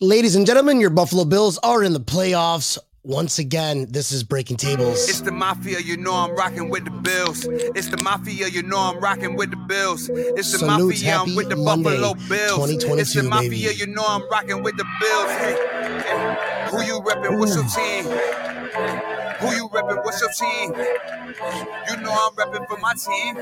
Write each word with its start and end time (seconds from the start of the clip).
Ladies 0.00 0.36
and 0.36 0.44
gentlemen, 0.46 0.78
your 0.80 0.90
Buffalo 0.90 1.24
Bills 1.24 1.58
are 1.62 1.82
in 1.82 1.92
the 1.94 2.00
playoffs. 2.00 2.76
Once 3.02 3.38
again, 3.38 3.86
this 3.88 4.10
is 4.12 4.22
Breaking 4.24 4.56
Tables. 4.56 5.08
It's 5.08 5.20
the 5.20 5.30
mafia, 5.32 5.78
you 5.78 5.96
know 5.96 6.12
I'm 6.12 6.34
rocking 6.34 6.68
with 6.68 6.84
the 6.84 6.90
Bills. 6.90 7.46
It's 7.48 7.88
the 7.88 7.96
mafia, 8.02 8.48
you 8.48 8.62
know 8.64 8.78
I'm 8.78 8.98
rocking 8.98 9.36
with 9.36 9.50
the 9.52 9.56
Bills. 9.56 10.10
It's 10.12 10.52
the 10.52 10.58
Salutes, 10.58 11.02
mafia, 11.02 11.16
I'm 11.20 11.34
with 11.36 11.48
the 11.48 11.56
Monday, 11.56 11.98
Buffalo 12.00 12.14
Bills. 12.28 12.70
2022, 12.70 12.98
It's 13.00 13.14
the 13.14 13.22
mafia, 13.22 13.48
baby. 13.68 13.74
you 13.78 13.86
know 13.86 14.04
I'm 14.06 14.28
rocking 14.28 14.62
with 14.62 14.76
the 14.76 14.84
Bills. 15.00 15.30
Hey, 15.30 15.56
hey. 16.04 16.68
Who 16.70 16.82
you 16.82 17.00
reppin'? 17.00 17.38
What's 17.38 17.54
your 17.54 17.64
team? 17.64 19.15
Who 19.40 19.54
you 19.54 19.68
reppin'? 19.68 20.04
What's 20.04 20.20
your 20.20 20.30
team? 20.30 20.72
You 20.74 21.96
know 22.02 22.12
I'm 22.12 22.32
reppin' 22.36 22.66
for 22.68 22.78
my 22.78 22.94
team. 22.94 23.36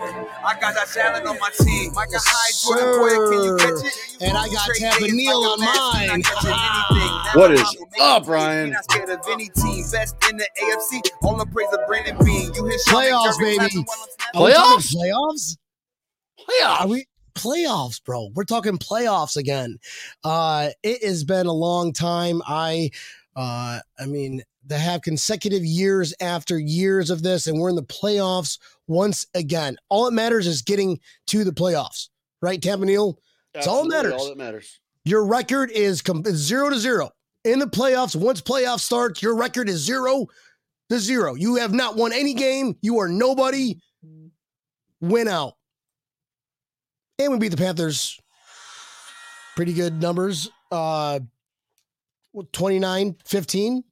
I 0.00 0.58
got 0.60 0.74
that 0.74 0.88
Allen 0.98 1.26
on 1.26 1.38
my 1.38 1.50
team. 1.60 1.92
I 1.96 2.06
got 2.06 2.22
high 2.24 2.52
Jordan 2.64 2.98
Boy, 2.98 3.30
can 3.30 3.44
you 3.44 3.56
catch 3.58 3.84
it? 3.84 4.22
And 4.22 4.36
I 4.38 4.48
got 4.48 4.64
Trey 4.66 4.78
Tampa 4.78 4.98
Davis, 5.00 5.14
Neil 5.14 5.36
on 5.36 5.60
mine. 5.60 6.20
not 6.20 6.22
catching 6.24 6.50
anything. 6.50 7.10
Now 7.30 7.32
What 7.34 7.50
I'm 7.50 7.56
is 7.56 7.60
out 7.60 7.74
with 7.78 7.90
me. 7.92 7.98
up, 8.00 8.26
Ryan? 8.28 8.70
Not 8.70 8.84
scared 8.90 9.10
of 9.10 9.20
any 9.30 9.48
team. 9.50 9.84
Best 9.92 10.16
in 10.30 10.36
the 10.38 10.48
AFC. 10.62 11.00
All 11.22 11.36
the 11.36 11.46
praise 11.46 11.68
of 11.72 11.80
Brandon 11.86 12.16
Beane. 12.24 12.52
You 12.54 12.64
hit 12.66 12.80
Sean 12.80 13.02
Playoffs, 13.04 13.38
baby. 13.38 13.56
clapping 13.58 13.84
while 13.84 13.96
I'm 14.02 14.08
snapping. 14.08 14.40
Are 14.40 14.44
we 14.46 14.52
talking 14.52 14.80
Playoffs? 14.80 15.56
Playoffs? 16.40 16.46
Playoffs. 16.48 16.80
Are 16.80 16.86
we 16.88 17.06
playoffs, 17.34 18.02
bro? 18.02 18.30
We're 18.34 18.44
talking 18.44 18.78
playoffs 18.78 19.36
again. 19.36 19.78
Uh, 20.24 20.70
it 20.82 21.04
has 21.04 21.22
been 21.24 21.46
a 21.46 21.52
long 21.52 21.92
time. 21.92 22.42
I, 22.46 22.90
uh, 23.36 23.80
I 23.98 24.06
mean, 24.06 24.42
to 24.70 24.78
have 24.78 25.02
consecutive 25.02 25.64
years 25.64 26.14
after 26.20 26.58
years 26.58 27.10
of 27.10 27.22
this, 27.22 27.46
and 27.46 27.58
we're 27.60 27.70
in 27.70 27.76
the 27.76 27.82
playoffs 27.82 28.58
once 28.86 29.26
again. 29.34 29.76
All 29.88 30.04
that 30.06 30.12
matters 30.12 30.46
is 30.46 30.62
getting 30.62 30.98
to 31.26 31.44
the 31.44 31.52
playoffs, 31.52 32.08
right, 32.40 32.60
Tampa 32.60 32.86
Neil? 32.86 33.18
It's 33.54 33.66
all 33.66 33.82
that 33.82 33.88
matters. 33.88 34.12
All 34.14 34.28
that 34.28 34.38
matters. 34.38 34.80
Your 35.04 35.24
record 35.24 35.70
is 35.70 36.02
com- 36.02 36.22
zero 36.24 36.70
to 36.70 36.78
zero 36.78 37.10
in 37.44 37.58
the 37.58 37.66
playoffs. 37.66 38.14
Once 38.14 38.40
playoffs 38.40 38.80
start, 38.80 39.20
your 39.22 39.36
record 39.36 39.68
is 39.68 39.78
zero 39.78 40.26
to 40.88 40.98
zero. 40.98 41.34
You 41.34 41.56
have 41.56 41.72
not 41.72 41.96
won 41.96 42.12
any 42.12 42.34
game. 42.34 42.76
You 42.80 43.00
are 43.00 43.08
nobody. 43.08 43.76
Win 45.00 45.28
out. 45.28 45.54
And 47.18 47.32
we 47.32 47.38
beat 47.38 47.48
the 47.48 47.56
Panthers. 47.56 48.20
Pretty 49.56 49.72
good 49.72 50.00
numbers. 50.00 50.48
Uh 50.70 51.20
29 52.52 53.16
15. 53.24 53.84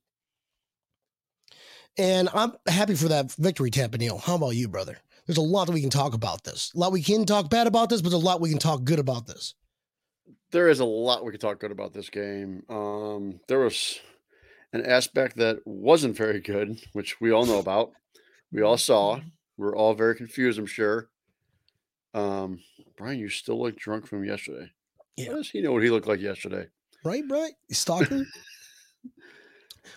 And 1.99 2.29
I'm 2.33 2.53
happy 2.67 2.95
for 2.95 3.09
that 3.09 3.33
victory, 3.33 3.71
Tampa 3.71 3.99
Neil. 3.99 4.19
How 4.19 4.37
about 4.37 4.51
you, 4.51 4.69
brother? 4.69 4.99
There's 5.27 5.37
a 5.37 5.43
lot 5.43 5.67
that 5.67 5.73
we 5.73 5.81
can 5.81 5.91
talk 5.91 6.15
about 6.15 6.45
this. 6.45 6.73
A 6.75 6.79
lot 6.79 6.93
we 6.93 7.03
can 7.03 7.27
talk 7.27 7.51
bad 7.51 7.67
about 7.67 7.91
this, 7.91 8.01
but 8.01 8.11
there's 8.11 8.23
a 8.23 8.25
lot 8.25 8.41
we 8.41 8.51
can 8.51 8.59
talk 8.59 8.85
good 8.85 9.01
about 9.01 9.27
this. 9.27 9.55
There 10.53 10.69
is 10.69 10.81
a 10.81 10.85
lot 10.85 11.25
we 11.25 11.33
could 11.33 11.41
talk 11.41 11.59
good 11.59 11.73
about 11.73 11.93
this 11.93 12.09
game. 12.09 12.63
Um, 12.71 13.41
there 13.49 13.59
was 13.59 13.99
an 14.73 14.87
aspect 14.87 15.37
that 15.37 15.59
wasn't 15.67 16.17
very 16.17 16.41
good, 16.41 16.81
which 16.93 17.21
we 17.21 17.33
all 17.33 17.45
know 17.45 17.59
about. 17.59 17.93
We 18.53 18.63
all 18.63 18.79
saw. 18.79 19.21
We're 19.59 19.77
all 19.77 19.93
very 19.93 20.15
confused, 20.15 20.59
I'm 20.59 20.67
sure. 20.67 21.11
Um, 22.15 22.61
Brian, 22.97 23.19
you 23.19 23.29
still 23.29 23.61
look 23.61 23.77
drunk 23.77 24.07
from 24.07 24.25
yesterday. 24.25 24.71
Yeah. 25.17 25.31
How 25.31 25.35
does 25.35 25.51
he 25.51 25.61
know 25.61 25.73
what 25.73 25.83
he 25.83 25.91
looked 25.91 26.07
like 26.07 26.21
yesterday? 26.21 26.69
Right, 27.05 27.25
right. 27.29 27.53
Stalker. 27.71 28.25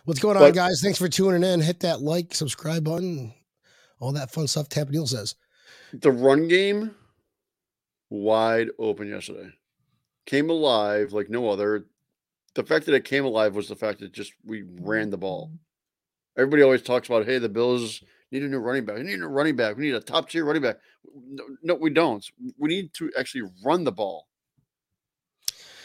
What's 0.06 0.20
going 0.20 0.38
on, 0.38 0.44
But- 0.44 0.56
guys? 0.56 0.82
Thanks 0.82 0.98
for 0.98 1.08
tuning 1.10 1.44
in. 1.44 1.62
Hit 1.62 1.80
that 1.82 2.02
like, 2.02 2.34
subscribe 2.34 2.84
button, 2.84 3.34
all 4.00 4.12
that 4.14 4.32
fun 4.32 4.48
stuff. 4.48 4.70
Tampa 4.70 4.92
Neil 4.92 5.08
says. 5.08 5.36
The 5.94 6.12
run 6.12 6.48
game 6.48 6.96
wide 8.10 8.70
open 8.80 9.08
yesterday. 9.10 9.50
Came 10.26 10.50
alive 10.50 11.14
like 11.14 11.30
no 11.30 11.50
other. 11.50 11.86
The 12.54 12.64
fact 12.64 12.86
that 12.86 12.96
it 12.96 13.06
came 13.06 13.26
alive 13.26 13.56
was 13.56 13.68
the 13.68 13.76
fact 13.76 14.00
that 14.00 14.12
just 14.12 14.34
we 14.46 14.64
ran 14.80 15.10
the 15.10 15.18
ball. 15.18 15.52
Everybody 16.38 16.64
always 16.64 16.82
talks 16.82 17.08
about, 17.08 17.26
hey, 17.26 17.40
the 17.40 17.50
Bills 17.50 18.04
need 18.32 18.44
a 18.44 18.48
new 18.48 18.60
running 18.60 18.86
back. 18.86 18.98
We 18.98 19.04
need 19.04 19.22
a 19.22 19.28
running 19.28 19.56
back. 19.56 19.76
We 19.76 19.84
need 19.84 19.96
a 19.96 20.00
top 20.00 20.30
tier 20.30 20.46
running 20.46 20.62
back. 20.62 20.78
No, 21.14 21.44
no, 21.64 21.76
we 21.76 21.90
don't. 21.90 22.26
We 22.58 22.70
need 22.70 22.94
to 22.96 23.12
actually 23.18 23.50
run 23.66 23.84
the 23.84 23.92
ball. 23.92 24.28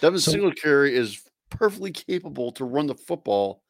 Devin 0.01 0.21
So- 0.21 0.33
Singletary 0.33 0.95
is 0.95 1.23
perfectly 1.51 1.91
capable 1.91 2.53
to 2.53 2.65
run 2.65 2.87
the 2.87 2.95
football, 2.95 3.63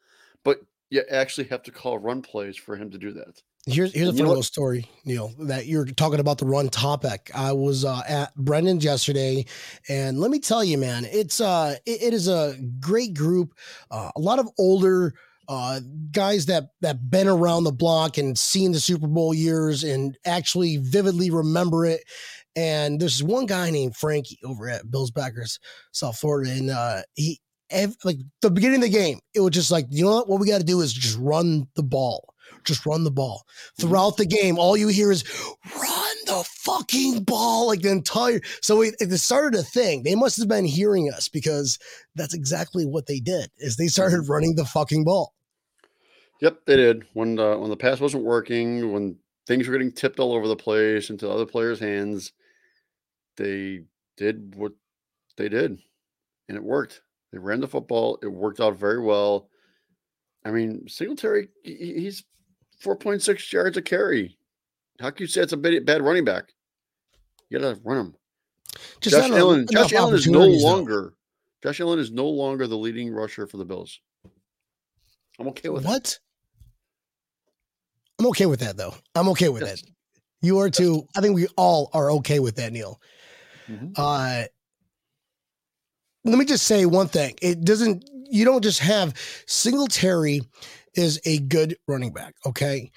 you 0.89 1.03
actually 1.09 1.47
have 1.47 1.63
to 1.63 1.71
call 1.71 1.97
run 1.97 2.21
plays 2.21 2.57
for 2.57 2.75
him 2.75 2.91
to 2.91 2.97
do 2.97 3.11
that. 3.13 3.41
Here's 3.65 3.93
here's 3.93 4.09
a 4.09 4.13
funny 4.13 4.27
little 4.27 4.43
story, 4.43 4.89
Neil. 5.03 5.33
That 5.39 5.65
you're 5.65 5.85
talking 5.85 6.21
about 6.21 6.37
the 6.37 6.45
run 6.45 6.69
topic. 6.69 7.29
I 7.35 7.51
was 7.51 7.83
uh, 7.83 8.01
at 8.07 8.33
Brendan's 8.35 8.85
yesterday, 8.85 9.45
and 9.89 10.19
let 10.19 10.31
me 10.31 10.39
tell 10.39 10.63
you, 10.63 10.77
man, 10.77 11.05
it's 11.05 11.41
uh, 11.41 11.75
it, 11.85 12.01
it 12.01 12.13
is 12.13 12.29
a 12.29 12.55
great 12.79 13.13
group. 13.13 13.53
Uh, 13.91 14.09
a 14.15 14.21
lot 14.21 14.39
of 14.39 14.47
older 14.57 15.13
uh, 15.49 15.81
guys 16.11 16.45
that 16.45 16.69
that 16.79 17.09
been 17.09 17.27
around 17.27 17.65
the 17.65 17.73
block 17.73 18.17
and 18.17 18.37
seen 18.37 18.71
the 18.71 18.79
Super 18.79 19.07
Bowl 19.07 19.33
years 19.33 19.83
and 19.83 20.17
actually 20.25 20.77
vividly 20.77 21.29
remember 21.29 21.85
it. 21.85 22.03
And 22.55 22.99
there's 22.99 23.21
one 23.21 23.45
guy 23.45 23.69
named 23.69 23.97
Frankie 23.97 24.39
over 24.45 24.69
at 24.69 24.89
Bills 24.89 25.11
Backers, 25.11 25.59
South 25.91 26.17
Florida, 26.17 26.51
and 26.51 26.69
uh, 26.69 27.01
he 27.15 27.39
ev- 27.69 27.97
like 28.03 28.17
the 28.41 28.51
beginning 28.51 28.77
of 28.77 28.83
the 28.83 28.89
game, 28.89 29.19
it 29.33 29.41
was 29.41 29.51
just 29.51 29.71
like, 29.71 29.85
you 29.89 30.05
know 30.05 30.15
what? 30.15 30.29
What 30.29 30.39
we 30.39 30.47
got 30.47 30.59
to 30.59 30.65
do 30.65 30.81
is 30.81 30.93
just 30.93 31.17
run 31.17 31.67
the 31.75 31.83
ball, 31.83 32.33
just 32.63 32.85
run 32.85 33.03
the 33.03 33.11
ball 33.11 33.43
mm-hmm. 33.45 33.87
throughout 33.87 34.17
the 34.17 34.25
game. 34.25 34.57
All 34.57 34.77
you 34.77 34.87
hear 34.87 35.11
is 35.11 35.23
run 35.75 36.15
the 36.25 36.43
fucking 36.47 37.23
ball 37.23 37.67
like 37.67 37.81
the 37.81 37.91
entire. 37.91 38.41
So 38.61 38.81
it, 38.81 38.95
it 38.99 39.11
started 39.17 39.59
a 39.59 39.63
thing. 39.63 40.03
They 40.03 40.15
must 40.15 40.37
have 40.37 40.47
been 40.47 40.65
hearing 40.65 41.11
us 41.11 41.29
because 41.29 41.79
that's 42.15 42.33
exactly 42.33 42.85
what 42.85 43.07
they 43.07 43.19
did. 43.19 43.49
Is 43.57 43.77
they 43.77 43.87
started 43.87 44.21
mm-hmm. 44.21 44.31
running 44.31 44.55
the 44.55 44.65
fucking 44.65 45.03
ball. 45.03 45.33
Yep, 46.41 46.65
they 46.65 46.75
did. 46.75 47.05
When 47.13 47.35
the 47.35 47.57
when 47.57 47.69
the 47.69 47.77
pass 47.77 47.99
wasn't 47.99 48.23
working, 48.23 48.91
when 48.91 49.17
things 49.47 49.67
were 49.67 49.73
getting 49.73 49.91
tipped 49.91 50.19
all 50.19 50.33
over 50.33 50.47
the 50.47 50.55
place 50.55 51.09
into 51.09 51.29
other 51.29 51.45
players' 51.45 51.79
hands, 51.79 52.31
they 53.37 53.85
did 54.17 54.55
what 54.55 54.73
they 55.37 55.49
did, 55.49 55.79
and 56.47 56.57
it 56.57 56.63
worked. 56.63 57.01
They 57.31 57.37
ran 57.39 57.59
the 57.59 57.67
football. 57.67 58.19
It 58.23 58.27
worked 58.27 58.59
out 58.59 58.77
very 58.77 59.01
well. 59.01 59.49
I 60.45 60.51
mean, 60.51 60.87
Singletary, 60.87 61.49
he- 61.63 61.75
he- 61.75 61.99
he's 62.01 62.23
four 62.79 62.95
point 62.95 63.21
six 63.21 63.51
yards 63.51 63.75
a 63.77 63.81
carry. 63.81 64.37
How 64.99 65.09
can 65.11 65.23
you 65.23 65.27
say 65.27 65.41
it's 65.41 65.53
a 65.53 65.57
bad, 65.57 65.85
bad 65.85 66.01
running 66.01 66.23
back? 66.25 66.53
You 67.49 67.59
gotta 67.59 67.79
run 67.83 67.97
him. 67.97 68.15
Just 69.01 69.15
Josh 69.15 69.29
Allen. 69.31 69.67
Josh 69.71 69.93
Allen 69.93 70.13
is 70.15 70.27
no 70.27 70.39
opportunities, 70.39 70.61
though. 70.63 70.67
longer. 70.69 71.13
Josh 71.63 71.79
Allen 71.81 71.99
is 71.99 72.11
no 72.11 72.27
longer 72.29 72.67
the 72.67 72.77
leading 72.77 73.11
rusher 73.11 73.47
for 73.47 73.57
the 73.57 73.65
Bills. 73.65 73.99
I'm 75.39 75.47
okay 75.49 75.69
with 75.69 75.83
that. 75.83 75.89
What? 75.89 76.19
I'm 78.19 78.27
okay 78.27 78.45
with 78.45 78.59
that 78.61 78.77
though. 78.77 78.95
I'm 79.15 79.29
okay 79.29 79.49
with 79.49 79.63
Yes. 79.63 79.81
that. 79.81 79.89
You 80.41 80.59
are 80.59 80.69
too. 80.69 81.07
I 81.15 81.21
think 81.21 81.35
we 81.35 81.47
all 81.57 81.89
are 81.93 82.11
okay 82.13 82.39
with 82.39 82.55
that, 82.55 82.71
Neil. 82.73 82.99
Mhm. 83.67 83.93
Uh, 83.95 84.47
let 86.27 86.37
me 86.37 86.45
just 86.45 86.65
say 86.65 86.85
one 86.85 87.07
thing. 87.07 87.35
It 87.41 87.63
doesn't, 87.63 88.09
you 88.29 88.45
don't 88.45 88.63
just 88.63 88.79
have 88.79 89.13
Singletary 89.47 90.41
is 90.93 91.19
a 91.25 91.39
good 91.39 91.77
running 91.87 92.11
back. 92.11 92.35
Okay. 92.45 92.91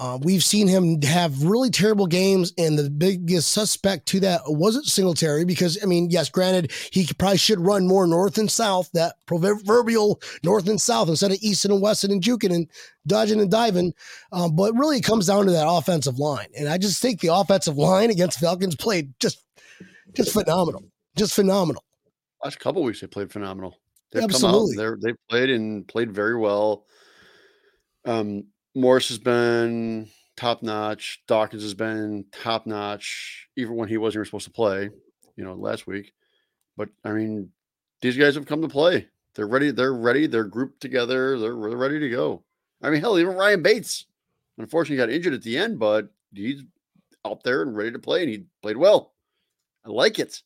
Uh, 0.00 0.16
we've 0.22 0.44
seen 0.44 0.68
him 0.68 1.02
have 1.02 1.42
really 1.42 1.70
terrible 1.70 2.06
games, 2.06 2.52
and 2.56 2.78
the 2.78 2.88
biggest 2.88 3.50
suspect 3.50 4.06
to 4.06 4.20
that 4.20 4.40
wasn't 4.46 4.84
Singletary 4.84 5.44
because, 5.44 5.76
I 5.82 5.86
mean, 5.86 6.08
yes, 6.08 6.30
granted, 6.30 6.70
he 6.92 7.08
probably 7.18 7.36
should 7.36 7.58
run 7.58 7.88
more 7.88 8.06
north 8.06 8.38
and 8.38 8.48
south, 8.48 8.88
that 8.92 9.16
proverbial 9.26 10.20
north 10.44 10.68
and 10.68 10.80
south 10.80 11.08
instead 11.08 11.32
of 11.32 11.38
east 11.40 11.64
and 11.64 11.82
west 11.82 12.04
and 12.04 12.22
juking 12.22 12.54
and 12.54 12.68
dodging 13.08 13.40
and 13.40 13.50
diving. 13.50 13.92
Um, 14.30 14.54
but 14.54 14.72
really, 14.74 14.98
it 14.98 15.04
comes 15.04 15.26
down 15.26 15.46
to 15.46 15.50
that 15.50 15.68
offensive 15.68 16.20
line. 16.20 16.46
And 16.56 16.68
I 16.68 16.78
just 16.78 17.02
think 17.02 17.20
the 17.20 17.34
offensive 17.34 17.76
line 17.76 18.10
against 18.12 18.38
Falcons 18.38 18.76
played 18.76 19.12
just, 19.18 19.42
just 20.14 20.32
phenomenal. 20.32 20.84
Just 21.16 21.34
phenomenal. 21.34 21.82
Last 22.42 22.60
couple 22.60 22.82
weeks 22.82 23.00
they 23.00 23.06
played 23.06 23.32
phenomenal. 23.32 23.78
They've 24.10 24.22
Absolutely. 24.22 24.76
come 24.76 24.92
out. 24.92 25.00
They 25.00 25.12
played 25.28 25.50
and 25.50 25.86
played 25.86 26.12
very 26.12 26.36
well. 26.36 26.86
Um, 28.04 28.44
Morse 28.74 29.08
has 29.08 29.18
been 29.18 30.08
top 30.36 30.62
notch. 30.62 31.22
Dawkins 31.26 31.62
has 31.62 31.74
been 31.74 32.24
top 32.32 32.66
notch, 32.66 33.48
even 33.56 33.76
when 33.76 33.88
he 33.88 33.98
wasn't 33.98 34.20
even 34.20 34.26
supposed 34.26 34.46
to 34.46 34.52
play. 34.52 34.90
You 35.36 35.44
know, 35.44 35.54
last 35.54 35.86
week. 35.86 36.12
But 36.76 36.88
I 37.04 37.12
mean, 37.12 37.50
these 38.00 38.16
guys 38.16 38.34
have 38.34 38.46
come 38.46 38.62
to 38.62 38.68
play. 38.68 39.08
They're 39.34 39.46
ready. 39.46 39.70
They're 39.70 39.94
ready. 39.94 40.26
They're 40.26 40.44
grouped 40.44 40.80
together. 40.80 41.38
They're, 41.38 41.56
they're 41.56 41.76
ready 41.76 42.00
to 42.00 42.08
go. 42.08 42.42
I 42.82 42.90
mean, 42.90 43.00
hell, 43.00 43.18
even 43.18 43.34
Ryan 43.34 43.62
Bates, 43.62 44.06
unfortunately, 44.56 44.96
got 44.96 45.14
injured 45.14 45.34
at 45.34 45.42
the 45.42 45.58
end, 45.58 45.78
but 45.78 46.08
he's 46.32 46.62
out 47.24 47.42
there 47.42 47.62
and 47.62 47.76
ready 47.76 47.92
to 47.92 47.98
play, 47.98 48.22
and 48.22 48.30
he 48.30 48.44
played 48.62 48.76
well. 48.76 49.12
I 49.84 49.90
like 49.90 50.18
it. 50.18 50.42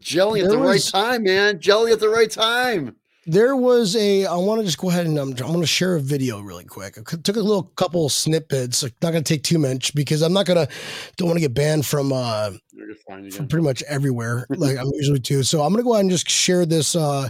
Jelly 0.00 0.40
at 0.40 0.48
There 0.48 0.58
the 0.58 0.64
right 0.64 0.80
time, 0.82 1.24
man. 1.24 1.60
Jelly 1.60 1.92
at 1.92 2.00
the 2.00 2.08
right 2.08 2.30
time. 2.30 2.96
there 3.26 3.54
was 3.54 3.94
a 3.96 4.24
i 4.24 4.34
want 4.34 4.58
to 4.60 4.64
just 4.64 4.78
go 4.78 4.88
ahead 4.88 5.06
and 5.06 5.18
um, 5.18 5.28
i'm 5.30 5.36
going 5.36 5.60
to 5.60 5.66
share 5.66 5.96
a 5.96 6.00
video 6.00 6.40
really 6.40 6.64
quick. 6.64 6.96
I 6.98 7.02
took 7.02 7.36
a 7.36 7.40
little 7.40 7.64
couple 7.64 8.08
snippets 8.08 8.82
not 8.82 9.12
going 9.12 9.22
to 9.22 9.34
take 9.34 9.42
too 9.42 9.58
much 9.58 9.94
because 9.94 10.22
i'm 10.22 10.32
not 10.32 10.46
going 10.46 10.66
to 10.66 10.72
don't 11.16 11.28
want 11.28 11.36
to 11.36 11.42
get 11.42 11.54
banned 11.54 11.84
from 11.84 12.12
uh 12.12 12.50
You're 12.72 12.88
just 12.88 13.06
fine 13.06 13.30
from 13.30 13.46
pretty 13.46 13.64
much 13.64 13.82
everywhere 13.82 14.46
like 14.56 14.78
i'm 14.78 14.90
usually 14.94 15.20
too. 15.20 15.42
So 15.42 15.62
i'm 15.62 15.72
going 15.72 15.82
to 15.82 15.86
go 15.86 15.92
ahead 15.92 16.04
and 16.04 16.10
just 16.10 16.28
share 16.30 16.64
this 16.64 16.96
uh 16.96 17.28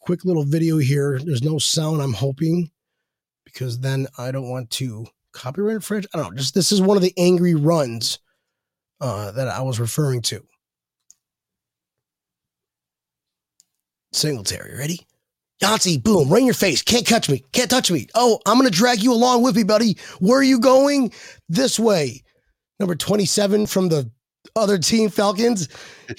quick 0.00 0.24
little 0.24 0.44
video 0.44 0.78
here. 0.78 1.20
There's 1.22 1.42
no 1.42 1.58
sound 1.58 2.00
i'm 2.00 2.14
hoping 2.14 2.70
because 3.44 3.78
then 3.80 4.06
i 4.16 4.30
don't 4.32 4.48
want 4.48 4.70
to 4.70 5.06
copyright 5.32 5.76
infringe. 5.76 6.06
I 6.14 6.18
don't 6.18 6.30
know 6.30 6.36
just 6.38 6.54
this 6.54 6.72
is 6.72 6.80
one 6.80 6.96
of 6.96 7.02
the 7.02 7.12
angry 7.18 7.54
runs 7.54 8.18
uh 9.02 9.30
that 9.32 9.48
i 9.48 9.60
was 9.60 9.78
referring 9.78 10.22
to 10.22 10.42
Singletary, 14.16 14.76
ready? 14.76 15.00
Yahtzee, 15.62 16.02
boom, 16.02 16.28
right 16.28 16.40
in 16.40 16.44
your 16.44 16.54
face. 16.54 16.82
Can't 16.82 17.06
catch 17.06 17.30
me. 17.30 17.42
Can't 17.52 17.70
touch 17.70 17.90
me. 17.90 18.06
Oh, 18.14 18.40
I'm 18.46 18.58
going 18.58 18.70
to 18.70 18.76
drag 18.76 19.02
you 19.02 19.12
along 19.12 19.42
with 19.42 19.56
me, 19.56 19.64
buddy. 19.64 19.96
Where 20.18 20.38
are 20.38 20.42
you 20.42 20.60
going? 20.60 21.12
This 21.48 21.78
way. 21.78 22.22
Number 22.78 22.94
27 22.94 23.66
from 23.66 23.88
the 23.88 24.10
other 24.54 24.78
team, 24.78 25.08
Falcons. 25.08 25.68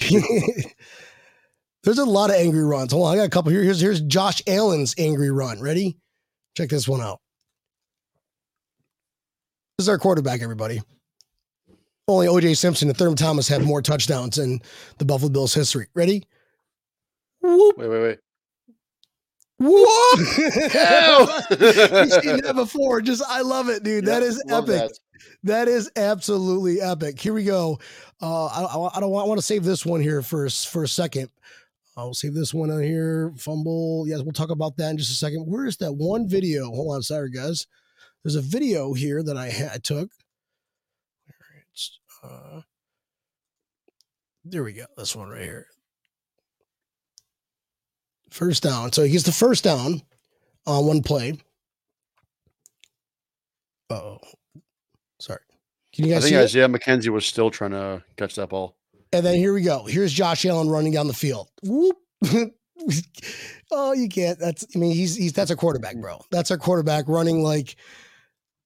There's 1.84 1.98
a 1.98 2.04
lot 2.04 2.30
of 2.30 2.36
angry 2.36 2.64
runs. 2.64 2.92
Hold 2.92 3.06
on, 3.06 3.14
I 3.14 3.16
got 3.16 3.26
a 3.26 3.30
couple 3.30 3.52
here. 3.52 3.62
Here's, 3.62 3.80
here's 3.80 4.00
Josh 4.00 4.42
Allen's 4.46 4.94
angry 4.98 5.30
run. 5.30 5.60
Ready? 5.60 5.96
Check 6.56 6.70
this 6.70 6.88
one 6.88 7.00
out. 7.00 7.20
This 9.76 9.84
is 9.84 9.88
our 9.88 9.98
quarterback, 9.98 10.42
everybody. 10.42 10.82
Only 12.08 12.26
OJ 12.26 12.56
Simpson 12.56 12.88
and 12.88 12.98
Thurman 12.98 13.16
Thomas 13.16 13.46
have 13.48 13.64
more 13.64 13.82
touchdowns 13.82 14.38
in 14.38 14.60
the 14.98 15.04
Buffalo 15.04 15.30
Bills 15.30 15.54
history. 15.54 15.86
Ready? 15.94 16.24
Whoop. 17.40 17.78
Wait, 17.78 17.88
wait, 17.88 18.02
wait. 18.02 18.18
Whoop! 19.60 20.18
We've 20.38 22.12
seen 22.12 22.42
that 22.42 22.52
before. 22.54 23.00
Just 23.00 23.22
I 23.28 23.40
love 23.40 23.68
it, 23.68 23.82
dude. 23.82 24.06
that 24.06 24.22
is 24.22 24.42
epic. 24.48 24.66
that. 24.66 24.98
That 25.42 25.68
is 25.68 25.90
absolutely 25.96 26.80
epic. 26.80 27.18
Here 27.20 27.32
we 27.32 27.44
go. 27.44 27.80
Uh, 28.22 28.46
I, 28.46 28.62
I, 28.62 28.96
I 28.96 29.00
don't 29.00 29.10
want, 29.10 29.24
I 29.24 29.28
want 29.28 29.38
to 29.40 29.46
save 29.46 29.64
this 29.64 29.84
one 29.84 30.00
here 30.00 30.22
for 30.22 30.48
for 30.48 30.84
a 30.84 30.88
second. 30.88 31.30
I'll 31.96 32.14
save 32.14 32.34
this 32.34 32.54
one 32.54 32.70
on 32.70 32.82
here. 32.82 33.32
Fumble. 33.36 34.04
Yes, 34.06 34.22
we'll 34.22 34.32
talk 34.32 34.50
about 34.50 34.76
that 34.76 34.90
in 34.90 34.98
just 34.98 35.10
a 35.10 35.14
second. 35.14 35.44
Where 35.46 35.66
is 35.66 35.76
that 35.78 35.92
one 35.92 36.28
video? 36.28 36.66
Hold 36.66 36.94
on, 36.94 37.02
sorry 37.02 37.30
guys. 37.30 37.66
There's 38.22 38.36
a 38.36 38.40
video 38.40 38.92
here 38.94 39.22
that 39.24 39.36
I, 39.36 39.50
ha- 39.50 39.70
I 39.74 39.78
took. 39.78 40.10
Uh, 42.22 42.60
there 44.44 44.62
we 44.62 44.72
go. 44.72 44.84
This 44.96 45.16
one 45.16 45.28
right 45.28 45.42
here. 45.42 45.66
First 48.30 48.62
down. 48.62 48.92
So 48.92 49.02
he 49.02 49.10
gets 49.10 49.24
the 49.24 49.32
first 49.32 49.64
down 49.64 50.02
on 50.66 50.86
one 50.86 51.02
play. 51.02 51.38
Oh, 53.90 54.18
sorry. 55.18 55.40
Can 55.94 56.04
you 56.04 56.12
guys? 56.12 56.24
I 56.24 56.30
guys 56.30 56.30
think 56.30 56.50
see 56.50 56.60
it? 56.60 56.64
Isaiah 56.64 56.68
McKenzie 56.68 57.08
was 57.08 57.24
still 57.24 57.50
trying 57.50 57.70
to 57.70 58.02
catch 58.16 58.34
that 58.36 58.50
ball. 58.50 58.76
And 59.12 59.24
then 59.24 59.36
here 59.36 59.54
we 59.54 59.62
go. 59.62 59.84
Here's 59.86 60.12
Josh 60.12 60.44
Allen 60.44 60.68
running 60.68 60.92
down 60.92 61.06
the 61.06 61.14
field. 61.14 61.48
Whoop. 61.62 61.96
oh, 63.70 63.92
you 63.92 64.08
can't. 64.08 64.38
That's. 64.38 64.66
I 64.74 64.78
mean, 64.78 64.94
he's 64.94 65.16
he's 65.16 65.32
that's 65.32 65.50
a 65.50 65.56
quarterback, 65.56 65.96
bro. 65.96 66.22
That's 66.30 66.50
our 66.50 66.58
quarterback 66.58 67.08
running 67.08 67.42
like 67.42 67.76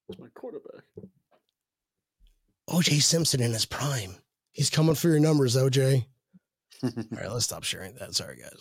That's 0.08 0.20
my 0.20 0.28
quarterback. 0.34 0.82
OJ 2.68 3.02
Simpson 3.02 3.40
in 3.40 3.52
his 3.52 3.66
prime. 3.66 4.16
He's 4.52 4.70
coming 4.70 4.94
for 4.94 5.08
your 5.08 5.20
numbers, 5.20 5.56
OJ. 5.56 6.04
All 6.82 6.90
right, 7.12 7.30
let's 7.30 7.44
stop 7.44 7.64
sharing 7.64 7.94
that. 7.94 8.14
Sorry, 8.14 8.36
guys. 8.36 8.60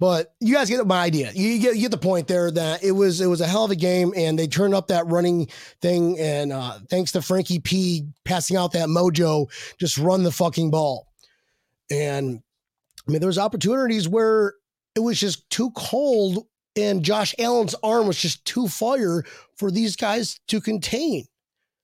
But 0.00 0.34
you 0.40 0.52
guys 0.54 0.68
get 0.68 0.84
my 0.86 1.02
idea. 1.02 1.30
You 1.34 1.58
get 1.60 1.76
you 1.76 1.82
get 1.82 1.90
the 1.92 1.98
point 1.98 2.26
there 2.26 2.50
that 2.50 2.82
it 2.82 2.90
was 2.92 3.20
it 3.20 3.26
was 3.26 3.40
a 3.40 3.46
hell 3.46 3.64
of 3.64 3.70
a 3.70 3.76
game, 3.76 4.12
and 4.16 4.38
they 4.38 4.46
turned 4.48 4.74
up 4.74 4.88
that 4.88 5.06
running 5.06 5.46
thing. 5.80 6.18
And 6.18 6.52
uh, 6.52 6.78
thanks 6.90 7.12
to 7.12 7.22
Frankie 7.22 7.60
P 7.60 8.06
passing 8.24 8.56
out 8.56 8.72
that 8.72 8.88
mojo, 8.88 9.48
just 9.78 9.96
run 9.96 10.24
the 10.24 10.32
fucking 10.32 10.70
ball. 10.70 11.06
And 11.90 12.42
I 13.06 13.10
mean, 13.10 13.20
there 13.20 13.28
was 13.28 13.38
opportunities 13.38 14.08
where 14.08 14.54
it 14.96 15.00
was 15.00 15.20
just 15.20 15.48
too 15.48 15.70
cold, 15.76 16.46
and 16.76 17.04
Josh 17.04 17.34
Allen's 17.38 17.76
arm 17.82 18.06
was 18.08 18.20
just 18.20 18.44
too 18.44 18.66
fire 18.66 19.22
for 19.56 19.70
these 19.70 19.94
guys 19.94 20.40
to 20.48 20.60
contain. 20.60 21.24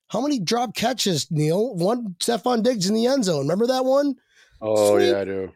How 0.09 0.19
many 0.19 0.39
drop 0.39 0.75
catches, 0.75 1.31
Neil? 1.31 1.73
One 1.75 2.15
Stefon 2.19 2.63
Diggs 2.63 2.89
in 2.89 2.93
the 2.95 3.07
end 3.07 3.23
zone. 3.23 3.43
Remember 3.43 3.67
that 3.67 3.85
one? 3.85 4.15
Oh 4.61 4.97
Sweet. 4.97 5.09
yeah, 5.11 5.19
I 5.21 5.25
do. 5.25 5.51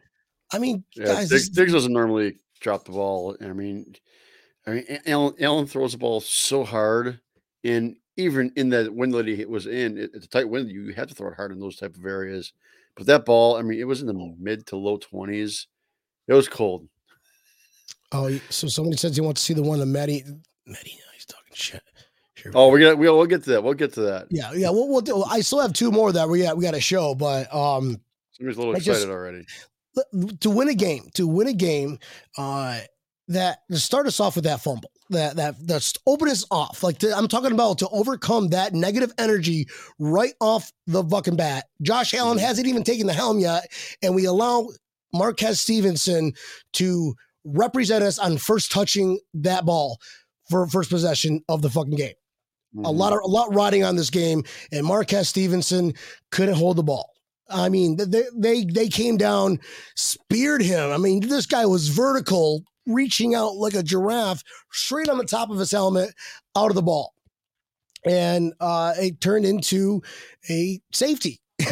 I 0.52 0.58
mean, 0.58 0.84
Yeah, 0.94 1.06
guys, 1.06 1.28
Diggs, 1.28 1.48
Diggs 1.50 1.72
doesn't 1.74 1.92
normally 1.92 2.38
drop 2.66 2.84
the 2.84 2.90
ball. 2.90 3.36
I 3.40 3.52
mean, 3.52 3.94
I 4.66 4.70
mean, 4.70 4.84
Allen, 5.06 5.34
Allen 5.40 5.66
throws 5.68 5.92
the 5.92 5.98
ball 5.98 6.20
so 6.20 6.64
hard, 6.64 7.20
and 7.62 7.94
even 8.16 8.50
in 8.56 8.70
that 8.70 8.92
wind 8.92 9.14
that 9.14 9.28
he 9.28 9.44
was 9.44 9.66
in, 9.68 9.96
it, 9.96 10.10
it's 10.14 10.26
a 10.26 10.28
tight 10.28 10.48
wind. 10.48 10.68
You 10.68 10.92
have 10.94 11.06
to 11.08 11.14
throw 11.14 11.28
it 11.30 11.36
hard 11.36 11.52
in 11.52 11.60
those 11.60 11.76
type 11.76 11.94
of 11.96 12.04
areas. 12.04 12.52
But 12.96 13.06
that 13.06 13.24
ball, 13.24 13.56
I 13.56 13.62
mean, 13.62 13.78
it 13.78 13.84
was 13.86 14.00
in 14.00 14.08
the 14.08 14.34
mid 14.40 14.66
to 14.68 14.76
low 14.76 14.96
twenties. 14.96 15.68
It 16.26 16.34
was 16.34 16.48
cold. 16.48 16.88
Oh, 18.10 18.36
so 18.50 18.66
somebody 18.66 18.96
says 18.96 19.14
he 19.14 19.20
wants 19.20 19.42
to 19.42 19.44
see 19.46 19.54
the 19.54 19.62
one 19.62 19.80
of 19.80 19.86
Maddie. 19.86 20.24
Maddie, 20.66 20.98
he's 21.14 21.24
talking 21.26 21.52
shit. 21.54 21.82
We 22.44 22.50
Oh, 22.54 22.68
we 22.68 22.80
got 22.80 22.98
we'll, 22.98 23.16
we'll 23.16 23.26
get 23.26 23.44
to 23.44 23.50
that. 23.50 23.62
We'll 23.62 23.74
get 23.74 23.92
to 23.94 24.00
that. 24.02 24.26
yeah, 24.30 24.52
yeah. 24.52 24.70
We'll, 24.70 24.88
we'll 24.88 25.00
do, 25.00 25.22
I 25.22 25.40
still 25.40 25.60
have 25.60 25.72
two 25.72 25.90
more 25.92 26.10
that 26.12 26.28
we 26.28 26.42
got. 26.42 26.56
We 26.56 26.64
got 26.64 26.74
to 26.74 26.80
show, 26.80 27.14
but 27.14 27.52
um, 27.54 28.00
Somebody's 28.32 28.56
a 28.56 28.60
little 28.60 28.74
excited 28.74 28.98
just- 28.98 29.08
already. 29.08 29.46
To 30.40 30.50
win 30.50 30.68
a 30.68 30.74
game, 30.74 31.08
to 31.14 31.26
win 31.26 31.48
a 31.48 31.52
game, 31.52 31.98
uh, 32.38 32.80
that 33.28 33.58
to 33.70 33.78
start 33.78 34.06
us 34.06 34.20
off 34.20 34.36
with 34.36 34.44
that 34.44 34.60
fumble, 34.60 34.90
that 35.10 35.36
that 35.36 35.54
that's 35.66 35.94
open 36.06 36.28
us 36.28 36.44
off. 36.50 36.82
Like 36.82 36.98
to, 36.98 37.16
I'm 37.16 37.26
talking 37.28 37.52
about 37.52 37.78
to 37.78 37.88
overcome 37.88 38.48
that 38.48 38.72
negative 38.72 39.12
energy 39.18 39.66
right 39.98 40.34
off 40.40 40.70
the 40.86 41.02
fucking 41.02 41.36
bat. 41.36 41.64
Josh 41.82 42.14
Allen 42.14 42.38
Mhm. 42.38 42.42
hasn't 42.42 42.66
even 42.68 42.84
taken 42.84 43.06
the 43.06 43.12
helm 43.12 43.38
yet, 43.40 43.66
and 44.02 44.14
we 44.14 44.26
allow 44.26 44.68
Marquez 45.12 45.60
Stevenson 45.60 46.32
to 46.74 47.14
represent 47.44 48.04
us 48.04 48.18
on 48.18 48.38
first 48.38 48.70
touching 48.70 49.18
that 49.34 49.64
ball 49.64 49.98
for 50.50 50.66
first 50.68 50.90
possession 50.90 51.42
of 51.48 51.62
the 51.62 51.70
fucking 51.70 51.96
game. 51.96 52.14
a 52.84 52.88
Mhm. 52.90 52.96
lot 52.98 53.12
of 53.14 53.20
a 53.24 53.26
lot 53.26 53.54
riding 53.54 53.82
on 53.84 53.96
this 53.96 54.10
game, 54.10 54.44
and 54.70 54.84
Marquez 54.84 55.30
Stevenson 55.30 55.94
couldn't 56.30 56.56
hold 56.56 56.76
the 56.76 56.82
ball. 56.82 57.14
I 57.48 57.68
mean, 57.68 57.96
they 57.96 58.24
they 58.34 58.64
they 58.64 58.88
came 58.88 59.16
down, 59.16 59.60
speared 59.94 60.62
him. 60.62 60.90
I 60.90 60.96
mean, 60.98 61.20
this 61.28 61.46
guy 61.46 61.64
was 61.66 61.88
vertical, 61.88 62.62
reaching 62.86 63.34
out 63.34 63.54
like 63.56 63.74
a 63.74 63.82
giraffe, 63.82 64.42
straight 64.72 65.08
on 65.08 65.18
the 65.18 65.24
top 65.24 65.50
of 65.50 65.58
his 65.58 65.70
helmet, 65.70 66.12
out 66.56 66.70
of 66.70 66.74
the 66.74 66.82
ball, 66.82 67.12
and 68.04 68.52
uh, 68.60 68.94
it 68.98 69.20
turned 69.20 69.44
into 69.44 70.02
a 70.50 70.80
safety. 70.92 71.40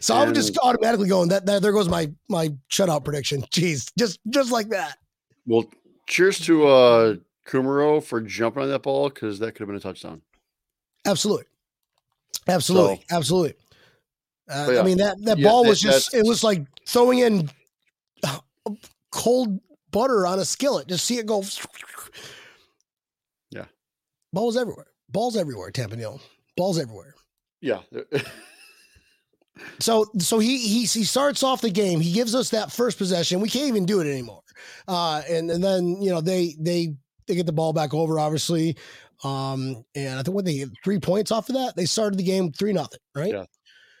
so 0.00 0.14
I'm 0.14 0.34
just 0.34 0.56
automatically 0.58 1.08
going 1.08 1.30
that, 1.30 1.44
that 1.46 1.62
there 1.62 1.72
goes 1.72 1.88
my 1.88 2.12
my 2.28 2.50
shutout 2.70 3.04
prediction. 3.04 3.42
Jeez, 3.50 3.90
just 3.98 4.20
just 4.28 4.52
like 4.52 4.68
that. 4.68 4.98
Well, 5.46 5.64
cheers 6.06 6.38
to 6.46 6.66
uh 6.68 7.14
Kumaro 7.48 8.02
for 8.02 8.20
jumping 8.20 8.62
on 8.62 8.68
that 8.68 8.82
ball 8.82 9.08
because 9.08 9.38
that 9.40 9.52
could 9.52 9.60
have 9.60 9.68
been 9.68 9.76
a 9.76 9.80
touchdown. 9.80 10.22
Absolutely. 11.06 11.44
Absolutely. 12.46 13.04
So- 13.08 13.16
Absolutely. 13.16 13.54
Uh, 14.50 14.70
yeah. 14.72 14.80
I 14.80 14.82
mean, 14.82 14.98
that, 14.98 15.16
that 15.24 15.38
Yeah, 15.38 15.48
ball 15.48 15.62
that- 15.62 15.68
was 15.70 15.80
just, 15.80 16.12
it 16.14 16.26
was 16.26 16.42
like 16.42 16.62
throwing 16.86 17.20
in 17.20 17.50
cold 19.12 19.60
butter 19.90 20.26
on 20.26 20.38
a 20.38 20.44
skillet. 20.44 20.88
Just 20.88 21.04
see 21.04 21.18
it 21.18 21.26
go. 21.26 21.44
Yeah. 23.50 23.64
Balls 24.32 24.56
everywhere. 24.56 24.86
Balls 25.08 25.36
everywhere, 25.36 25.70
Tampa 25.70 25.96
Neil. 25.96 26.20
Balls 26.56 26.78
everywhere. 26.78 27.14
Yeah. 27.60 27.80
So 29.78 30.06
so 30.18 30.38
he 30.38 30.56
he 30.56 30.80
he 30.86 31.04
starts 31.04 31.42
off 31.42 31.60
the 31.60 31.68
game. 31.70 32.00
He 32.00 32.12
gives 32.12 32.34
us 32.34 32.48
that 32.50 32.72
first 32.72 32.96
possession. 32.96 33.40
We 33.40 33.48
can't 33.50 33.68
even 33.68 33.84
do 33.84 34.00
it 34.00 34.06
anymore. 34.10 34.40
Uh, 34.88 35.20
and 35.28 35.50
and 35.50 35.62
then 35.62 36.00
you 36.00 36.10
know 36.10 36.22
they 36.22 36.54
they 36.58 36.94
they 37.26 37.34
get 37.34 37.44
the 37.44 37.52
ball 37.52 37.74
back 37.74 37.92
over 37.92 38.18
obviously. 38.18 38.76
Um, 39.22 39.84
and 39.94 40.18
I 40.18 40.22
think 40.22 40.34
when 40.34 40.46
they 40.46 40.58
get 40.58 40.70
three 40.82 40.98
points 40.98 41.30
off 41.30 41.50
of 41.50 41.56
that, 41.56 41.76
they 41.76 41.84
started 41.84 42.18
the 42.18 42.22
game 42.22 42.52
three 42.52 42.72
nothing. 42.72 43.00
Right. 43.14 43.32
Yeah. 43.34 43.44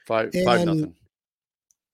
Five 0.06 0.32
five 0.44 0.60
And- 0.60 0.66
nothing. 0.80 0.94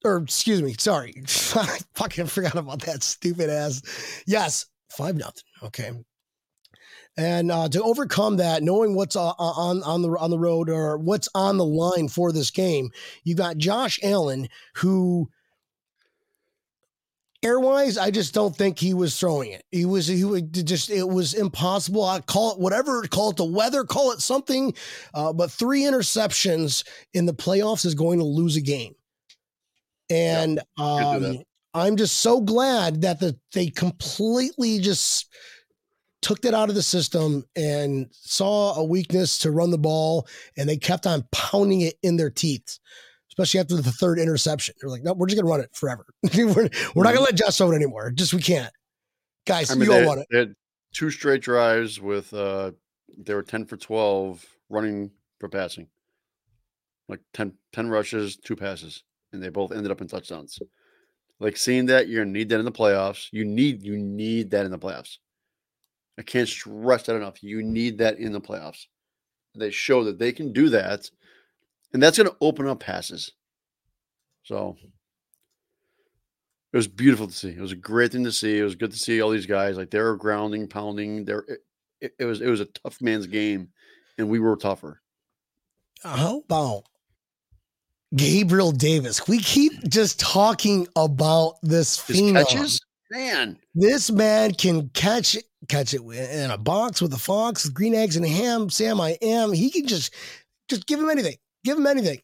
or 0.05 0.19
excuse 0.19 0.63
me, 0.63 0.75
sorry, 0.79 1.15
I 1.55 1.79
fucking 1.95 2.27
forgot 2.27 2.57
about 2.57 2.81
that 2.83 3.03
stupid 3.03 3.51
ass. 3.51 4.23
Yes, 4.27 4.67
five 4.91 5.17
nothing. 5.17 5.43
Okay. 5.63 5.93
And 7.19 7.51
uh, 7.51 7.67
to 7.71 7.83
overcome 7.83 8.37
that, 8.37 8.63
knowing 8.63 8.95
what's 8.95 9.17
uh, 9.17 9.31
on 9.39 9.83
on 9.85 10.03
the 10.03 10.11
on 10.19 10.31
the 10.31 10.39
road 10.39 10.69
or 10.69 10.99
what's 10.99 11.31
on 11.35 11.57
the 11.57 11.65
line 11.65 12.09
for 12.09 12.31
this 12.31 12.51
game, 12.51 12.91
you 13.25 13.35
got 13.35 13.57
Josh 13.57 13.99
Allen, 14.03 14.49
who 14.75 15.31
airwise, 17.45 18.01
I 18.01 18.11
just 18.11 18.35
don't 18.35 18.55
think 18.55 18.79
he 18.79 18.95
was 18.95 19.19
throwing 19.19 19.53
it. 19.53 19.65
He 19.71 19.85
was 19.85 20.07
he 20.07 20.25
would 20.25 20.53
just 20.67 20.91
it 20.91 21.09
was 21.09 21.35
impossible. 21.35 22.05
I 22.05 22.21
call 22.21 22.53
it 22.53 22.59
whatever, 22.59 23.03
call 23.03 23.31
it 23.31 23.37
the 23.37 23.45
weather, 23.45 23.85
call 23.85 24.13
it 24.13 24.21
something. 24.21 24.75
Uh, 25.15 25.33
but 25.33 25.51
three 25.51 25.83
interceptions 25.83 26.87
in 27.15 27.27
the 27.27 27.35
playoffs 27.35 27.85
is 27.85 27.95
going 27.95 28.19
to 28.19 28.25
lose 28.25 28.57
a 28.57 28.61
game. 28.61 28.95
And 30.09 30.61
that. 30.77 30.83
um, 30.83 31.39
I'm 31.75 31.97
just 31.97 32.21
so 32.21 32.41
glad 32.41 33.03
that 33.03 33.21
the 33.21 33.37
they 33.53 33.69
completely 33.69 34.79
just 34.79 35.27
took 36.23 36.41
that 36.43 36.55
out 36.55 36.69
of 36.69 36.75
the 36.75 36.83
system 36.83 37.45
and 37.55 38.09
saw 38.11 38.75
a 38.75 38.85
weakness 38.85 39.39
to 39.39 39.51
run 39.51 39.71
the 39.71 39.79
ball, 39.79 40.27
and 40.57 40.69
they 40.69 40.77
kept 40.77 41.07
on 41.07 41.25
pounding 41.33 41.83
it 41.83 41.95
in 42.03 42.17
their 42.17 42.31
teeth. 42.31 42.79
Especially 43.39 43.61
after 43.61 43.77
the 43.77 43.93
third 43.93 44.19
interception, 44.19 44.75
they're 44.81 44.91
like, 44.91 45.03
"No, 45.03 45.13
we're 45.13 45.27
just 45.27 45.41
gonna 45.41 45.51
run 45.51 45.61
it 45.61 45.71
forever. 45.75 46.07
we're, 46.35 46.69
we're 46.95 47.05
not 47.05 47.15
gonna 47.15 47.21
let 47.21 47.35
Josh 47.35 47.59
throw 47.59 47.73
it 47.73 47.77
anymore. 47.77 48.11
Just 48.11 48.33
we 48.33 48.43
can't." 48.43 48.73
Guys, 49.47 49.71
I 49.71 49.75
mean, 49.75 49.91
you 49.91 49.95
all 49.95 50.07
want 50.07 50.21
it. 50.21 50.27
they 50.31 50.39
had 50.39 50.55
two 50.93 51.11
straight 51.11 51.43
drives 51.43 52.01
with 52.01 52.33
uh 52.33 52.73
they 53.19 53.35
were 53.35 53.43
10 53.43 53.67
for 53.67 53.77
12 53.77 54.45
running 54.69 55.11
for 55.39 55.49
passing. 55.49 55.89
Like 57.09 57.21
10, 57.35 57.53
10 57.73 57.89
rushes, 57.89 58.37
two 58.37 58.57
passes, 58.57 59.05
and 59.33 59.43
they 59.43 59.49
both 59.49 59.73
ended 59.73 59.93
up 59.93 60.01
in 60.01 60.09
touchdowns. 60.09 60.59
Like 61.39 61.57
seeing 61.57 61.87
that, 61.87 62.09
you're 62.09 62.25
gonna 62.25 62.33
need 62.33 62.49
that 62.49 62.59
in 62.59 62.65
the 62.65 62.73
playoffs. 62.73 63.29
You 63.31 63.45
need 63.45 63.83
you 63.83 63.97
need 63.97 64.51
that 64.51 64.65
in 64.65 64.71
the 64.71 64.79
playoffs. 64.79 65.19
I 66.19 66.23
can't 66.23 66.49
stress 66.49 67.05
that 67.05 67.17
enough. 67.17 67.43
You 67.43 67.63
need 67.63 67.99
that 67.99 68.19
in 68.19 68.33
the 68.33 68.41
playoffs. 68.41 68.87
They 69.55 69.71
show 69.71 70.05
that 70.05 70.19
they 70.19 70.33
can 70.33 70.53
do 70.53 70.71
that, 70.71 71.11
and 71.93 72.03
that's 72.03 72.19
going 72.19 72.29
to 72.29 72.37
open 72.41 72.67
up 72.67 72.81
passes. 72.81 73.33
So 74.43 74.77
it 76.73 76.77
was 76.77 76.89
beautiful 76.89 77.27
to 77.27 77.33
see. 77.33 77.49
It 77.49 77.61
was 77.61 77.73
a 77.73 77.77
great 77.77 78.13
thing 78.13 78.25
to 78.25 78.33
see. 78.33 78.59
It 78.59 78.65
was 78.65 78.75
good 78.75 78.93
to 78.93 78.99
see 78.99 79.21
all 79.21 79.31
these 79.31 79.47
guys 79.47 79.77
like 79.77 79.91
they're 79.91 80.15
grounding, 80.17 80.69
pounding. 80.69 81.25
There, 81.25 81.45
it, 81.49 81.61
it, 82.01 82.13
it 82.19 82.25
was 82.25 82.41
it 82.41 82.49
was 82.49 82.61
a 82.61 82.67
tough 82.67 83.01
man's 83.01 83.27
game, 83.27 83.69
and 84.19 84.29
we 84.29 84.39
were 84.39 84.57
tougher. 84.57 85.01
How 86.03 86.39
about 86.41 86.85
Gabriel 88.15 88.73
Davis? 88.73 89.27
We 89.27 89.39
keep 89.39 89.73
just 89.89 90.21
talking 90.21 90.87
about 90.95 91.55
this 91.63 92.07
His 92.07 92.21
phenom. 92.21 92.81
man. 93.11 93.59
This 93.75 94.11
man 94.11 94.53
can 94.55 94.91
catch 94.91 95.37
catch 95.69 95.95
it 95.95 96.03
in 96.03 96.51
a 96.51 96.59
box 96.59 97.01
with 97.01 97.13
a 97.15 97.19
fox, 97.19 97.65
with 97.65 97.75
green 97.75 97.95
eggs 97.95 98.17
and 98.17 98.27
ham. 98.27 98.71
Sam, 98.71 99.01
I 99.01 99.17
am. 99.23 99.53
He 99.53 99.71
can 99.71 99.87
just 99.87 100.15
just 100.69 100.87
give 100.87 101.01
him 101.01 101.11
anything. 101.11 101.37
Give 101.67 101.77
him 101.77 101.87
anything. 101.87 102.21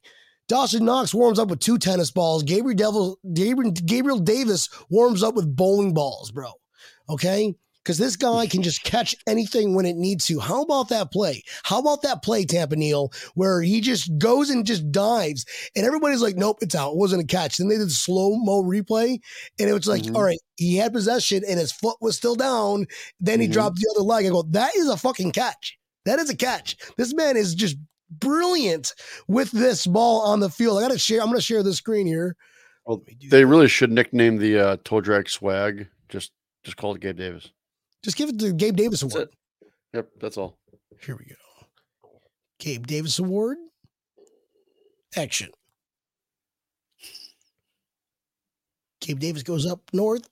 Dawson 0.47 0.85
Knox 0.85 1.13
warms 1.13 1.41
up 1.41 1.49
with 1.49 1.59
two 1.59 1.79
tennis 1.79 2.13
balls. 2.13 2.45
Gabriel 2.45 2.77
Devil, 2.77 3.19
Gabriel, 3.35 3.73
Gabriel 3.73 4.21
Davis 4.21 4.69
warms 4.89 5.23
up 5.25 5.35
with 5.35 5.57
bowling 5.57 5.95
balls, 5.95 6.31
bro. 6.31 6.53
Okay. 7.09 7.57
Because 7.83 7.99
this 7.99 8.15
guy 8.15 8.47
can 8.47 8.63
just 8.63 8.85
catch 8.85 9.17
anything 9.27 9.75
when 9.75 9.85
it 9.85 9.97
needs 9.97 10.27
to. 10.27 10.39
How 10.39 10.63
about 10.63 10.91
that 10.91 11.11
play? 11.11 11.43
How 11.65 11.81
about 11.81 12.03
that 12.03 12.23
play, 12.23 12.45
Tampa 12.45 12.77
Neil, 12.77 13.11
where 13.35 13.61
he 13.61 13.81
just 13.81 14.17
goes 14.19 14.51
and 14.51 14.65
just 14.65 14.93
dives, 14.93 15.45
and 15.75 15.85
everybody's 15.85 16.23
like, 16.23 16.37
"Nope, 16.37 16.59
it's 16.61 16.77
out. 16.77 16.93
It 16.93 16.99
wasn't 16.99 17.25
a 17.25 17.27
catch." 17.27 17.57
Then 17.57 17.67
they 17.67 17.79
did 17.79 17.89
the 17.89 17.91
slow 17.91 18.37
mo 18.37 18.63
replay, 18.63 19.19
and 19.59 19.69
it 19.69 19.73
was 19.73 19.89
like, 19.89 20.05
Mhm. 20.05 20.15
"All 20.15 20.23
right, 20.23 20.39
he 20.55 20.77
had 20.77 20.93
possession, 20.93 21.43
and 21.45 21.59
his 21.59 21.73
foot 21.73 21.97
was 22.01 22.17
still 22.17 22.37
down. 22.37 22.87
Then 23.19 23.41
he 23.41 23.49
Mhm. 23.49 23.53
dropped 23.53 23.79
the 23.79 23.93
other 23.97 24.05
leg." 24.05 24.27
I 24.27 24.29
go, 24.29 24.43
"That 24.43 24.77
is 24.77 24.87
a 24.87 24.97
fucking 24.97 25.33
catch. 25.33 25.77
That 26.05 26.21
is 26.21 26.31
a 26.31 26.37
catch. 26.37 26.77
This 26.97 27.13
man 27.13 27.37
is 27.37 27.53
just 27.53 27.77
brilliant 28.21 28.95
with 29.29 29.51
this 29.51 29.87
ball 29.87 30.21
on 30.23 30.41
the 30.41 30.51
field." 30.51 30.79
I 30.79 30.83
got 30.83 30.93
to 30.93 30.99
share. 30.99 31.21
I'm 31.21 31.27
going 31.27 31.39
to 31.39 31.43
share 31.43 31.63
the 31.63 31.75
screen 31.75 32.07
here. 32.07 32.37
Well, 32.87 32.99
Let 32.99 33.07
me 33.07 33.15
do 33.15 33.29
They 33.29 33.41
that. 33.43 33.47
really 33.47 33.69
should 33.69 33.91
nickname 33.93 34.39
the 34.39 34.59
uh, 34.59 34.77
toe 34.85 35.01
drag 35.01 35.29
swag. 35.29 35.89
Just 36.09 36.33
just 36.65 36.77
call 36.77 36.95
it 36.95 37.01
Gabe 37.01 37.17
Davis. 37.17 37.51
just 38.05 38.17
give 38.17 38.29
it 38.29 38.39
the 38.39 38.53
Gabe 38.53 38.77
Davis 38.77 39.01
That's 39.01 39.15
Award. 39.15 39.29
it. 39.29 39.69
Yep, 39.95 40.09
that's 40.21 40.37
all. 40.39 40.59
Here 41.05 41.17
we 41.17 41.25
go. 41.27 41.35
Gabe 42.59 42.87
Davis 42.87 43.19
Award. 43.19 43.59
Action. 45.17 45.51
Gabe 49.01 49.19
Davis 49.19 49.43
goes 49.43 49.67
up 49.67 49.81
north, 49.93 50.29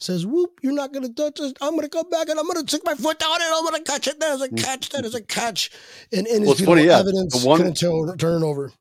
says, 0.00 0.26
Whoop, 0.26 0.60
you're 0.62 0.72
not 0.72 0.92
going 0.92 1.06
to 1.06 1.12
touch 1.12 1.40
us. 1.40 1.52
I'm 1.60 1.70
going 1.70 1.82
to 1.82 1.88
come 1.88 2.08
back 2.10 2.28
and 2.28 2.38
I'm 2.38 2.46
going 2.46 2.64
to 2.64 2.68
stick 2.70 2.82
my 2.84 2.94
foot 2.94 3.18
down 3.18 3.34
and 3.34 3.54
I'm 3.54 3.64
going 3.64 3.82
to 3.84 3.90
catch 3.90 4.06
it. 4.06 4.18
That 4.20 4.34
is 4.34 4.42
a 4.42 4.48
mm. 4.48 4.62
catch. 4.62 4.88
That 4.90 5.04
is 5.04 5.14
a 5.14 5.22
catch. 5.22 5.70
And, 6.12 6.26
and 6.26 6.42
Well, 6.44 6.52
it's 6.52 6.64
funny, 6.64 6.84
yeah. 6.86 6.98
evidence 6.98 7.40
The 7.40 7.46
one- 7.46 7.58
couldn't 7.58 7.74
turn, 7.74 8.16
turn 8.18 8.42
over. 8.42 8.72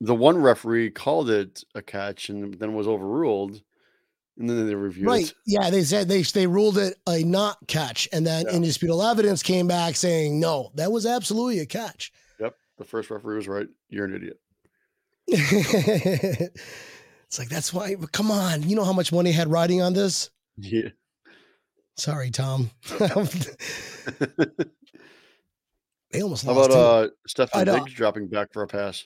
The 0.00 0.14
one 0.14 0.36
referee 0.36 0.90
called 0.90 1.30
it 1.30 1.64
a 1.74 1.80
catch 1.80 2.28
and 2.28 2.52
then 2.54 2.74
was 2.74 2.86
overruled, 2.86 3.62
and 4.38 4.50
then 4.50 4.66
they 4.66 4.74
reviewed 4.74 5.06
Right. 5.06 5.24
it. 5.30 5.34
Yeah. 5.46 5.70
They 5.70 5.84
said 5.84 6.06
they, 6.08 6.20
they 6.20 6.46
ruled 6.46 6.76
it 6.76 6.98
a 7.08 7.24
not 7.24 7.56
catch. 7.66 8.06
And 8.12 8.26
then 8.26 8.44
Yeah. 8.46 8.52
indisputable 8.52 9.02
evidence 9.02 9.42
came 9.42 9.66
back 9.66 9.96
saying, 9.96 10.38
No, 10.38 10.70
that 10.74 10.92
was 10.92 11.06
absolutely 11.06 11.60
a 11.60 11.66
catch. 11.66 12.12
Yep, 12.38 12.54
the 12.76 12.84
first 12.84 13.10
referee 13.10 13.36
was 13.36 13.48
right. 13.48 13.68
You're 13.88 14.04
an 14.04 14.14
idiot. 14.14 14.38
it's 15.28 16.50
like, 17.38 17.48
that's 17.48 17.72
why, 17.72 17.96
come 18.12 18.30
on. 18.30 18.68
You 18.68 18.76
know 18.76 18.84
how 18.84 18.92
much 18.92 19.12
money 19.12 19.32
had 19.32 19.50
riding 19.50 19.80
on 19.80 19.94
this? 19.94 20.30
Yeah. 20.58 20.88
Sorry, 21.96 22.30
Tom. 22.30 22.70
they 26.10 26.20
almost 26.22 26.44
How 26.44 26.52
lost. 26.52 26.70
about 26.70 26.70
too. 26.70 26.74
uh 26.74 27.08
Stefon 27.28 27.68
I. 27.68 27.78
Diggs 27.78 27.92
dropping 27.94 28.28
back 28.28 28.52
for 28.52 28.62
a 28.62 28.66
pass? 28.66 29.04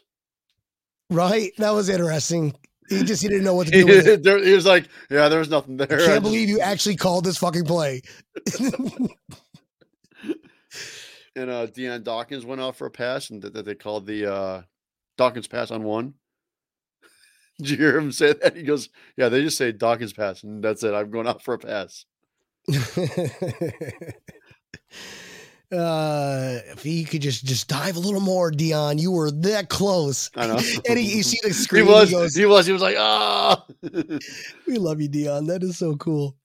right? 1.10 1.50
That 1.58 1.70
was 1.70 1.88
interesting. 1.88 2.54
He 2.88 3.02
just 3.04 3.22
he 3.22 3.28
didn't 3.28 3.44
know 3.44 3.54
what 3.54 3.66
to 3.68 3.72
do 3.80 3.86
with 3.86 4.06
it. 4.06 4.22
there- 4.22 4.42
he 4.44 4.52
was 4.52 4.66
like, 4.66 4.88
"Yeah, 5.10 5.28
there 5.28 5.38
was 5.40 5.48
nothing 5.50 5.76
there." 5.76 5.86
I 5.90 5.94
I 5.94 5.98
can't 5.98 6.08
just- 6.10 6.22
believe 6.22 6.48
you 6.48 6.60
actually 6.60 6.96
called 6.96 7.24
this 7.24 7.38
fucking 7.38 7.64
play. 7.64 8.02
and 11.36 11.50
uh 11.50 11.66
Dion 11.66 12.02
Dawkins 12.02 12.44
went 12.44 12.60
out 12.60 12.76
for 12.76 12.86
a 12.86 12.90
pass, 12.90 13.30
and 13.30 13.42
that, 13.42 13.54
that 13.54 13.64
they 13.64 13.74
called 13.74 14.06
the 14.06 14.32
uh 14.32 14.62
Dawkins 15.16 15.48
pass 15.48 15.70
on 15.70 15.82
one. 15.84 16.14
Did 17.62 17.70
you 17.70 17.76
hear 17.76 17.98
him 17.98 18.12
say 18.12 18.32
that? 18.32 18.56
He 18.56 18.62
goes, 18.62 18.88
"Yeah, 19.16 19.28
they 19.28 19.42
just 19.42 19.58
say 19.58 19.72
Dawkins 19.72 20.12
pass, 20.12 20.42
and 20.42 20.62
that's 20.62 20.82
it. 20.82 20.94
I'm 20.94 21.10
going 21.10 21.26
out 21.26 21.42
for 21.42 21.54
a 21.54 21.58
pass." 21.58 22.04
uh, 25.72 26.58
if 26.72 26.82
he 26.82 27.04
could 27.04 27.22
just 27.22 27.44
just 27.44 27.68
dive 27.68 27.96
a 27.96 28.00
little 28.00 28.20
more, 28.20 28.50
Dion, 28.50 28.98
you 28.98 29.12
were 29.12 29.30
that 29.30 29.68
close. 29.68 30.30
I 30.36 30.46
know. 30.46 30.58
And 30.88 30.98
he, 30.98 31.16
you 31.16 31.22
see 31.22 31.38
the 31.42 31.48
he 31.48 31.54
screen. 31.54 31.86
was, 31.86 32.08
he 32.08 32.14
goes, 32.14 32.34
he 32.34 32.46
was, 32.46 32.66
he 32.66 32.72
was 32.72 32.82
like, 32.82 32.96
"Ah." 32.98 33.64
We 34.66 34.78
love 34.78 35.00
you, 35.00 35.08
Dion. 35.08 35.46
That 35.46 35.62
is 35.62 35.78
so 35.78 35.96
cool. 35.96 36.36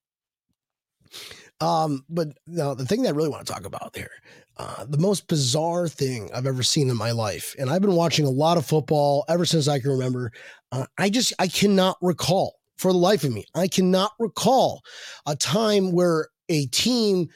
Um, 1.61 2.03
but 2.09 2.29
now 2.47 2.73
the 2.73 2.85
thing 2.85 3.03
that 3.03 3.09
I 3.09 3.11
really 3.11 3.29
want 3.29 3.45
to 3.45 3.53
talk 3.53 3.65
about 3.65 3.95
here, 3.95 4.11
uh, 4.57 4.85
the 4.85 4.97
most 4.97 5.27
bizarre 5.27 5.87
thing 5.87 6.29
I've 6.33 6.47
ever 6.47 6.63
seen 6.63 6.89
in 6.89 6.97
my 6.97 7.11
life, 7.11 7.55
and 7.57 7.69
I've 7.69 7.81
been 7.81 7.95
watching 7.95 8.25
a 8.25 8.29
lot 8.29 8.57
of 8.57 8.65
football 8.65 9.25
ever 9.29 9.45
since 9.45 9.67
I 9.67 9.79
can 9.79 9.91
remember. 9.91 10.31
Uh, 10.75 10.85
I 10.97 11.09
just 11.09 11.31
I 11.39 11.47
cannot 11.47 11.97
recall 12.01 12.55
for 12.77 12.91
the 12.91 12.97
life 12.97 13.23
of 13.23 13.31
me. 13.31 13.45
I 13.55 13.67
cannot 13.67 14.11
recall 14.19 14.81
a 15.25 15.35
time 15.35 15.93
where 15.93 16.27
a 16.49 16.65
team, 16.67 17.29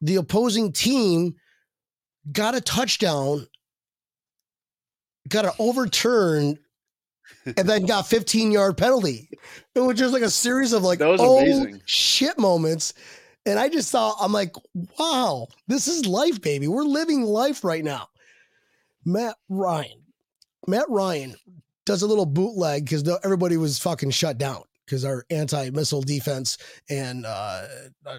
the 0.00 0.16
opposing 0.16 0.72
team, 0.72 1.34
got 2.30 2.54
a 2.54 2.60
touchdown, 2.60 3.48
got 5.28 5.46
an 5.46 5.50
overturn, 5.58 6.58
and 7.44 7.68
then 7.68 7.86
got 7.86 8.06
15 8.06 8.52
yard 8.52 8.76
penalty. 8.76 9.28
It 9.74 9.80
was 9.80 9.98
just 9.98 10.12
like 10.12 10.22
a 10.22 10.30
series 10.30 10.72
of 10.72 10.84
like 10.84 11.00
oh 11.00 11.40
amazing. 11.40 11.82
shit 11.86 12.38
moments. 12.38 12.94
And 13.46 13.58
I 13.58 13.68
just 13.68 13.90
thought, 13.90 14.16
I'm 14.20 14.32
like, 14.32 14.54
wow, 14.98 15.48
this 15.66 15.86
is 15.86 16.06
life, 16.06 16.40
baby. 16.40 16.66
We're 16.66 16.84
living 16.84 17.24
life 17.24 17.62
right 17.62 17.84
now. 17.84 18.08
Matt 19.04 19.34
Ryan. 19.50 20.00
Matt 20.66 20.86
Ryan 20.88 21.34
does 21.86 22.02
a 22.02 22.06
little 22.06 22.26
bootleg 22.26 22.84
because 22.84 23.08
everybody 23.24 23.56
was 23.56 23.78
fucking 23.78 24.10
shut 24.10 24.38
down 24.38 24.62
because 24.84 25.04
our 25.04 25.24
anti-missile 25.30 26.02
defense 26.02 26.58
and 26.90 27.24
uh, 27.26 27.66
uh, 28.06 28.18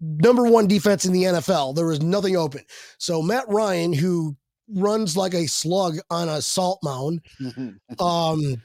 number 0.00 0.44
one 0.44 0.66
defense 0.66 1.04
in 1.04 1.12
the 1.12 1.24
NFL, 1.24 1.74
there 1.74 1.86
was 1.86 2.02
nothing 2.02 2.36
open. 2.36 2.62
So 2.98 3.22
Matt 3.22 3.44
Ryan, 3.48 3.92
who 3.92 4.36
runs 4.68 5.16
like 5.16 5.34
a 5.34 5.46
slug 5.46 5.98
on 6.10 6.28
a 6.28 6.42
salt 6.42 6.80
mound, 6.82 7.20
um, 7.98 8.62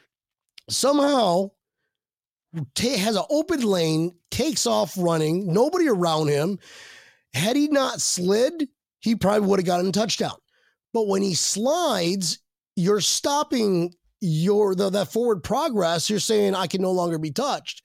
somehow 0.69 1.51
ta- 2.73 2.97
has 2.97 3.15
an 3.15 3.25
open 3.29 3.61
lane, 3.61 4.15
takes 4.31 4.65
off 4.65 4.95
running, 4.97 5.51
nobody 5.51 5.87
around 5.87 6.27
him. 6.27 6.59
Had 7.33 7.55
he 7.55 7.67
not 7.67 8.01
slid, 8.01 8.69
he 8.99 9.15
probably 9.15 9.47
would 9.47 9.59
have 9.59 9.65
gotten 9.65 9.87
a 9.87 9.91
touchdown. 9.91 10.37
But 10.93 11.07
when 11.07 11.21
he 11.21 11.33
slides, 11.33 12.39
you're 12.77 13.01
stopping 13.01 13.93
your 14.25 14.75
the 14.75 14.89
that 14.89 15.11
forward 15.11 15.43
progress. 15.43 16.09
You're 16.09 16.19
saying 16.19 16.55
I 16.55 16.67
can 16.67 16.81
no 16.81 16.91
longer 16.91 17.17
be 17.17 17.31
touched. 17.31 17.83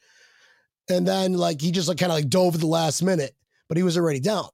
And 0.89 1.07
then 1.07 1.35
like 1.35 1.61
he 1.61 1.71
just 1.71 1.89
like 1.89 1.99
kind 1.99 2.11
of 2.11 2.17
like 2.17 2.29
dove 2.29 2.55
at 2.55 2.61
the 2.61 2.67
last 2.67 3.03
minute, 3.03 3.33
but 3.69 3.77
he 3.77 3.83
was 3.83 3.97
already 3.97 4.21
down. 4.21 4.49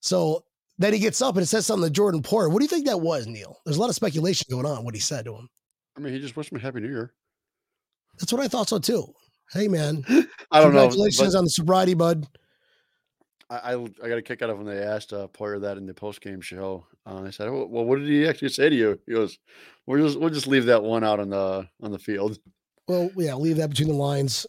So 0.00 0.44
then 0.78 0.92
he 0.92 0.98
gets 1.00 1.20
up 1.20 1.34
and 1.34 1.42
it 1.42 1.46
says 1.46 1.66
something 1.66 1.88
to 1.88 1.92
Jordan 1.92 2.22
Poyer. 2.22 2.50
What 2.50 2.60
do 2.60 2.64
you 2.64 2.68
think 2.68 2.86
that 2.86 3.00
was, 3.00 3.26
Neil? 3.26 3.58
There's 3.64 3.76
a 3.76 3.80
lot 3.80 3.88
of 3.88 3.96
speculation 3.96 4.46
going 4.48 4.66
on 4.66 4.84
what 4.84 4.94
he 4.94 5.00
said 5.00 5.24
to 5.24 5.34
him. 5.34 5.48
I 5.96 6.00
mean, 6.00 6.12
he 6.12 6.20
just 6.20 6.36
wished 6.36 6.52
me 6.52 6.60
happy 6.60 6.80
New 6.80 6.88
Year. 6.88 7.12
That's 8.18 8.32
what 8.32 8.42
I 8.42 8.48
thought 8.48 8.68
so 8.68 8.78
too. 8.78 9.12
Hey 9.50 9.66
man, 9.66 10.04
I 10.08 10.60
don't 10.60 10.74
know. 10.74 10.88
congratulations 10.88 11.34
on 11.34 11.44
the 11.44 11.50
sobriety, 11.50 11.94
bud. 11.94 12.26
I, 13.50 13.56
I 13.56 13.74
I 13.74 14.08
got 14.08 14.18
a 14.18 14.22
kick 14.22 14.42
out 14.42 14.50
of 14.50 14.58
when 14.58 14.66
they 14.66 14.82
asked 14.82 15.12
a 15.12 15.28
player 15.28 15.58
that 15.58 15.76
in 15.76 15.86
the 15.86 15.94
post 15.94 16.20
game 16.20 16.40
show. 16.40 16.86
Uh, 17.06 17.22
I 17.22 17.30
said, 17.30 17.50
"Well, 17.50 17.66
what 17.66 17.98
did 17.98 18.08
he 18.08 18.26
actually 18.26 18.50
say 18.50 18.68
to 18.68 18.76
you?" 18.76 19.00
He 19.06 19.12
goes, 19.12 19.38
"We'll 19.86 20.04
just 20.04 20.18
we'll 20.18 20.30
just 20.30 20.46
leave 20.46 20.66
that 20.66 20.82
one 20.82 21.04
out 21.04 21.20
on 21.20 21.30
the 21.30 21.68
on 21.82 21.90
the 21.90 21.98
field." 21.98 22.38
Well, 22.86 23.10
yeah, 23.16 23.34
leave 23.34 23.56
that 23.56 23.70
between 23.70 23.88
the 23.88 23.94
lines 23.94 24.46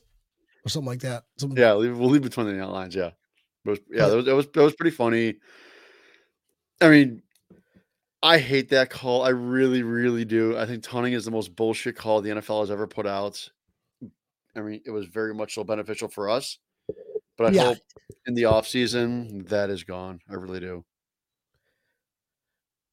or 0.65 0.69
something 0.69 0.87
like 0.87 1.01
that. 1.01 1.25
Some, 1.37 1.57
Yeah, 1.57 1.73
leave, 1.73 1.97
we'll 1.97 2.09
leave 2.09 2.21
between 2.21 2.57
the 2.57 2.67
lines. 2.67 2.95
Yeah, 2.95 3.11
was, 3.65 3.79
yeah, 3.89 4.07
that 4.07 4.15
was, 4.15 4.25
that 4.25 4.35
was 4.35 4.47
that 4.47 4.63
was 4.63 4.75
pretty 4.75 4.95
funny. 4.95 5.35
I 6.81 6.89
mean, 6.89 7.21
I 8.21 8.37
hate 8.37 8.69
that 8.69 8.89
call. 8.89 9.23
I 9.23 9.29
really, 9.29 9.83
really 9.83 10.25
do. 10.25 10.57
I 10.57 10.65
think 10.65 10.83
taunting 10.83 11.13
is 11.13 11.25
the 11.25 11.31
most 11.31 11.55
bullshit 11.55 11.95
call 11.95 12.21
the 12.21 12.31
NFL 12.31 12.61
has 12.61 12.71
ever 12.71 12.87
put 12.87 13.05
out. 13.05 13.49
I 14.55 14.61
mean, 14.61 14.81
it 14.85 14.91
was 14.91 15.05
very 15.05 15.33
much 15.33 15.53
so 15.53 15.63
beneficial 15.63 16.07
for 16.09 16.29
us, 16.29 16.57
but 17.39 17.47
I 17.47 17.55
Yeah. 17.55 17.63
hope 17.63 17.77
in 18.27 18.33
the 18.35 18.45
off 18.45 18.67
season 18.67 19.45
that 19.45 19.69
is 19.71 19.83
gone. 19.85 20.19
I 20.29 20.33
really 20.35 20.59
do. 20.59 20.83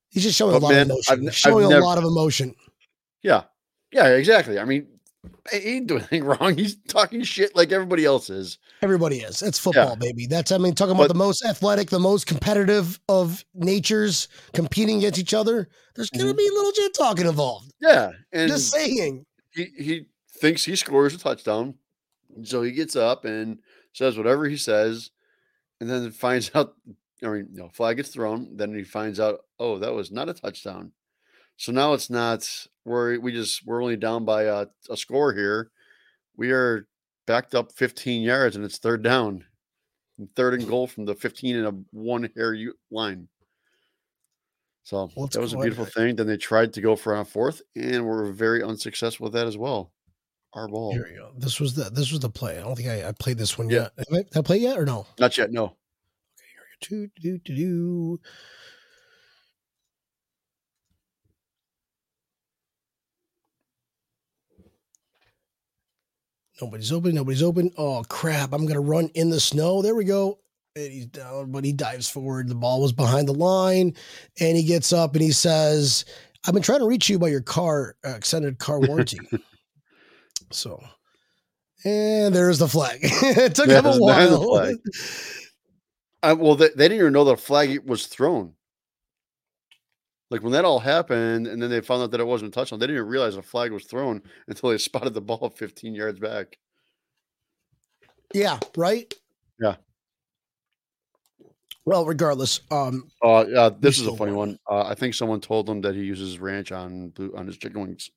He's 0.08 0.22
just 0.22 0.38
showing 0.38 0.52
But 0.52 0.62
a 0.62 0.64
lot 0.64 0.72
man, 0.72 0.82
of 0.82 0.90
emotion. 0.90 1.12
I've 1.12 1.18
n- 1.20 1.28
I've 1.28 1.34
showing 1.36 1.66
a 1.66 1.68
never- 1.68 1.82
lot 1.84 1.98
of 1.98 2.04
emotion. 2.04 2.54
Yeah, 3.22 3.44
yeah, 3.92 4.06
exactly. 4.08 4.58
I 4.58 4.64
mean, 4.64 4.86
he 5.50 5.58
didn't 5.58 5.88
do 5.88 5.96
anything 5.96 6.24
wrong. 6.40 6.56
He's 6.56 6.76
talking 6.88 7.22
shit 7.24 7.54
like 7.56 7.72
everybody 7.72 8.04
else 8.04 8.30
is. 8.30 8.58
Everybody 8.82 9.18
is. 9.20 9.42
It's 9.42 9.58
football, 9.58 9.96
baby. 9.96 10.26
That's 10.26 10.52
I 10.52 10.58
mean, 10.58 10.74
talking 10.74 10.92
about 10.94 11.08
But- 11.08 11.14
the 11.14 11.18
most 11.18 11.44
athletic, 11.44 11.90
the 11.90 11.98
most 11.98 12.26
competitive 12.26 13.00
of 13.08 13.44
natures 13.54 14.28
competing 14.54 14.98
against 14.98 15.18
each 15.18 15.34
other. 15.34 15.68
There's 15.96 16.10
gonna 16.10 16.32
Mhm. 16.32 16.36
be 16.38 16.46
a 16.46 16.52
little 16.52 16.72
shit 16.72 16.94
talking 16.94 17.26
involved. 17.26 17.72
Yeah, 17.80 18.12
and 18.32 18.48
Just 18.50 18.70
saying. 18.70 19.26
he 19.50 19.64
he 19.76 20.06
thinks 20.30 20.64
he 20.64 20.76
scores 20.76 21.14
a 21.14 21.18
touchdown, 21.18 21.74
so 22.44 22.62
he 22.62 22.70
gets 22.70 22.94
up 22.96 23.24
and 23.24 23.58
says 23.96 24.18
whatever 24.18 24.46
he 24.46 24.58
says, 24.58 25.10
and 25.80 25.88
then 25.88 26.10
finds 26.10 26.50
out. 26.54 26.74
I 27.24 27.28
mean, 27.28 27.48
no 27.52 27.70
flag 27.70 27.96
gets 27.96 28.10
thrown. 28.10 28.56
Then 28.56 28.74
he 28.74 28.84
finds 28.84 29.18
out, 29.18 29.40
oh, 29.58 29.78
that 29.78 29.94
was 29.94 30.12
not 30.12 30.28
a 30.28 30.34
touchdown. 30.34 30.92
So 31.56 31.72
now 31.72 31.94
it's 31.94 32.10
not. 32.10 32.66
We're 32.84 33.18
we 33.18 33.32
just 33.32 33.66
we're 33.66 33.82
only 33.82 33.96
down 33.96 34.24
by 34.24 34.44
a, 34.44 34.66
a 34.90 34.96
score 34.96 35.32
here. 35.32 35.70
We 36.36 36.50
are 36.52 36.86
backed 37.26 37.54
up 37.54 37.72
15 37.72 38.22
yards, 38.22 38.54
and 38.54 38.64
it's 38.64 38.78
third 38.78 39.02
down, 39.02 39.44
and 40.18 40.28
third 40.36 40.54
and 40.54 40.68
goal 40.68 40.86
from 40.86 41.06
the 41.06 41.14
15 41.14 41.56
and 41.56 41.66
a 41.66 41.74
one 41.90 42.30
hair 42.36 42.54
line. 42.90 43.28
So 44.82 45.10
Let's 45.16 45.34
that 45.34 45.40
was 45.40 45.54
a 45.54 45.58
beautiful 45.58 45.86
thing. 45.86 46.14
Then 46.14 46.26
they 46.26 46.36
tried 46.36 46.74
to 46.74 46.82
go 46.82 46.94
for 46.94 47.16
a 47.16 47.24
fourth, 47.24 47.62
and 47.74 48.04
were 48.04 48.30
very 48.30 48.62
unsuccessful 48.62 49.24
with 49.24 49.32
that 49.32 49.46
as 49.46 49.56
well. 49.56 49.90
Our 50.56 50.68
ball, 50.68 50.90
Here 50.92 51.06
we 51.10 51.16
go. 51.18 51.32
This 51.36 51.60
was 51.60 51.74
the 51.74 51.90
this 51.90 52.10
was 52.10 52.20
the 52.20 52.30
play. 52.30 52.58
I 52.58 52.62
don't 52.62 52.74
think 52.74 52.88
I, 52.88 53.08
I 53.08 53.12
played 53.12 53.36
this 53.36 53.58
one 53.58 53.68
Yeah. 53.68 53.88
yet. 53.98 54.08
Have 54.08 54.08
I, 54.10 54.16
have 54.16 54.26
I 54.38 54.40
played 54.40 54.62
yet 54.62 54.78
or 54.78 54.86
no? 54.86 55.06
not 55.20 55.36
yet. 55.36 55.52
No, 55.52 55.76
Do, 56.80 57.08
do, 57.20 57.36
do, 57.38 57.54
do. 57.54 58.20
Nobody's 66.60 66.92
open. 66.92 67.14
Nobody's 67.14 67.42
open. 67.42 67.70
Oh 67.76 68.02
crap! 68.08 68.52
I'm 68.52 68.66
gonna 68.66 68.80
run 68.80 69.10
in 69.14 69.30
the 69.30 69.40
snow. 69.40 69.82
There 69.82 69.94
we 69.94 70.04
go. 70.04 70.38
And 70.74 70.92
he's 70.92 71.06
down, 71.06 71.52
but 71.52 71.64
he 71.64 71.72
dives 71.72 72.08
forward. 72.08 72.48
The 72.48 72.54
ball 72.54 72.80
was 72.82 72.92
behind 72.92 73.28
the 73.28 73.34
line, 73.34 73.94
and 74.40 74.56
he 74.56 74.62
gets 74.62 74.92
up 74.92 75.14
and 75.14 75.22
he 75.22 75.32
says, 75.32 76.04
"I've 76.46 76.54
been 76.54 76.62
trying 76.62 76.80
to 76.80 76.86
reach 76.86 77.08
you 77.10 77.18
by 77.18 77.28
your 77.28 77.42
car 77.42 77.96
uh, 78.04 78.10
extended 78.10 78.58
car 78.58 78.80
warranty." 78.80 79.18
so, 80.50 80.82
and 81.84 82.34
there's 82.34 82.58
the 82.58 82.68
flag. 82.68 82.98
it 83.02 83.54
took 83.54 83.68
him 83.68 83.78
a 83.78 83.82
There's- 83.82 83.98
there's 83.98 84.30
the 84.30 84.40
while. 84.40 84.74
I, 86.22 86.32
well, 86.32 86.54
they, 86.56 86.68
they 86.70 86.88
didn't 86.88 86.98
even 87.00 87.12
know 87.12 87.24
the 87.24 87.36
flag 87.36 87.88
was 87.88 88.06
thrown. 88.06 88.54
Like 90.30 90.42
when 90.42 90.52
that 90.52 90.64
all 90.64 90.80
happened, 90.80 91.46
and 91.46 91.62
then 91.62 91.70
they 91.70 91.80
found 91.80 92.02
out 92.02 92.10
that 92.10 92.20
it 92.20 92.26
wasn't 92.26 92.48
a 92.48 92.52
touchdown. 92.52 92.80
They 92.80 92.86
didn't 92.88 92.98
even 92.98 93.08
realize 93.08 93.36
a 93.36 93.42
flag 93.42 93.70
was 93.70 93.84
thrown 93.84 94.22
until 94.48 94.70
they 94.70 94.78
spotted 94.78 95.14
the 95.14 95.20
ball 95.20 95.50
15 95.56 95.94
yards 95.94 96.18
back. 96.18 96.58
Yeah, 98.34 98.58
right. 98.76 99.12
Yeah. 99.60 99.76
Well, 101.84 102.04
regardless, 102.04 102.58
um, 102.72 103.08
Uh, 103.22 103.44
yeah, 103.48 103.70
this 103.78 104.00
is 104.00 104.08
a 104.08 104.16
funny 104.16 104.32
one. 104.32 104.58
Uh, 104.68 104.82
I 104.82 104.94
think 104.96 105.14
someone 105.14 105.40
told 105.40 105.70
him 105.70 105.80
that 105.82 105.94
he 105.94 106.02
uses 106.02 106.40
ranch 106.40 106.72
on 106.72 107.10
blue, 107.10 107.32
on 107.36 107.46
his 107.46 107.56
chicken 107.56 107.80
wings. 107.82 108.10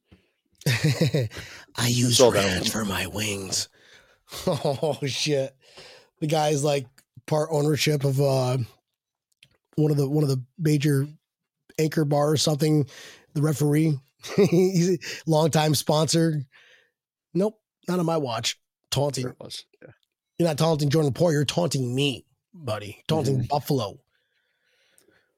I 0.68 1.88
use 1.88 2.18
saw 2.18 2.30
ranch 2.30 2.70
for 2.70 2.86
my 2.86 3.08
wings. 3.08 3.70
Oh 4.46 5.00
shit! 5.08 5.56
The 6.20 6.28
guy's 6.28 6.64
like 6.64 6.86
part 7.26 7.50
ownership 7.52 8.04
of 8.04 8.22
uh 8.22 8.58
one 9.76 9.90
of 9.90 9.98
the 9.98 10.08
one 10.08 10.24
of 10.24 10.30
the 10.30 10.44
major 10.60 11.08
anchor 11.80 12.06
bar 12.06 12.30
or 12.30 12.38
something. 12.38 12.88
The 13.34 13.42
referee, 13.42 13.98
he's 14.36 14.90
a 14.92 15.00
longtime 15.26 15.74
sponsor. 15.74 16.44
Nope, 17.34 17.60
not 17.88 17.98
on 17.98 18.06
my 18.06 18.18
watch. 18.18 18.60
Taunting. 18.92 19.24
There 19.24 19.32
it 19.34 19.40
was. 19.40 19.66
Yeah. 19.82 19.90
You're 20.38 20.48
not 20.48 20.58
taunting 20.60 20.90
Jordan 20.90 21.12
Poyer. 21.12 21.34
You're 21.34 21.46
taunting 21.46 21.96
me, 21.96 22.26
buddy. 22.54 23.04
Taunting 23.08 23.44
Buffalo. 23.44 24.00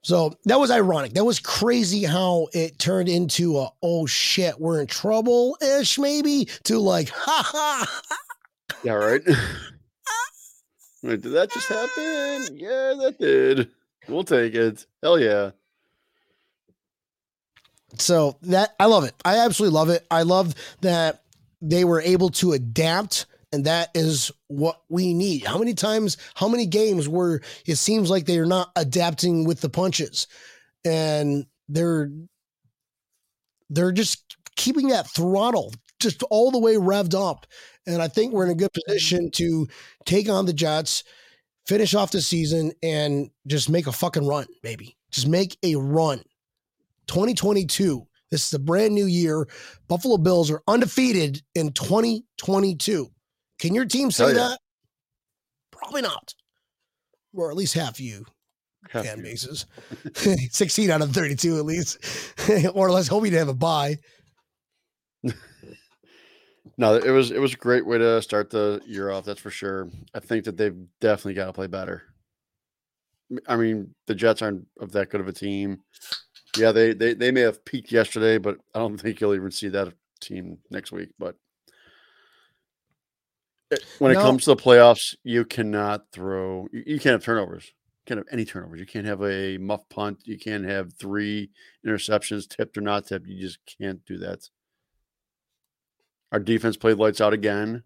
So 0.03 0.33
that 0.45 0.59
was 0.59 0.71
ironic. 0.71 1.13
That 1.13 1.25
was 1.25 1.39
crazy 1.39 2.03
how 2.03 2.47
it 2.53 2.79
turned 2.79 3.07
into 3.07 3.59
a 3.59 3.69
oh 3.83 4.05
shit, 4.07 4.59
we're 4.59 4.81
in 4.81 4.87
trouble 4.87 5.57
ish 5.61 5.99
maybe 5.99 6.47
to 6.63 6.79
like 6.79 7.09
ha 7.13 7.43
ha. 7.45 8.01
Yeah, 8.83 8.93
right. 8.93 9.21
Wait, 11.03 11.21
did 11.21 11.33
that 11.33 11.51
just 11.51 11.67
happen? 11.67 12.57
Yeah, 12.57 12.93
that 12.99 13.17
did. 13.19 13.69
We'll 14.07 14.23
take 14.23 14.53
it. 14.55 14.85
Hell 15.01 15.19
yeah. 15.19 15.51
So 17.97 18.37
that 18.43 18.75
I 18.79 18.85
love 18.85 19.03
it. 19.03 19.13
I 19.25 19.39
absolutely 19.39 19.75
love 19.75 19.89
it. 19.89 20.05
I 20.09 20.23
love 20.23 20.55
that 20.81 21.23
they 21.61 21.83
were 21.83 22.01
able 22.01 22.29
to 22.29 22.53
adapt 22.53 23.25
and 23.51 23.65
that 23.65 23.89
is 23.93 24.31
what 24.47 24.81
we 24.89 25.13
need. 25.13 25.45
How 25.45 25.57
many 25.57 25.73
times, 25.73 26.17
how 26.35 26.47
many 26.47 26.65
games 26.65 27.07
where 27.07 27.41
it 27.65 27.75
seems 27.75 28.09
like 28.09 28.25
they're 28.25 28.45
not 28.45 28.71
adapting 28.75 29.43
with 29.43 29.61
the 29.61 29.69
punches 29.69 30.27
and 30.85 31.45
they're 31.67 32.09
they're 33.69 33.91
just 33.91 34.37
keeping 34.55 34.89
that 34.89 35.07
throttle 35.09 35.73
just 35.99 36.23
all 36.23 36.51
the 36.51 36.59
way 36.59 36.75
revved 36.75 37.15
up. 37.15 37.45
And 37.87 38.01
I 38.01 38.07
think 38.07 38.33
we're 38.33 38.45
in 38.45 38.51
a 38.51 38.55
good 38.55 38.73
position 38.73 39.31
to 39.31 39.67
take 40.05 40.29
on 40.29 40.45
the 40.45 40.53
Jets, 40.53 41.03
finish 41.65 41.93
off 41.93 42.11
the 42.11 42.21
season, 42.21 42.73
and 42.83 43.29
just 43.47 43.69
make 43.69 43.87
a 43.87 43.91
fucking 43.91 44.27
run, 44.27 44.47
baby. 44.61 44.97
Just 45.11 45.27
make 45.27 45.57
a 45.63 45.75
run. 45.75 46.19
2022. 47.07 48.05
This 48.29 48.47
is 48.47 48.53
a 48.53 48.59
brand 48.59 48.93
new 48.95 49.05
year. 49.05 49.47
Buffalo 49.87 50.17
Bills 50.17 50.49
are 50.51 50.61
undefeated 50.67 51.41
in 51.55 51.71
2022. 51.73 53.09
Can 53.61 53.75
your 53.75 53.85
team 53.85 54.07
oh, 54.07 54.09
say 54.09 54.23
Hell 54.25 54.33
yeah. 54.33 54.47
that? 54.49 54.59
Probably 55.71 56.01
not. 56.01 56.33
Or 57.33 57.49
at 57.51 57.55
least 57.55 57.75
half 57.75 57.99
you 57.99 58.25
Half 58.89 59.05
fan 59.05 59.19
you. 59.19 59.23
bases. 59.23 59.67
16 60.13 60.89
out 60.89 61.01
of 61.01 61.11
32 61.11 61.57
at 61.57 61.65
least. 61.65 61.99
or 62.73 62.91
let's 62.91 63.07
hope 63.07 63.25
you 63.25 63.37
have 63.37 63.47
a 63.47 63.53
bye. 63.53 63.97
No, 66.77 66.95
it 66.95 67.11
was 67.11 67.29
it 67.31 67.39
was 67.39 67.53
a 67.53 67.57
great 67.57 67.85
way 67.85 67.99
to 67.99 68.21
start 68.21 68.49
the 68.49 68.81
year 68.87 69.11
off. 69.11 69.25
That's 69.25 69.41
for 69.41 69.51
sure. 69.51 69.89
I 70.15 70.19
think 70.19 70.45
that 70.45 70.57
they've 70.57 70.77
definitely 70.99 71.35
got 71.35 71.45
to 71.47 71.53
play 71.53 71.67
better. 71.67 72.01
I 73.47 73.55
mean, 73.55 73.93
the 74.07 74.15
Jets 74.15 74.41
aren't 74.41 74.65
of 74.79 74.91
that 74.93 75.09
good 75.09 75.21
of 75.21 75.27
a 75.27 75.33
team. 75.33 75.81
Yeah, 76.57 76.71
they 76.71 76.93
they 76.93 77.13
they 77.13 77.29
may 77.29 77.41
have 77.41 77.63
peaked 77.65 77.91
yesterday, 77.91 78.37
but 78.37 78.57
I 78.73 78.79
don't 78.79 78.97
think 78.97 79.21
you'll 79.21 79.35
even 79.35 79.51
see 79.51 79.67
that 79.69 79.93
team 80.21 80.57
next 80.71 80.91
week. 80.91 81.09
But 81.19 81.35
it- 83.71 83.83
when 83.99 84.13
No. 84.13 84.19
it 84.19 84.23
comes 84.23 84.43
to 84.43 84.51
the 84.51 84.61
playoffs, 84.61 85.15
you 85.23 85.45
cannot 85.45 86.11
throw. 86.11 86.67
You, 86.71 86.83
you 86.85 86.99
can't 86.99 87.13
have 87.13 87.23
turnovers. 87.23 87.65
You 87.65 88.03
can't 88.05 88.17
have 88.19 88.27
any 88.31 88.45
turnovers. 88.45 88.79
You 88.79 88.85
can't 88.85 89.05
have 89.05 89.21
a 89.23 89.57
muff 89.57 89.87
punt. 89.89 90.19
You 90.25 90.37
can't 90.37 90.65
have 90.65 90.93
three 90.93 91.49
interceptions, 91.85 92.47
tipped 92.47 92.77
or 92.77 92.81
not 92.81 93.07
tipped. 93.07 93.27
You 93.27 93.39
just 93.39 93.59
can't 93.79 94.05
do 94.05 94.17
that. 94.19 94.47
Our 96.31 96.39
defense 96.39 96.77
played 96.77 96.97
lights 96.97 97.21
out 97.21 97.33
again. 97.33 97.83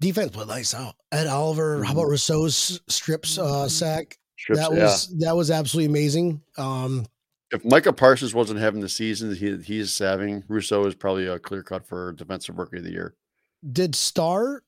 Defense 0.00 0.30
played 0.30 0.48
lights 0.48 0.74
out. 0.74 0.94
Ed 1.10 1.26
Oliver, 1.26 1.82
how 1.82 1.92
about 1.92 2.08
Rousseau's 2.08 2.80
strips 2.88 3.38
uh, 3.38 3.68
sack? 3.68 4.18
Strips, 4.38 4.60
that 4.60 4.72
yeah. 4.72 4.82
was 4.82 5.18
that 5.18 5.34
was 5.36 5.50
absolutely 5.50 5.86
amazing. 5.90 6.42
Um, 6.58 7.06
If 7.52 7.64
Micah 7.64 7.92
Parsons 7.92 8.34
wasn't 8.34 8.58
having 8.58 8.80
the 8.80 8.88
season 8.88 9.28
that 9.28 9.38
he, 9.38 9.56
he's 9.58 9.96
having, 9.98 10.42
Rousseau 10.48 10.84
is 10.86 10.94
probably 10.94 11.26
a 11.26 11.38
clear 11.38 11.62
cut 11.62 11.86
for 11.86 12.12
defensive 12.12 12.58
rookie 12.58 12.78
of 12.78 12.84
the 12.84 12.92
year. 12.92 13.14
did 13.72 13.94
Star? 13.94 14.62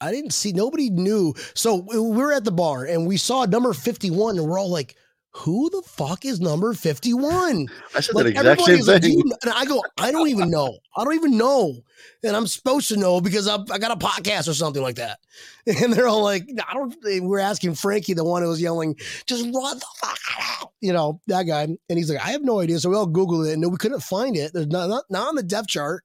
I 0.00 0.10
didn't 0.10 0.32
see. 0.32 0.52
Nobody 0.52 0.90
knew. 0.90 1.34
So 1.54 1.86
we 1.88 1.98
were 1.98 2.32
at 2.32 2.44
the 2.44 2.50
bar 2.50 2.84
and 2.84 3.06
we 3.06 3.16
saw 3.16 3.44
number 3.44 3.72
fifty-one, 3.72 4.38
and 4.38 4.48
we're 4.48 4.58
all 4.58 4.70
like, 4.70 4.96
who 5.34 5.70
the 5.70 5.82
fuck 5.82 6.24
is 6.26 6.40
number 6.40 6.74
51? 6.74 7.66
I 7.94 8.00
said 8.00 8.14
Like 8.14 8.34
that 8.34 8.58
exact 8.58 8.60
same 8.62 8.80
like, 8.84 9.02
thing. 9.02 9.22
and 9.42 9.50
I 9.50 9.64
go, 9.64 9.82
I 9.98 10.12
don't 10.12 10.28
even 10.28 10.50
know. 10.50 10.78
I 10.94 11.04
don't 11.04 11.14
even 11.14 11.38
know. 11.38 11.74
And 12.22 12.36
I'm 12.36 12.46
supposed 12.46 12.88
to 12.88 12.98
know 12.98 13.20
because 13.20 13.48
I, 13.48 13.56
I 13.70 13.78
got 13.78 13.90
a 13.92 13.96
podcast 13.96 14.46
or 14.48 14.54
something 14.54 14.82
like 14.82 14.96
that. 14.96 15.18
And 15.66 15.92
they're 15.92 16.08
all 16.08 16.22
like, 16.24 16.48
I 16.68 16.74
don't, 16.74 16.94
we're 17.22 17.38
asking 17.38 17.76
Frankie, 17.76 18.14
the 18.14 18.24
one 18.24 18.42
who 18.42 18.48
was 18.48 18.60
yelling, 18.60 18.96
just 19.26 19.44
run 19.44 19.78
the 19.78 19.86
fuck 20.00 20.18
out, 20.60 20.72
you 20.80 20.92
know, 20.92 21.20
that 21.28 21.44
guy. 21.44 21.62
And 21.62 21.78
he's 21.88 22.10
like, 22.10 22.24
I 22.24 22.32
have 22.32 22.42
no 22.42 22.58
idea. 22.60 22.80
So 22.80 22.90
we 22.90 22.96
all 22.96 23.06
Googled 23.06 23.48
it 23.48 23.52
and 23.52 23.70
we 23.70 23.78
couldn't 23.78 24.02
find 24.02 24.36
it. 24.36 24.52
There's 24.52 24.66
not, 24.66 24.88
not, 24.88 25.04
not 25.08 25.28
on 25.28 25.36
the 25.36 25.42
depth 25.44 25.68
chart. 25.68 26.04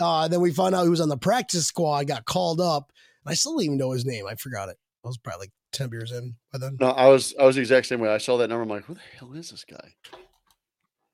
Uh, 0.00 0.28
then 0.28 0.40
we 0.40 0.52
found 0.52 0.74
out 0.76 0.84
he 0.84 0.88
was 0.88 1.00
on 1.00 1.08
the 1.08 1.16
practice 1.18 1.66
squad, 1.66 2.06
got 2.06 2.24
called 2.24 2.60
up. 2.60 2.92
And 3.24 3.32
I 3.32 3.34
still 3.34 3.52
don't 3.54 3.64
even 3.64 3.76
know 3.76 3.90
his 3.90 4.06
name. 4.06 4.26
I 4.26 4.36
forgot 4.36 4.68
it. 4.68 4.76
I 5.04 5.08
was 5.08 5.18
probably 5.18 5.40
like 5.46 5.52
10 5.72 5.88
beers 5.88 6.12
in 6.12 6.34
by 6.52 6.58
then. 6.58 6.76
No, 6.80 6.90
I 6.90 7.08
was 7.08 7.34
I 7.38 7.44
was 7.44 7.56
the 7.56 7.62
exact 7.62 7.86
same 7.86 8.00
way. 8.00 8.08
I 8.08 8.18
saw 8.18 8.36
that 8.38 8.48
number. 8.48 8.62
I'm 8.62 8.68
like, 8.68 8.84
who 8.84 8.94
the 8.94 9.00
hell 9.18 9.32
is 9.32 9.50
this 9.50 9.64
guy? 9.64 9.94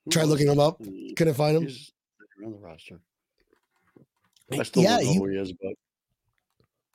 Who 0.05 0.11
Tried 0.11 0.25
looking 0.25 0.49
him 0.49 0.61
up. 0.61 0.81
Couldn't 1.16 1.35
find 1.35 1.57
him. 1.57 1.62
He's 1.64 1.92
around 2.40 2.53
the 2.53 2.59
roster. 2.59 3.01
I 4.51 4.62
still 4.62 4.83
yeah, 4.83 4.97
don't 4.97 5.05
know 5.05 5.12
he, 5.12 5.18
who 5.18 5.29
he 5.29 5.37
is, 5.37 5.53
but 5.53 5.73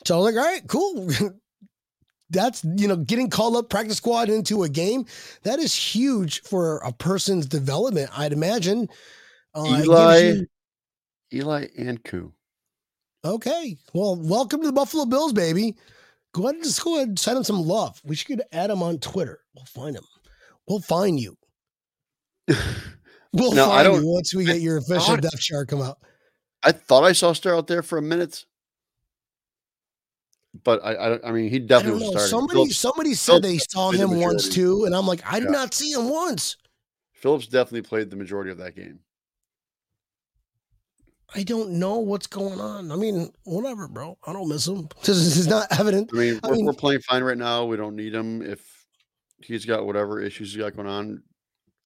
So 0.06 0.15
I 0.15 0.17
was 0.17 0.34
like, 0.34 0.43
all 0.43 0.52
right, 0.52 0.67
cool. 0.67 1.10
That's 2.30 2.63
you 2.63 2.88
know, 2.88 2.95
getting 2.95 3.30
called 3.30 3.56
up 3.56 3.69
practice 3.69 3.97
squad 3.97 4.30
into 4.30 4.63
a 4.63 4.69
game, 4.69 5.06
that 5.43 5.60
is 5.60 5.76
huge 5.76 6.41
for 6.41 6.78
a 6.80 6.91
person's 6.91 7.45
development, 7.45 8.10
I'd 8.17 8.34
imagine. 8.34 8.89
Uh, 9.54 9.82
Eli 9.84 10.17
you- 10.17 10.47
Eli 11.32 11.67
Ankou. 11.80 12.32
okay. 13.23 13.78
Well, 13.93 14.15
welcome 14.15 14.62
to 14.62 14.67
the 14.67 14.73
Buffalo 14.73 15.06
Bills, 15.06 15.34
baby. 15.34 15.76
Go 16.34 16.43
ahead 16.43 16.56
and 16.56 16.63
just 16.63 16.84
go 16.84 16.96
ahead 16.96 17.10
and 17.10 17.19
send 17.19 17.38
him 17.38 17.43
some 17.43 17.62
love. 17.62 18.02
We 18.04 18.15
should 18.15 18.41
add 18.52 18.69
him 18.72 18.82
on 18.84 18.98
Twitter. 19.00 19.39
We'll 19.56 19.65
find 19.65 19.96
him. 19.96 20.04
We'll 20.67 20.80
find 20.82 21.19
you. 21.19 21.38
We'll 23.32 23.54
No, 23.54 23.65
find 23.67 23.93
you 23.93 24.02
once 24.06 24.34
we 24.36 24.46
get 24.46 24.62
your 24.62 24.78
official 24.78 25.17
depth 25.17 25.39
chart 25.39 25.67
come 25.67 25.82
out. 25.82 26.00
I 26.63 26.72
thought 26.72 27.04
I 27.04 27.13
saw 27.13 27.34
Star 27.34 27.56
out 27.56 27.67
there 27.67 27.82
for 27.84 27.98
a 27.98 28.02
minute, 28.02 28.46
but 30.63 30.84
I 30.84 30.93
I, 30.93 31.30
I 31.30 31.32
mean 31.32 31.50
he 31.50 31.60
definitely 31.60 32.00
was 32.00 32.10
starting. 32.10 32.30
Somebody 32.30 32.60
Phillips, 32.60 32.78
somebody 32.78 33.13
said 33.15 33.32
Phillips 33.43 33.48
they 33.48 33.58
saw 33.58 33.89
played 33.89 34.02
the 34.02 34.04
him 34.08 34.19
once 34.22 34.50
too, 34.50 34.86
and 34.86 34.96
I'm 34.96 35.08
like, 35.08 35.22
I 35.26 35.39
did 35.39 35.46
Yeah. 35.46 35.52
not 35.52 35.74
see 35.74 35.91
him 35.91 36.10
once. 36.10 36.58
Phillips 37.13 37.48
definitely 37.48 37.82
played 37.84 38.10
the 38.10 38.15
majority 38.15 38.52
of 38.52 38.58
that 38.60 38.76
game. 38.76 39.00
I 41.36 41.43
don't 41.43 41.72
know 41.72 41.98
what's 42.00 42.28
going 42.28 42.60
on. 42.60 42.91
I 42.91 42.96
mean, 42.96 43.32
whatever, 43.43 43.88
bro. 43.88 44.17
I 44.26 44.34
don't 44.34 44.48
miss 44.50 44.67
him. 44.67 44.88
This 45.04 45.38
is 45.38 45.48
not 45.48 45.67
evident. 45.80 46.12
I 46.13 46.17
mean, 46.17 46.39
we're, 46.43 46.52
mean- 46.52 46.65
we're 46.65 46.74
playing 46.74 47.02
fine 47.02 47.24
right 47.24 47.38
now. 47.38 47.65
We 47.65 47.78
don't 47.78 47.96
need 47.96 48.13
him 48.13 48.41
if 48.41 48.60
he's 49.41 49.65
got 49.65 49.86
whatever 49.86 50.22
issues 50.22 50.54
he's 50.54 50.62
got 50.62 50.76
going 50.76 50.88
on. 50.88 51.24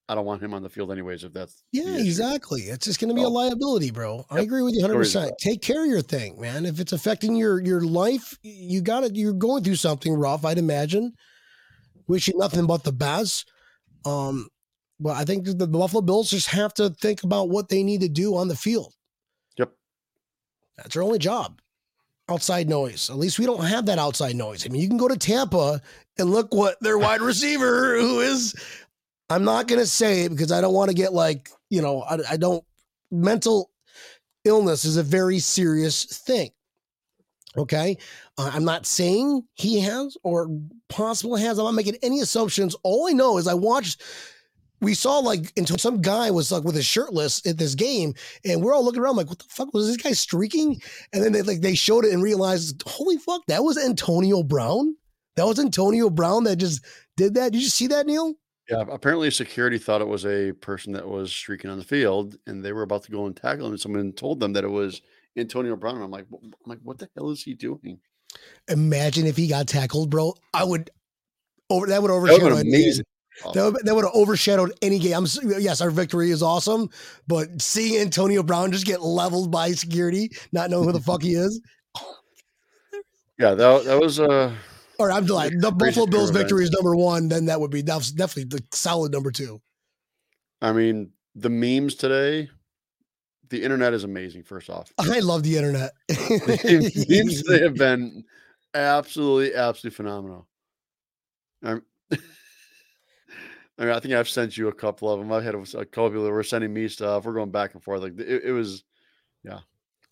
I 0.10 0.16
don't 0.16 0.26
want 0.26 0.42
him 0.42 0.54
on 0.54 0.64
the 0.64 0.70
field 0.70 0.90
anyways. 0.92 1.26
If 1.26 1.34
that's 1.34 1.64
Yeah, 1.74 1.98
exactly. 1.98 2.62
It's 2.62 2.86
just 2.86 3.00
going 3.00 3.10
to 3.10 3.14
be 3.16 3.24
a 3.24 3.28
Oh. 3.28 3.32
liability, 3.32 3.92
bro. 3.92 4.26
I 4.30 4.40
agree 4.40 4.62
with 4.62 4.74
you 4.74 4.82
100. 4.82 4.98
percent 5.00 5.32
Take 5.40 5.62
care 5.62 5.84
of 5.84 5.90
your 5.90 6.02
thing, 6.02 6.40
man. 6.40 6.66
If 6.66 6.80
it's 6.80 6.94
affecting 6.94 7.36
your 7.36 7.62
your 7.62 7.82
life, 7.82 8.38
you 8.42 8.80
got 8.82 9.04
it. 9.04 9.16
You're 9.18 9.34
going 9.34 9.64
through 9.66 9.76
something 9.76 10.14
rough, 10.14 10.46
I'd 10.46 10.58
imagine. 10.58 11.12
Wish 12.08 12.30
you 12.30 12.36
nothing 12.38 12.68
but 12.68 12.84
the 12.84 12.94
best. 12.94 13.50
Um, 14.06 14.48
but 14.98 15.18
I 15.18 15.26
think 15.26 15.46
the 15.46 15.68
Buffalo 15.68 16.02
Bills 16.02 16.30
just 16.30 16.50
have 16.52 16.74
to 16.76 16.90
think 16.90 17.24
about 17.24 17.50
what 17.50 17.68
they 17.68 17.84
need 17.84 18.00
to 18.02 18.08
do 18.10 18.36
on 18.38 18.48
the 18.48 18.56
field. 18.56 18.94
That's 20.78 20.94
their 20.94 21.04
only 21.04 21.20
job. 21.20 21.60
Outside 22.30 22.68
noise. 22.68 23.10
At 23.10 23.18
least 23.18 23.40
we 23.40 23.46
don't 23.46 23.64
have 23.64 23.86
that 23.86 24.00
outside 24.00 24.36
noise. 24.36 24.66
I 24.66 24.70
mean, 24.70 24.82
you 24.82 24.88
can 24.88 24.98
go 24.98 25.08
to 25.08 25.18
Tampa 25.18 25.82
and 26.18 26.30
look 26.30 26.54
what 26.54 26.78
their 26.82 26.98
wide 26.98 27.22
receiver, 27.22 28.00
who 28.00 28.20
is, 28.20 28.54
I'm 29.30 29.44
not 29.44 29.68
going 29.68 29.80
to 29.80 29.88
say 29.88 30.24
it 30.24 30.30
because 30.30 30.52
I 30.52 30.62
don't 30.62 30.74
want 30.74 30.90
to 30.90 30.96
get 30.96 31.14
like, 31.14 31.50
you 31.70 31.82
know, 31.82 32.02
I, 32.02 32.18
I 32.32 32.38
don't, 32.38 32.64
mental 33.12 33.72
illness 34.44 34.84
is 34.84 34.98
a 34.98 35.04
very 35.04 35.40
serious 35.40 36.04
thing. 36.06 36.52
Okay. 37.58 37.98
Uh, 38.38 38.52
I'm 38.54 38.66
not 38.66 38.86
saying 38.86 39.44
he 39.56 39.80
has 39.80 40.18
or 40.24 40.48
possible 40.90 41.36
has. 41.38 41.58
I'm 41.58 41.66
not 41.66 41.74
making 41.74 41.98
any 42.04 42.20
assumptions. 42.20 42.76
All 42.84 43.08
I 43.08 43.14
know 43.14 43.38
is 43.38 43.48
I 43.48 43.54
watched 43.54 44.04
we 44.82 44.94
saw 44.94 45.20
like 45.20 45.52
until 45.58 45.78
some 45.78 46.02
guy 46.02 46.32
was 46.32 46.52
like 46.52 46.64
with 46.64 46.76
his 46.76 46.86
shirtless 46.86 47.46
at 47.46 47.58
this 47.58 47.76
game, 47.76 48.14
and 48.46 48.64
we're 48.64 48.74
all 48.74 48.84
looking 48.84 49.02
around 49.02 49.16
like, 49.16 49.30
what 49.30 49.40
the 49.40 49.46
fuck 49.50 49.74
was 49.74 49.88
this 49.88 49.98
guy 49.98 50.12
streaking? 50.12 50.82
And 51.14 51.24
then 51.24 51.32
they 51.32 51.42
like 51.42 51.62
they 51.62 51.76
showed 51.76 52.06
it 52.06 52.14
and 52.14 52.22
realized, 52.22 52.84
holy 52.86 53.18
fuck, 53.18 53.42
that 53.48 53.64
was 53.64 53.78
Antonio 53.78 54.44
Brown. 54.44 54.96
That 55.36 55.46
was 55.46 55.60
Antonio 55.60 56.10
Brown 56.10 56.44
that 56.46 56.58
just 56.58 56.84
did 57.16 57.36
that. 57.36 57.52
Did 57.52 57.62
you 57.62 57.70
see 57.70 57.88
that, 57.88 58.06
Neil? 58.06 58.36
Yeah, 58.70 58.84
apparently 58.90 59.32
security 59.32 59.78
thought 59.78 60.02
it 60.02 60.08
was 60.08 60.26
a 60.26 60.52
person 60.52 60.92
that 60.94 61.08
was 61.08 61.32
streaking 61.32 61.70
on 61.70 61.78
the 61.78 61.86
field, 61.86 62.36
and 62.48 62.64
they 62.64 62.74
were 62.74 62.82
about 62.82 63.04
to 63.04 63.12
go 63.12 63.26
and 63.26 63.36
tackle 63.36 63.68
him. 63.68 63.72
And 63.72 63.80
someone 63.80 64.12
told 64.14 64.40
them 64.40 64.54
that 64.54 64.64
it 64.64 64.70
was 64.70 65.02
Antonio 65.38 65.76
Brown. 65.76 66.02
I'm 66.02 66.12
like, 66.12 66.26
I'm 66.32 66.52
like, 66.66 66.80
what 66.84 66.98
the 66.98 67.08
hell 67.16 67.30
is 67.30 67.44
he 67.44 67.54
doing? 67.54 68.00
Imagine 68.68 69.26
if 69.26 69.38
he 69.38 69.48
got 69.48 69.68
tackled, 69.68 70.10
bro. 70.10 70.34
I 70.54 70.64
would 70.64 70.90
over 71.70 71.88
that 71.88 72.02
would 72.02 72.10
That 72.10 72.16
overshadow 72.16 72.44
would 72.44 72.58
have 72.58 73.06
any 73.46 73.52
been 73.52 73.54
game. 73.54 73.54
amazing. 73.54 73.54
That 73.54 73.74
would, 73.74 73.86
that 73.86 73.96
would 73.96 74.06
have 74.06 74.16
overshadowed 74.16 74.74
any 74.82 75.00
game. 75.00 75.14
I'm 75.16 75.28
yes, 75.60 75.82
our 75.82 75.92
victory 75.92 76.32
is 76.32 76.42
awesome, 76.42 76.90
but 77.28 77.62
seeing 77.62 78.02
Antonio 78.02 78.44
Brown 78.44 78.72
just 78.72 78.86
get 78.86 79.02
leveled 79.02 79.52
by 79.52 79.72
security, 79.72 80.32
not 80.52 80.70
knowing 80.70 80.86
who 80.86 80.92
the 80.92 81.00
fuck 81.00 81.22
he 81.22 81.34
is, 81.34 81.62
Yeah, 83.38 83.54
that, 83.54 83.86
that 83.86 84.00
was 84.00 84.20
uh 84.20 84.54
or 85.00 85.12
I'm 85.12 85.28
like 85.28 85.54
the 85.60 85.72
Buffalo 85.72 86.08
Bills 86.08 86.32
victory 86.32 86.64
is 86.64 86.72
number 86.72 86.96
one, 86.96 87.28
then 87.28 87.46
that 87.46 87.62
would 87.62 87.70
be 87.70 87.82
that's 87.82 88.12
definitely 88.12 88.58
the 88.58 88.64
solid 88.72 89.12
number 89.12 89.32
two. 89.32 89.62
I 90.60 90.72
mean, 90.72 91.12
the 91.36 91.50
memes 91.50 91.94
today, 91.94 92.50
the 93.50 93.62
internet 93.64 93.94
is 93.94 94.04
amazing, 94.04 94.42
first 94.42 94.72
off. 94.72 94.92
I 94.98 95.20
love 95.20 95.44
the 95.44 95.56
internet. 95.58 95.92
The 96.10 97.06
memes 97.10 97.44
today 97.44 97.64
have 97.64 97.76
been 97.76 98.24
absolutely, 98.74 99.54
absolutely 99.54 99.96
phenomenal. 99.96 100.48
I'm, 101.64 101.84
I 103.78 103.86
mean, 103.86 103.94
I 103.94 104.00
think 104.00 104.14
I've 104.14 104.30
sent 104.30 104.58
you 104.58 104.70
a 104.70 104.74
couple 104.74 105.12
of 105.12 105.20
them. 105.20 105.32
I've 105.32 105.44
had 105.44 105.56
a 105.56 105.86
couple 105.86 106.10
people 106.10 106.24
that 106.24 106.32
were 106.32 106.44
sending 106.44 106.74
me 106.74 106.88
stuff. 106.88 107.26
We're 107.26 107.34
going 107.34 107.52
back 107.52 107.74
and 107.74 107.84
forth. 107.84 108.02
Like 108.02 108.20
it, 108.20 108.46
it 108.46 108.52
was, 108.52 108.84
yeah, 109.44 109.60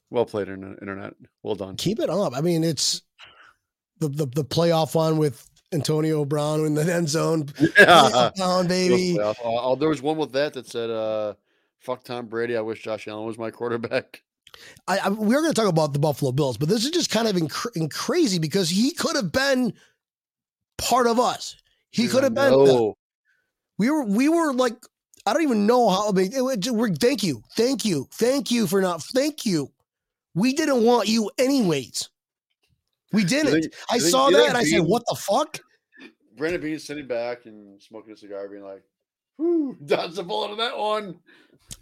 well 0.09 0.25
played, 0.25 0.47
internet. 0.49 0.81
internet. 0.81 1.13
Well 1.41 1.55
done. 1.55 1.75
Keep 1.75 1.99
it 1.99 2.09
up. 2.09 2.35
I 2.35 2.41
mean, 2.41 2.63
it's 2.63 3.01
the 3.99 4.09
the, 4.09 4.27
the 4.27 4.45
playoff 4.45 4.93
one 4.95 5.17
with 5.17 5.49
Antonio 5.73 6.25
Brown 6.25 6.65
in 6.65 6.75
the 6.75 6.81
end 6.93 7.09
zone. 7.09 7.47
Yeah. 7.77 8.63
Baby. 8.67 9.19
uh, 9.19 9.31
uh, 9.31 9.75
there 9.75 9.89
was 9.89 10.01
one 10.01 10.17
with 10.17 10.31
that 10.33 10.53
that 10.53 10.67
said, 10.67 10.89
uh, 10.89 11.33
"Fuck 11.79 12.03
Tom 12.03 12.27
Brady. 12.27 12.55
I 12.55 12.61
wish 12.61 12.83
Josh 12.83 13.07
Allen 13.07 13.25
was 13.25 13.37
my 13.37 13.51
quarterback." 13.51 14.21
I, 14.87 14.99
I, 14.99 15.09
we 15.09 15.35
are 15.35 15.41
going 15.41 15.53
to 15.53 15.59
talk 15.59 15.69
about 15.69 15.91
the 15.91 15.99
Buffalo 15.99 16.31
Bills, 16.31 16.57
but 16.57 16.69
this 16.69 16.85
is 16.85 16.91
just 16.91 17.09
kind 17.09 17.27
of 17.27 17.35
inc- 17.35 17.75
in 17.75 17.89
crazy 17.89 18.39
because 18.39 18.69
he 18.69 18.91
could 18.91 19.15
have 19.15 19.31
been 19.31 19.73
part 20.77 21.07
of 21.07 21.19
us. 21.19 21.57
He 21.91 22.07
could 22.07 22.23
have 22.23 22.33
been. 22.33 22.93
We 23.77 23.89
were 23.89 24.03
we 24.03 24.29
were 24.29 24.53
like 24.53 24.75
I 25.25 25.33
don't 25.33 25.41
even 25.43 25.65
know 25.65 25.89
how. 25.89 26.09
I 26.09 26.11
mean, 26.11 26.31
it, 26.33 26.67
it- 26.67 26.71
we're 26.71 26.93
thank 26.93 27.23
you, 27.23 27.41
thank 27.55 27.83
you, 27.83 28.07
thank 28.13 28.51
you 28.51 28.67
for 28.67 28.81
not 28.81 29.01
thank 29.03 29.45
you. 29.45 29.71
We 30.35 30.53
didn't 30.53 30.83
want 30.83 31.07
you 31.07 31.31
anyways. 31.37 32.09
We 33.11 33.23
didn't. 33.23 33.51
think- 33.53 33.73
I 33.89 33.95
you 33.95 34.01
saw 34.01 34.27
you 34.29 34.33
that 34.37 34.37
think 34.39 34.49
and 34.49 34.57
I 34.57 34.63
said, 34.63 34.81
"What 34.81 35.03
the 35.07 35.15
fuck?" 35.15 35.59
Brandon 36.37 36.61
Beane 36.61 36.79
sitting 36.79 37.07
back 37.07 37.45
and 37.45 37.81
smoking 37.81 38.13
a 38.13 38.17
cigar, 38.17 38.47
being 38.49 38.63
like, 38.63 38.83
"Whoo, 39.37 39.75
dodged 39.85 40.17
a 40.19 40.23
bullet 40.23 40.51
on 40.51 40.57
that 40.57 40.77
one." 40.77 41.19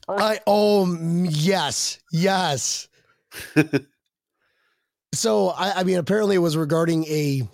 I 0.08 0.40
oh 0.48 0.86
yes, 1.30 2.00
yes. 2.12 2.88
so 5.14 5.50
I, 5.50 5.80
I 5.80 5.84
mean, 5.84 5.98
apparently 5.98 6.36
it 6.36 6.40
was 6.40 6.56
regarding 6.58 7.06
a. 7.06 7.48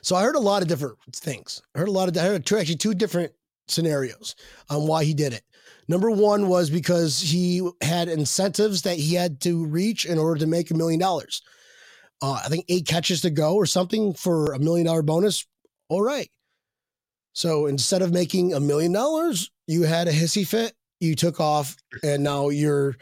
So 0.00 0.16
I 0.16 0.22
heard 0.22 0.36
a 0.36 0.40
lot 0.40 0.62
of 0.62 0.68
different 0.68 0.96
things. 1.12 1.60
I 1.74 1.80
heard 1.80 1.88
a 1.88 1.92
lot 1.92 2.08
of. 2.08 2.16
I 2.16 2.26
heard 2.26 2.46
two, 2.46 2.56
actually 2.56 2.76
two 2.76 2.94
different 2.94 3.32
scenarios 3.68 4.34
on 4.70 4.86
why 4.86 5.04
he 5.04 5.14
did 5.14 5.32
it. 5.32 5.42
Number 5.88 6.10
one 6.10 6.48
was 6.48 6.68
because 6.68 7.20
he 7.20 7.68
had 7.80 8.08
incentives 8.08 8.82
that 8.82 8.98
he 8.98 9.14
had 9.14 9.40
to 9.42 9.64
reach 9.66 10.04
in 10.04 10.18
order 10.18 10.40
to 10.40 10.46
make 10.46 10.70
a 10.70 10.74
million 10.74 10.98
dollars. 10.98 11.42
Uh, 12.20 12.40
I 12.44 12.48
think 12.48 12.64
eight 12.68 12.86
catches 12.86 13.20
to 13.20 13.30
go 13.30 13.54
or 13.54 13.66
something 13.66 14.14
for 14.14 14.52
a 14.52 14.58
million 14.58 14.86
dollar 14.86 15.02
bonus. 15.02 15.46
All 15.88 16.02
right. 16.02 16.28
So 17.34 17.66
instead 17.66 18.02
of 18.02 18.12
making 18.12 18.54
a 18.54 18.60
million 18.60 18.92
dollars, 18.92 19.50
you 19.66 19.82
had 19.82 20.08
a 20.08 20.12
hissy 20.12 20.46
fit, 20.46 20.72
you 21.00 21.14
took 21.14 21.38
off, 21.38 21.76
and 22.02 22.24
now 22.24 22.48
you're 22.48 22.96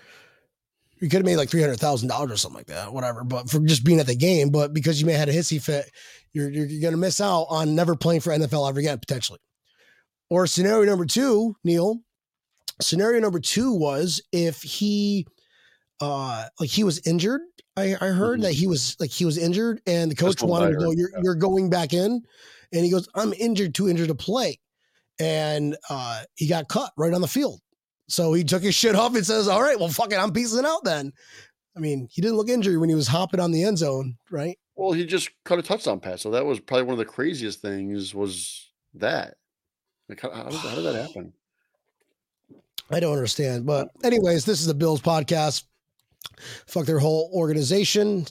you 1.00 1.08
could 1.08 1.18
have 1.18 1.24
made 1.24 1.36
like 1.36 1.50
three 1.50 1.60
hundred 1.60 1.78
thousand 1.78 2.08
dollars 2.08 2.32
or 2.32 2.36
something 2.36 2.58
like 2.58 2.66
that, 2.66 2.92
whatever. 2.92 3.24
But 3.24 3.48
for 3.48 3.60
just 3.60 3.84
being 3.84 4.00
at 4.00 4.06
the 4.06 4.16
game, 4.16 4.50
but 4.50 4.74
because 4.74 5.00
you 5.00 5.06
may 5.06 5.12
have 5.12 5.20
had 5.20 5.28
a 5.28 5.38
hissy 5.38 5.62
fit, 5.62 5.90
you're 6.32 6.50
you're, 6.50 6.66
you're 6.66 6.82
gonna 6.82 7.00
miss 7.00 7.20
out 7.20 7.46
on 7.48 7.74
never 7.74 7.94
playing 7.94 8.20
for 8.20 8.30
NFL 8.30 8.68
ever 8.68 8.80
again 8.80 8.98
potentially. 8.98 9.38
Or 10.30 10.46
scenario 10.46 10.84
number 10.88 11.04
two, 11.06 11.54
Neil. 11.64 12.00
Scenario 12.80 13.20
number 13.20 13.38
two 13.40 13.72
was 13.72 14.20
if 14.32 14.62
he, 14.62 15.26
uh, 16.00 16.46
like 16.58 16.70
he 16.70 16.82
was 16.84 17.06
injured. 17.06 17.40
I, 17.76 17.94
I 18.00 18.08
heard 18.08 18.40
Mhm. 18.40 18.42
that 18.42 18.52
he 18.52 18.66
was 18.66 18.96
like 19.00 19.10
he 19.10 19.24
was 19.24 19.36
injured, 19.38 19.80
and 19.86 20.10
the 20.10 20.14
coach 20.16 20.42
wanted 20.42 20.70
to 20.72 20.76
go. 20.76 20.90
You're 20.92 21.10
yeah. 21.10 21.20
you're 21.22 21.34
going 21.34 21.70
back 21.70 21.92
in, 21.92 22.22
and 22.72 22.84
he 22.84 22.90
goes, 22.90 23.08
"I'm 23.14 23.32
injured, 23.34 23.74
too 23.74 23.88
injured 23.88 24.08
to 24.08 24.14
play." 24.14 24.58
and 25.20 25.76
uh, 25.90 26.24
he 26.34 26.48
got 26.48 26.66
cut 26.68 26.90
right 26.96 27.14
on 27.14 27.20
the 27.20 27.28
field. 27.28 27.60
So 28.08 28.32
he 28.32 28.42
took 28.42 28.64
his 28.64 28.74
shit 28.74 28.96
off 28.96 29.14
and 29.14 29.24
says, 29.24 29.46
"All 29.46 29.62
right, 29.62 29.78
well, 29.78 29.88
fuck 29.88 30.12
it, 30.12 30.16
I'm 30.18 30.32
piecing 30.32 30.64
out 30.66 30.82
then." 30.84 31.12
I 31.76 31.80
mean, 31.80 32.08
he 32.10 32.20
didn't 32.20 32.36
look 32.36 32.48
injured 32.48 32.78
when 32.80 32.88
he 32.88 32.96
was 32.96 33.06
hopping 33.06 33.38
on 33.38 33.52
the 33.52 33.62
end 33.62 33.78
zone, 33.78 34.16
right? 34.32 34.58
Well, 34.74 34.90
he 34.92 35.06
just 35.06 35.30
caught 35.44 35.60
a 35.60 35.62
touchdown 35.62 36.00
pass, 36.00 36.22
so 36.22 36.30
that 36.32 36.44
was 36.44 36.58
probably 36.58 36.84
one 36.84 36.94
of 36.94 36.98
the 36.98 37.04
craziest 37.04 37.60
things. 37.62 38.12
Was 38.12 38.72
that? 38.94 39.34
Like, 40.08 40.20
how, 40.20 40.30
how, 40.30 40.44
did, 40.44 40.58
how 40.58 40.74
did 40.74 40.84
that 40.84 41.06
happen? 41.06 41.32
I 42.90 43.00
don't 43.00 43.12
understand. 43.12 43.66
But 43.66 43.88
anyways, 44.02 44.44
this 44.44 44.60
is 44.60 44.66
the 44.66 44.74
Bills 44.74 45.00
podcast. 45.00 45.64
Fuck 46.66 46.86
their 46.86 46.98
whole 46.98 47.30
organization. 47.34 48.26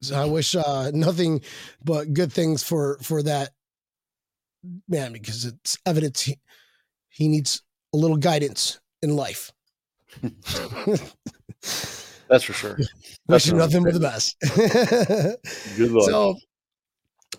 So 0.00 0.20
I 0.20 0.24
wish 0.24 0.56
uh, 0.56 0.90
nothing 0.92 1.42
but 1.84 2.12
good 2.12 2.32
things 2.32 2.64
for 2.64 2.98
for 3.02 3.22
that 3.22 3.50
man 4.88 5.12
because 5.12 5.44
it's 5.44 5.78
evident 5.86 6.18
he, 6.18 6.40
he 7.08 7.28
needs 7.28 7.62
a 7.94 7.96
little 7.96 8.16
guidance 8.16 8.80
in 9.00 9.14
life. 9.14 9.52
That's 12.28 12.44
for 12.44 12.52
sure. 12.52 12.78
Wish 13.28 13.48
him 13.48 13.58
nothing 13.58 13.84
but 13.84 13.92
the 13.94 14.00
best. 14.00 14.36
Good 15.76 15.90
luck. 15.90 16.06
So, 16.06 16.36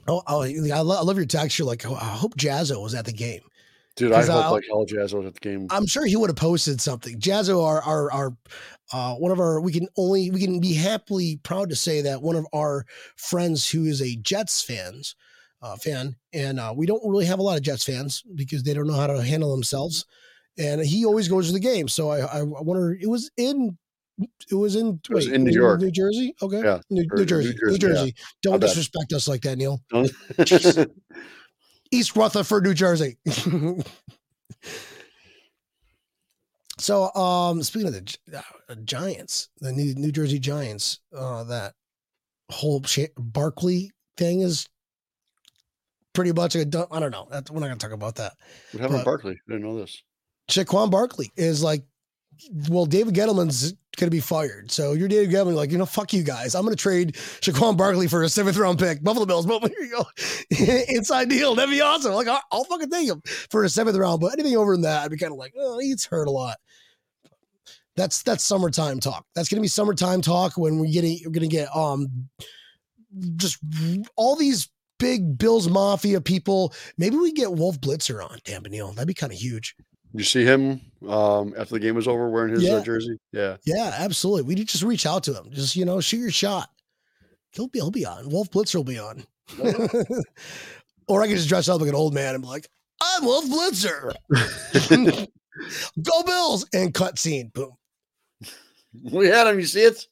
oh, 0.08 0.22
oh 0.28 0.44
I, 0.44 0.82
love, 0.82 1.00
I 1.00 1.02
love 1.02 1.18
your 1.18 1.26
text. 1.26 1.58
You're 1.58 1.68
like, 1.68 1.86
oh, 1.86 1.96
I 1.96 2.06
hope 2.06 2.36
Jazzo 2.36 2.82
was 2.82 2.94
at 2.94 3.06
the 3.06 3.12
game. 3.12 3.42
Dude, 3.96 4.12
I 4.12 4.26
hope 4.26 4.32
I- 4.32 4.50
like 4.50 4.64
hell 4.68 4.86
Jazz 4.86 5.14
was 5.14 5.26
at 5.26 5.36
the 5.36 5.40
game. 5.40 5.68
I'm 5.70 5.86
sure 5.86 6.06
he 6.06 6.16
would 6.16 6.30
have 6.30 6.38
posted 6.38 6.82
something. 6.82 7.20
Jazzo, 7.20 7.64
our 7.64 7.82
our 7.84 8.12
our 8.12 8.38
uh, 8.92 9.16
one 9.16 9.32
of 9.32 9.40
our 9.40 9.62
we 9.62 9.72
can 9.72 9.88
only 9.98 10.32
we 10.32 10.40
can 10.40 10.60
be 10.60 10.74
happily 10.74 11.38
proud 11.44 11.70
to 11.70 11.76
say 11.76 12.02
that 12.02 12.22
one 12.22 12.36
of 12.36 12.48
our 12.54 12.86
friends 13.16 13.70
who 13.70 13.86
is 13.86 14.02
a 14.02 14.16
Jets 14.16 14.64
fans 14.64 15.16
uh, 15.62 15.76
fan, 15.76 16.16
and 16.34 16.60
uh, 16.60 16.74
we 16.76 16.86
don't 16.86 17.08
really 17.08 17.26
have 17.26 17.40
a 17.40 17.44
lot 17.44 17.58
of 17.58 17.64
Jets 17.64 17.84
fans 17.86 18.24
because 18.36 18.64
they 18.64 18.74
don't 18.74 18.88
know 18.88 18.94
how 18.94 19.08
to 19.08 19.24
handle 19.24 19.52
themselves. 19.52 20.06
And 20.58 20.82
he 20.82 21.06
always 21.06 21.28
goes 21.28 21.48
to 21.48 21.54
the 21.54 21.60
game, 21.60 21.88
so 21.88 22.10
I 22.10 22.20
I 22.20 22.42
wonder 22.44 22.98
it 23.00 23.10
was 23.10 23.30
in. 23.38 23.78
It 24.52 24.56
was 24.56 24.76
in. 24.76 25.00
It 25.10 25.14
was 25.14 25.26
wait, 25.28 25.36
in 25.36 25.44
New 25.44 25.52
York. 25.52 25.82
New 25.82 25.90
Jersey. 25.90 26.36
Okay, 26.42 26.62
Yeah, 26.64 26.80
New, 26.92 27.02
New 27.02 27.16
New 27.16 27.26
Jersey, 27.26 27.56
New 27.64 27.78
Jersey, 27.80 28.14
yeah. 28.16 28.26
Don't 28.44 28.60
disrespect 28.60 29.14
us 29.14 29.28
like 29.28 29.42
that, 29.42 29.58
Neil. 29.58 29.82
East 31.94 32.16
Rutherford, 32.16 32.64
New 32.64 32.74
Jersey. 32.74 33.18
so, 36.80 37.14
um, 37.14 37.62
speaking 37.62 37.88
of 37.88 37.94
the 37.94 38.18
uh, 38.70 38.76
Giants, 38.84 39.50
the 39.60 39.72
New 39.72 39.94
New 39.96 40.12
Jersey 40.12 40.40
Giants, 40.40 41.00
uh, 41.16 41.44
that 41.46 41.74
whole 42.50 42.82
Sha- 42.84 43.06
Barkley 43.16 43.92
thing 44.18 44.42
is 44.42 44.68
pretty 46.14 46.32
much 46.32 46.56
a 46.56 46.66
dump. 46.66 46.90
I 46.92 47.00
don't 47.00 47.12
know. 47.12 47.28
That's, 47.30 47.52
we're 47.52 47.60
not 47.60 47.68
going 47.68 47.78
to 47.78 47.86
talk 47.86 47.94
about 47.94 48.16
that. 48.16 48.34
what 48.72 48.82
happened 48.82 49.06
Barkley? 49.06 49.34
I 49.34 49.52
didn't 49.52 49.64
know 49.64 49.78
this. 49.78 50.02
Saquon 50.50 50.90
Barkley 50.92 51.32
is 51.36 51.64
like, 51.64 51.84
well, 52.70 52.86
David 52.86 53.14
Gettleman's 53.14 53.74
going 53.98 54.08
to 54.08 54.12
be 54.12 54.20
fired. 54.20 54.72
So 54.72 54.94
you're 54.94 55.08
David 55.08 55.34
Gettleman, 55.34 55.56
like, 55.56 55.72
you 55.72 55.78
know, 55.78 55.86
fuck 55.86 56.14
you 56.14 56.24
guys. 56.24 56.56
I'm 56.56 56.64
going 56.64 56.76
to 56.76 56.82
trade 56.82 57.14
Saquon 57.14 57.78
Barkley 57.78 58.08
for 58.08 58.24
a 58.24 58.30
seventh 58.30 58.58
round 58.58 58.80
pick. 58.80 59.04
Buffalo 59.04 59.26
Bills, 59.26 59.46
but 59.46 59.62
here 59.68 59.82
you 59.82 59.92
go. 59.92 60.84
Inside 60.90 61.30
deal. 61.30 61.56
That'd 61.56 61.72
be 61.72 61.82
awesome. 61.82 62.14
Like, 62.14 62.28
I'll, 62.28 62.42
I'll 62.52 62.64
fucking 62.66 62.90
take 62.90 63.08
him 63.08 63.22
for 63.50 63.64
a 63.64 63.70
seventh 63.70 63.98
round. 63.98 64.22
But 64.22 64.34
anything 64.34 64.58
over 64.58 64.74
than 64.74 64.82
that, 64.82 65.04
I'd 65.04 65.12
be 65.12 65.18
kind 65.18 65.32
of 65.32 65.38
like, 65.38 65.54
oh, 65.58 65.80
he's 65.80 66.06
hurt 66.06 66.28
a 66.28 66.32
lot. 66.32 66.58
That's 67.96 68.24
that's 68.24 68.44
summertime 68.44 69.00
talk. 69.00 69.26
That's 69.36 69.50
gonna 69.50 69.62
be 69.62 69.68
summertime 69.68 70.22
talk 70.22 70.58
when 70.58 70.80
we're 70.80 70.92
getting 70.92 71.20
we're 71.24 71.32
gonna 71.32 71.46
get 71.46 71.70
um 71.76 72.28
just 73.36 73.60
all 74.16 74.36
these 74.36 74.70
big 74.98 75.38
Bills 75.38 75.70
Mafia 75.70 76.20
people. 76.22 76.74
Maybe 76.98 77.18
we 77.18 77.34
get 77.34 77.54
Wolf 77.54 77.80
Blitzer 77.80 78.24
on 78.24 78.40
Tampa 78.46 78.70
Neil. 78.70 78.92
That'd 78.94 79.08
be 79.08 79.14
kind 79.14 79.32
of 79.32 79.38
huge. 79.38 79.76
Did 80.14 80.20
you 80.20 80.26
see 80.26 80.44
him 80.46 80.80
um, 81.10 81.54
after 81.58 81.74
the 81.74 81.80
game 81.80 81.96
was 81.96 82.08
over 82.08 82.30
wearing 82.30 82.54
his 82.54 82.64
Yeah. 82.64 82.74
uh, 82.76 82.84
jersey? 82.84 83.18
Yeah. 83.32 83.58
Yeah, 83.66 83.96
absolutely. 83.98 84.44
We 84.44 84.56
just 84.64 84.84
reach 84.84 85.06
out 85.08 85.24
to 85.24 85.34
him. 85.34 85.50
Just 85.52 85.76
you 85.76 85.86
know, 85.86 86.00
shoot 86.02 86.18
your 86.20 86.32
shot. 86.32 86.70
He'll 87.52 87.68
be 87.68 87.80
he'll 87.80 87.92
be 87.92 88.06
on. 88.06 88.30
Wolf 88.30 88.50
Blitzer 88.52 88.76
will 88.76 88.84
be 88.84 89.00
on. 89.00 89.24
or 91.08 91.22
I 91.24 91.28
can 91.28 91.36
just 91.36 91.50
dress 91.50 91.68
up 91.68 91.82
like 91.82 91.90
an 91.90 91.96
old 91.96 92.14
man 92.14 92.36
and 92.36 92.44
be 92.44 92.48
like, 92.48 92.68
I'm 93.02 93.26
Wolf 93.26 93.46
Blitzer. 93.46 94.14
Go 96.02 96.24
Bills 96.24 96.66
and 96.74 96.94
cut 96.94 97.18
scene. 97.20 97.52
Boom. 97.54 97.72
we 99.12 99.28
had 99.28 99.48
him. 99.48 99.60
You 99.60 99.66
see 99.66 99.82
it? 99.82 100.08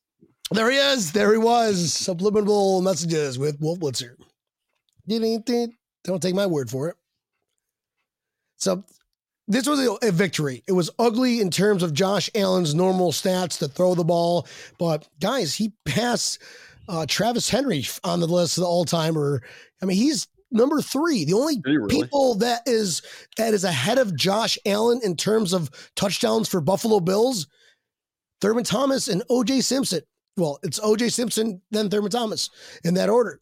There 0.51 0.69
he 0.69 0.77
is. 0.77 1.11
There 1.11 1.31
he 1.31 1.37
was. 1.37 1.93
Subliminal 1.93 2.81
messages 2.81 3.39
with 3.39 3.57
Wolf 3.59 3.79
Blitzer. 3.79 4.15
Don't 6.03 6.21
take 6.21 6.35
my 6.35 6.47
word 6.47 6.69
for 6.69 6.89
it. 6.89 6.95
So 8.57 8.83
this 9.51 9.67
was 9.67 9.85
a, 9.85 10.07
a 10.07 10.11
victory. 10.11 10.63
It 10.67 10.71
was 10.71 10.89
ugly 10.97 11.41
in 11.41 11.49
terms 11.49 11.83
of 11.83 11.93
Josh 11.93 12.29
Allen's 12.35 12.73
normal 12.73 13.11
stats 13.11 13.59
to 13.59 13.67
throw 13.67 13.95
the 13.95 14.03
ball, 14.03 14.47
but 14.77 15.07
guys, 15.19 15.53
he 15.53 15.73
passed 15.85 16.41
uh, 16.87 17.05
Travis 17.07 17.49
Henry 17.49 17.85
on 18.03 18.21
the 18.21 18.27
list 18.27 18.57
of 18.57 18.61
the 18.61 18.67
all-timer. 18.67 19.41
I 19.81 19.85
mean, 19.85 19.97
he's 19.97 20.27
number 20.51 20.81
three. 20.81 21.25
The 21.25 21.33
only 21.33 21.61
really? 21.65 21.87
people 21.89 22.35
that 22.35 22.61
is 22.65 23.01
that 23.37 23.53
is 23.53 23.63
ahead 23.63 23.97
of 23.97 24.15
Josh 24.15 24.57
Allen 24.65 25.01
in 25.03 25.15
terms 25.15 25.53
of 25.53 25.69
touchdowns 25.95 26.47
for 26.47 26.61
Buffalo 26.61 26.99
Bills, 26.99 27.47
Thurman 28.39 28.63
Thomas 28.63 29.07
and 29.07 29.21
OJ 29.29 29.63
Simpson. 29.63 30.01
Well, 30.37 30.59
it's 30.63 30.79
OJ 30.79 31.11
Simpson, 31.11 31.61
then 31.71 31.89
Thurman 31.89 32.11
Thomas 32.11 32.49
in 32.83 32.93
that 32.93 33.09
order. 33.09 33.41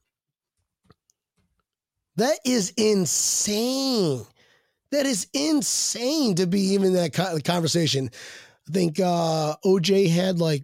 That 2.15 2.39
is 2.45 2.74
insane. 2.78 4.26
That 4.91 5.06
is 5.06 5.28
insane 5.34 6.36
to 6.36 6.47
be 6.47 6.62
even 6.62 6.88
in 6.88 6.93
that 6.93 7.43
conversation. 7.45 8.10
I 8.67 8.71
think 8.71 8.99
uh, 8.99 9.56
OJ 9.65 10.10
had 10.10 10.39
like, 10.39 10.63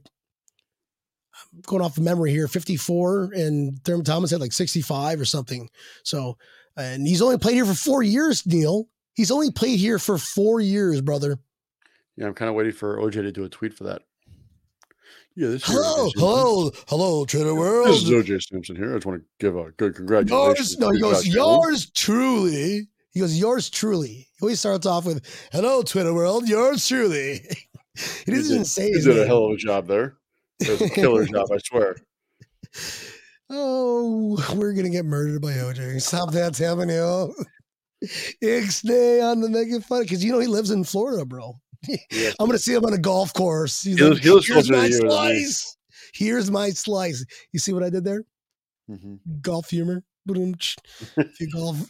I'm 1.53 1.61
going 1.61 1.81
off 1.81 1.97
of 1.97 2.03
memory 2.03 2.31
here, 2.31 2.47
54, 2.47 3.31
and 3.33 3.83
Thurman 3.83 4.05
Thomas 4.05 4.31
had 4.31 4.41
like 4.41 4.51
65 4.51 5.21
or 5.21 5.25
something. 5.25 5.69
So, 6.03 6.37
and 6.75 7.07
he's 7.07 7.21
only 7.21 7.37
played 7.37 7.55
here 7.55 7.65
for 7.65 7.73
four 7.73 8.03
years, 8.03 8.45
Neil. 8.45 8.87
He's 9.13 9.31
only 9.31 9.51
played 9.51 9.79
here 9.79 9.99
for 9.99 10.17
four 10.17 10.59
years, 10.59 11.01
brother. 11.01 11.37
Yeah, 12.17 12.27
I'm 12.27 12.33
kind 12.33 12.49
of 12.49 12.55
waiting 12.55 12.73
for 12.73 12.97
OJ 12.97 13.13
to 13.13 13.31
do 13.31 13.43
a 13.43 13.49
tweet 13.49 13.73
for 13.73 13.85
that. 13.85 14.01
Yeah, 15.35 15.49
this 15.49 15.67
is 15.67 15.67
Hello, 15.67 16.09
hello, 16.15 16.71
hello, 16.87 17.25
Trader 17.25 17.53
World. 17.53 17.89
This 17.89 18.03
is 18.03 18.09
OJ 18.09 18.41
Simpson 18.41 18.75
here. 18.75 18.91
I 18.91 18.95
just 18.95 19.05
want 19.05 19.21
to 19.21 19.25
give 19.39 19.57
a 19.57 19.71
good 19.71 19.95
congratulations. 19.95 20.77
Yours, 20.77 20.79
no, 20.79 20.91
he 20.91 21.01
goes, 21.01 21.27
yours 21.27 21.89
truly. 21.91 22.87
He 23.15 23.21
goes, 23.21 23.39
yours 23.39 23.69
truly. 23.69 24.09
He 24.09 24.27
always 24.41 24.59
starts 24.59 24.85
off 24.85 25.05
with, 25.05 25.25
hello, 25.53 25.81
Twitter 25.81 26.13
world, 26.13 26.47
yours 26.49 26.85
truly. 26.85 27.39
he 28.25 28.31
doesn't 28.31 28.51
even 28.53 28.65
say 28.65 28.91
He 28.91 29.01
did 29.01 29.17
a 29.17 29.25
hell 29.25 29.45
of 29.45 29.53
a 29.53 29.57
job 29.57 29.87
there. 29.87 30.17
It 30.59 30.69
was 30.69 30.81
a 30.81 30.89
killer 30.89 31.25
job, 31.33 31.47
I 31.49 31.57
swear. 31.59 31.95
Oh, 33.49 34.37
we're 34.55 34.73
going 34.73 34.83
to 34.85 34.91
get 34.91 35.05
murdered 35.05 35.41
by 35.41 35.53
OJ. 35.53 36.01
Stop 36.01 36.31
that, 36.33 36.53
Tamanio. 36.53 37.33
Ixnay 38.43 39.23
on 39.23 39.39
the 39.39 39.49
making 39.49 39.79
fun 39.81 40.01
because 40.03 40.23
you 40.23 40.33
know 40.33 40.39
he 40.39 40.47
lives 40.47 40.71
in 40.71 40.83
Florida, 40.83 41.23
bro. 41.25 41.53
Yes. 42.11 42.35
I'm 42.39 42.47
going 42.47 42.57
to 42.57 42.59
see 42.63 42.73
him 42.73 42.83
on 42.83 42.91
a 42.93 42.97
golf 42.97 43.33
course. 43.33 43.81
He's 43.81 43.97
He 43.97 44.03
like, 44.03 44.21
he 44.21 44.27
Here's 44.29 44.69
my 44.69 44.87
you 44.87 44.97
than 44.97 45.03
me." 45.07 45.09
slice. 45.09 45.77
Here's 46.13 46.51
my 46.51 46.69
slice. 46.71 47.25
You 47.53 47.59
see 47.59 47.71
what 47.71 47.83
I 47.83 47.89
did 47.89 48.03
there? 48.03 48.23
Mhm. 48.91 49.19
golf 49.41 49.69
humor. 49.69 50.03
If 50.27 51.39
you 51.39 51.49
golf. 51.51 51.89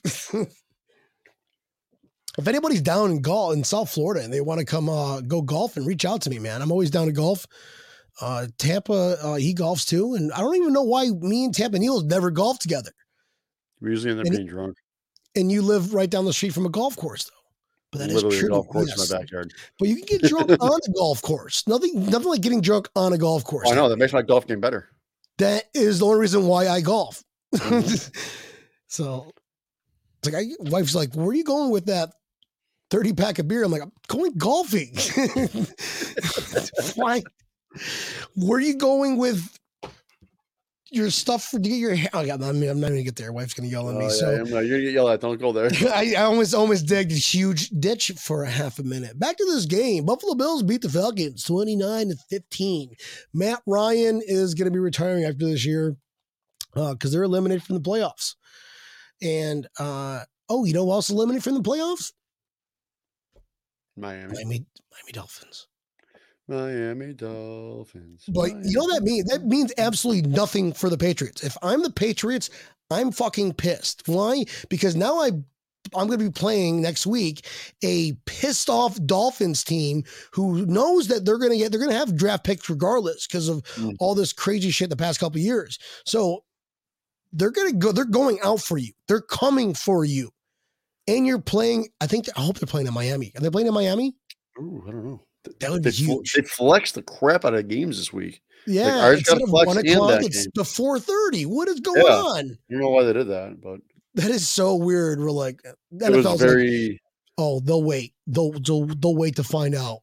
If 2.37 2.47
anybody's 2.47 2.81
down 2.81 3.11
in 3.11 3.21
golf 3.21 3.53
in 3.53 3.63
South 3.63 3.89
Florida 3.89 4.23
and 4.23 4.33
they 4.33 4.41
want 4.41 4.59
to 4.59 4.65
come 4.65 4.89
uh, 4.89 5.21
go 5.21 5.41
golf 5.41 5.77
and 5.77 5.87
reach 5.87 6.05
out 6.05 6.21
to 6.23 6.29
me, 6.29 6.39
man. 6.39 6.61
I'm 6.61 6.71
always 6.71 6.89
down 6.89 7.07
to 7.07 7.13
golf. 7.13 7.45
Uh, 8.21 8.47
Tampa, 8.57 9.17
uh, 9.21 9.35
he 9.35 9.53
golfs 9.53 9.87
too, 9.87 10.15
and 10.15 10.31
I 10.31 10.39
don't 10.39 10.55
even 10.55 10.73
know 10.73 10.83
why 10.83 11.09
me 11.09 11.45
and 11.45 11.53
Tampa 11.53 11.79
Neil 11.79 12.01
never 12.01 12.31
golf 12.31 12.59
together. 12.59 12.91
We 13.81 13.91
usually 13.91 14.11
end 14.11 14.21
up 14.21 14.25
And 14.27 14.35
being 14.35 14.47
drunk. 14.47 14.77
And 15.35 15.51
you 15.51 15.61
live 15.61 15.93
right 15.93 16.09
down 16.09 16.23
the 16.25 16.33
street 16.33 16.53
from 16.53 16.65
a 16.65 16.69
golf 16.69 16.95
course, 16.95 17.25
though. 17.25 17.31
But 17.91 17.99
that 17.99 18.09
is 18.09 18.15
Literally 18.15 18.39
true. 18.39 18.47
a 18.47 18.51
golf 18.51 18.67
course 18.69 18.87
yes. 18.87 19.09
in 19.09 19.15
my 19.15 19.21
backyard. 19.21 19.53
But 19.79 19.89
you 19.89 19.95
can 19.97 20.05
get 20.05 20.21
drunk 20.29 20.49
on 20.61 20.79
a 20.87 20.91
golf 20.93 21.21
course. 21.21 21.67
Nothing, 21.67 22.05
nothing 22.09 22.29
like 22.29 22.41
getting 22.41 22.61
drunk 22.61 22.87
on 22.95 23.11
a 23.13 23.17
golf 23.17 23.43
course. 23.43 23.67
Oh, 23.67 23.73
I 23.73 23.75
know 23.75 23.89
that 23.89 23.97
makes 23.97 24.13
my 24.13 24.21
golf 24.21 24.47
game 24.47 24.61
better. 24.61 24.89
That 25.37 25.65
is 25.73 25.99
the 25.99 26.05
only 26.05 26.19
reason 26.19 26.47
why 26.47 26.69
I 26.69 26.79
golf. 26.81 27.21
Mhm. 27.53 28.11
so 28.87 29.31
it's 30.19 30.33
like, 30.33 30.41
I, 30.41 30.69
wife's 30.69 30.95
like, 30.95 31.13
where 31.13 31.27
are 31.27 31.33
you 31.33 31.43
going 31.43 31.71
with 31.71 31.87
that 31.87 32.11
30 32.95 33.11
pack 33.11 33.39
of 33.39 33.47
beer? 33.49 33.65
I'm 33.65 33.73
like, 33.73 33.81
I'm 33.81 33.91
going 34.07 34.31
golfing. 34.37 34.95
why? 36.95 37.21
Where 38.37 38.57
are 38.57 38.61
you 38.61 38.77
going 38.77 39.17
with 39.17 39.59
your 40.91 41.09
stuff 41.09 41.51
to 41.51 41.59
get 41.59 41.73
your 41.73 41.93
hair? 41.93 42.09
Oh, 42.13 42.21
yeah, 42.21 42.35
I'm, 42.35 42.41
I'm 42.41 42.79
not 42.79 42.87
going 42.87 42.95
to 42.95 43.03
get 43.03 43.17
there. 43.17 43.33
Wife's 43.33 43.53
going 43.53 43.67
to 43.67 43.73
yell 43.73 43.89
at 43.89 43.95
me. 43.95 44.05
Oh, 44.05 44.07
yeah, 44.07 44.13
so 44.13 44.33
I'm 44.33 44.45
you're 44.45 44.63
gonna 44.63 44.81
get 44.81 44.93
yelled 44.93 45.09
at. 45.09 45.19
Don't 45.19 45.41
go 45.41 45.51
there. 45.51 45.65
I, 45.93 46.13
I 46.17 46.23
almost 46.23 46.55
almost 46.55 46.85
digged 46.85 47.11
a 47.11 47.15
huge 47.15 47.69
ditch 47.69 48.13
for 48.17 48.43
a 48.43 48.49
half 48.49 48.79
a 48.79 48.83
minute. 48.83 49.19
Back 49.19 49.35
to 49.35 49.45
this 49.45 49.65
game. 49.65 50.05
Buffalo 50.05 50.33
Bills 50.33 50.63
beat 50.63 50.81
the 50.81 50.87
Falcons 50.87 51.43
29 51.43 52.11
to 52.11 52.15
15. 52.29 52.91
Matt 53.33 53.61
Ryan 53.67 54.21
is 54.25 54.53
going 54.53 54.67
to 54.67 54.71
be 54.71 54.79
retiring 54.79 55.25
after 55.25 55.45
this 55.45 55.65
year 55.65 55.97
because 56.73 57.11
they're 57.11 57.23
eliminated 57.23 57.63
from 57.63 57.75
the 57.75 57.81
playoffs. 57.81 58.35
And 59.21 59.67
uh, 59.77 60.23
oh, 60.47 60.63
you 60.63 60.73
know 60.73 60.85
who 60.85 60.91
else 60.91 61.09
eliminated 61.09 61.43
from 61.43 61.55
the 61.55 61.61
playoffs? 61.61 62.13
Miami. 63.97 64.33
Miami, 64.33 64.65
Miami 64.91 65.11
Dolphins. 65.13 65.67
Miami 66.47 67.13
Dolphins. 67.13 68.23
But 68.27 68.51
you 68.63 68.77
know 68.77 68.83
what 68.83 68.99
that 68.99 69.03
means? 69.03 69.29
That 69.29 69.45
means 69.45 69.73
absolutely 69.77 70.29
nothing 70.29 70.73
for 70.73 70.89
the 70.89 70.97
Patriots. 70.97 71.43
If 71.43 71.57
I'm 71.63 71.81
the 71.81 71.89
Patriots, 71.89 72.49
I'm 72.91 73.11
fucking 73.11 73.53
pissed. 73.53 74.03
Why? 74.07 74.45
Because 74.69 74.95
now 74.95 75.19
I 75.19 75.31
I'm 75.95 76.07
going 76.07 76.17
to 76.19 76.25
be 76.25 76.31
playing 76.31 76.81
next 76.81 77.05
week 77.05 77.45
a 77.83 78.13
pissed 78.25 78.69
off 78.69 78.99
Dolphins 79.05 79.63
team 79.63 80.03
who 80.31 80.65
knows 80.65 81.07
that 81.07 81.25
they're 81.25 81.37
going 81.37 81.51
to 81.51 81.57
get 81.57 81.71
they're 81.71 81.79
going 81.79 81.91
to 81.91 81.97
have 81.97 82.15
draft 82.15 82.43
picks 82.43 82.69
regardless 82.69 83.27
because 83.27 83.49
of 83.49 83.63
Mm. 83.75 83.95
all 83.99 84.15
this 84.15 84.33
crazy 84.33 84.71
shit 84.71 84.89
the 84.89 84.95
past 84.95 85.19
couple 85.19 85.37
of 85.37 85.43
years. 85.43 85.79
So 86.05 86.43
they're 87.33 87.51
going 87.51 87.71
to 87.71 87.77
go 87.77 87.91
they're 87.91 88.05
going 88.05 88.39
out 88.43 88.61
for 88.61 88.77
you. 88.77 88.93
They're 89.07 89.21
coming 89.21 89.73
for 89.73 90.05
you. 90.05 90.31
And 91.07 91.25
you're 91.27 91.39
playing 91.41 91.87
I 92.01 92.07
think 92.07 92.27
I 92.35 92.41
hope 92.41 92.59
they're 92.59 92.67
playing 92.67 92.87
in 92.87 92.93
Miami. 92.93 93.31
Are 93.35 93.41
they 93.41 93.49
playing 93.49 93.67
in 93.67 93.73
Miami? 93.73 94.15
Ooh, 94.59 94.83
I 94.87 94.91
don't 94.91 95.05
know. 95.05 95.21
That 95.59 95.69
would 95.71 95.83
be 95.83 95.91
They, 95.91 95.95
fl- 95.97 96.03
huge. 96.13 96.33
they 96.33 96.41
flexed 96.41 96.95
the 96.95 97.03
crap 97.03 97.45
out 97.45 97.53
of 97.53 97.67
games 97.67 97.97
this 97.97 98.11
week. 98.11 98.41
Yeah, 98.67 98.99
ours 99.01 99.19
instead 99.19 99.41
of 99.43 99.51
one 99.51 99.77
o'clock, 99.77 100.23
it's 100.23 100.47
the 100.55 100.65
four 100.65 100.99
thirty. 100.99 101.45
What 101.45 101.67
is 101.67 101.79
going 101.81 102.01
Yeah. 102.03 102.13
on? 102.13 102.39
I 102.39 102.73
don't 102.73 102.81
know 102.81 102.89
why 102.89 103.03
they 103.03 103.13
did 103.13 103.27
that, 103.27 103.61
but 103.61 103.79
That 104.15 104.31
is 104.31 104.47
so 104.49 104.73
weird. 104.75 105.19
We're 105.19 105.29
like, 105.29 105.61
uh, 105.67 105.73
was 105.91 106.09
NFL's 106.09 106.25
like, 106.25 106.39
very. 106.39 106.99
oh, 107.37 107.59
they'll 107.59 107.83
wait. 107.83 108.15
They'll, 108.25 108.53
they'll 108.53 108.87
they'll 108.87 109.15
wait 109.15 109.35
to 109.35 109.43
find 109.43 109.75
out. 109.75 109.99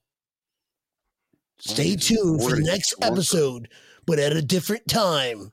Stay 1.58 1.96
tuned 1.96 2.40
for 2.42 2.50
the 2.54 2.62
next 2.62 2.94
episode, 3.02 3.68
but 4.06 4.20
at 4.20 4.32
a 4.36 4.42
different 4.42 4.86
time. 4.86 5.50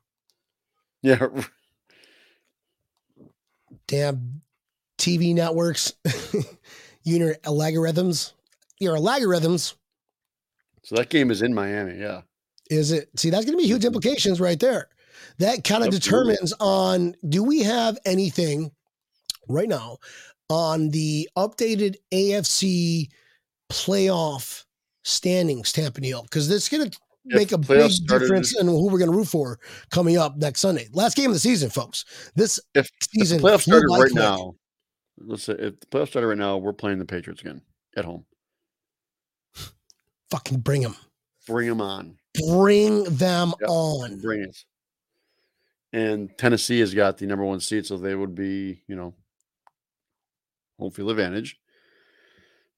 Yeah, 1.02 1.30
Damn 3.88 4.42
TV 5.00 5.34
networks, 5.34 5.94
your 7.04 7.36
algorithms. 7.36 8.34
Your 8.80 8.98
algorithms. 8.98 9.74
so 10.84 10.96
that 10.96 11.10
game 11.10 11.32
is 11.32 11.42
in 11.42 11.54
Miami. 11.54 12.00
Yeah, 12.00 12.22
Is 12.70 12.92
it? 12.92 13.10
See, 13.18 13.30
that's 13.30 13.46
going 13.46 13.58
to 13.58 13.62
be 13.62 13.68
huge 13.68 13.80
mm-hmm. 13.80 13.88
implications 13.88 14.40
right 14.40 14.60
there. 14.60 14.90
That 15.40 15.64
kind 15.64 15.84
of 15.84 15.92
determines 15.92 16.54
on 16.60 17.16
do 17.28 17.44
we 17.44 17.62
have 17.64 17.98
anything 18.06 18.72
right 19.48 19.68
now 19.68 19.98
on 20.50 20.90
the 20.90 21.30
updated 21.38 21.96
AFC 22.14 23.08
playoff 23.70 24.66
standings, 25.04 25.72
Tampa 25.72 26.02
Neil? 26.02 26.24
Because 26.24 26.48
this 26.48 26.64
is 26.64 26.70
going 26.70 26.90
to 26.90 26.98
make 27.26 27.52
a 27.52 27.58
big 27.58 27.92
difference 28.08 28.58
in 28.60 28.68
who 28.68 28.88
we're 28.90 29.00
going 29.00 29.12
to 29.12 29.18
root 29.18 29.28
for 29.28 29.60
coming 29.92 30.18
up 30.18 30.38
next 30.38 30.62
Sunday. 30.62 30.88
Last 30.94 31.16
game 31.16 31.28
of 31.28 31.34
the 31.34 31.40
season, 31.40 31.70
folks. 31.70 32.06
This 32.36 32.60
If- 32.76 32.86
If 32.86 33.10
the 33.12 33.20
season 33.20 33.40
playoffs 33.40 33.62
started 33.62 33.88
right 33.90 34.14
now, 34.14 34.56
let's 35.20 35.44
say 35.44 35.54
if 35.54 35.80
the 35.80 35.86
playoffs 35.88 36.10
started 36.10 36.28
right 36.28 36.38
now, 36.38 36.58
we're 36.58 36.74
playing 36.74 37.00
the 37.00 37.06
Patriots 37.06 37.42
again 37.42 37.62
at 37.96 38.06
home. 38.06 38.26
Fucking 40.32 40.60
bring 40.60 40.82
them. 40.82 40.96
Bring 41.48 41.68
them 41.68 41.82
on. 41.82 42.18
Bring 42.48 43.04
them 43.06 43.54
Yep. 43.62 43.70
on. 43.70 44.20
Bring 44.20 44.42
it. 44.44 44.58
And 45.92 46.30
Tennessee 46.38 46.80
has 46.82 46.94
got 46.94 47.18
the 47.18 47.26
number 47.26 47.44
one 47.44 47.60
seed, 47.60 47.86
so 47.86 47.98
they 47.98 48.14
would 48.14 48.36
be, 48.36 48.84
you 48.88 48.96
know, 48.96 49.16
home 50.78 50.92
field 50.92 51.10
advantage. 51.10 51.60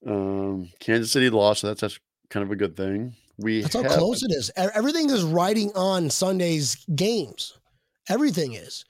Um, 0.05 0.69
Kansas 0.79 1.11
City 1.11 1.29
lost, 1.29 1.61
so 1.61 1.67
that's 1.67 1.81
that's 1.81 1.99
kind 2.29 2.43
of 2.45 2.51
a 2.51 2.55
good 2.55 2.77
thing. 2.77 3.15
We 3.37 3.61
That's 3.61 3.75
how 3.75 3.83
close 3.83 4.23
it 4.23 4.31
is. 4.31 4.49
Everything 4.55 5.09
is 5.09 5.23
riding 5.23 5.71
on 5.75 6.09
Sunday's 6.09 6.75
games. 6.95 7.57
Everything 8.07 8.53
is. 8.53 8.85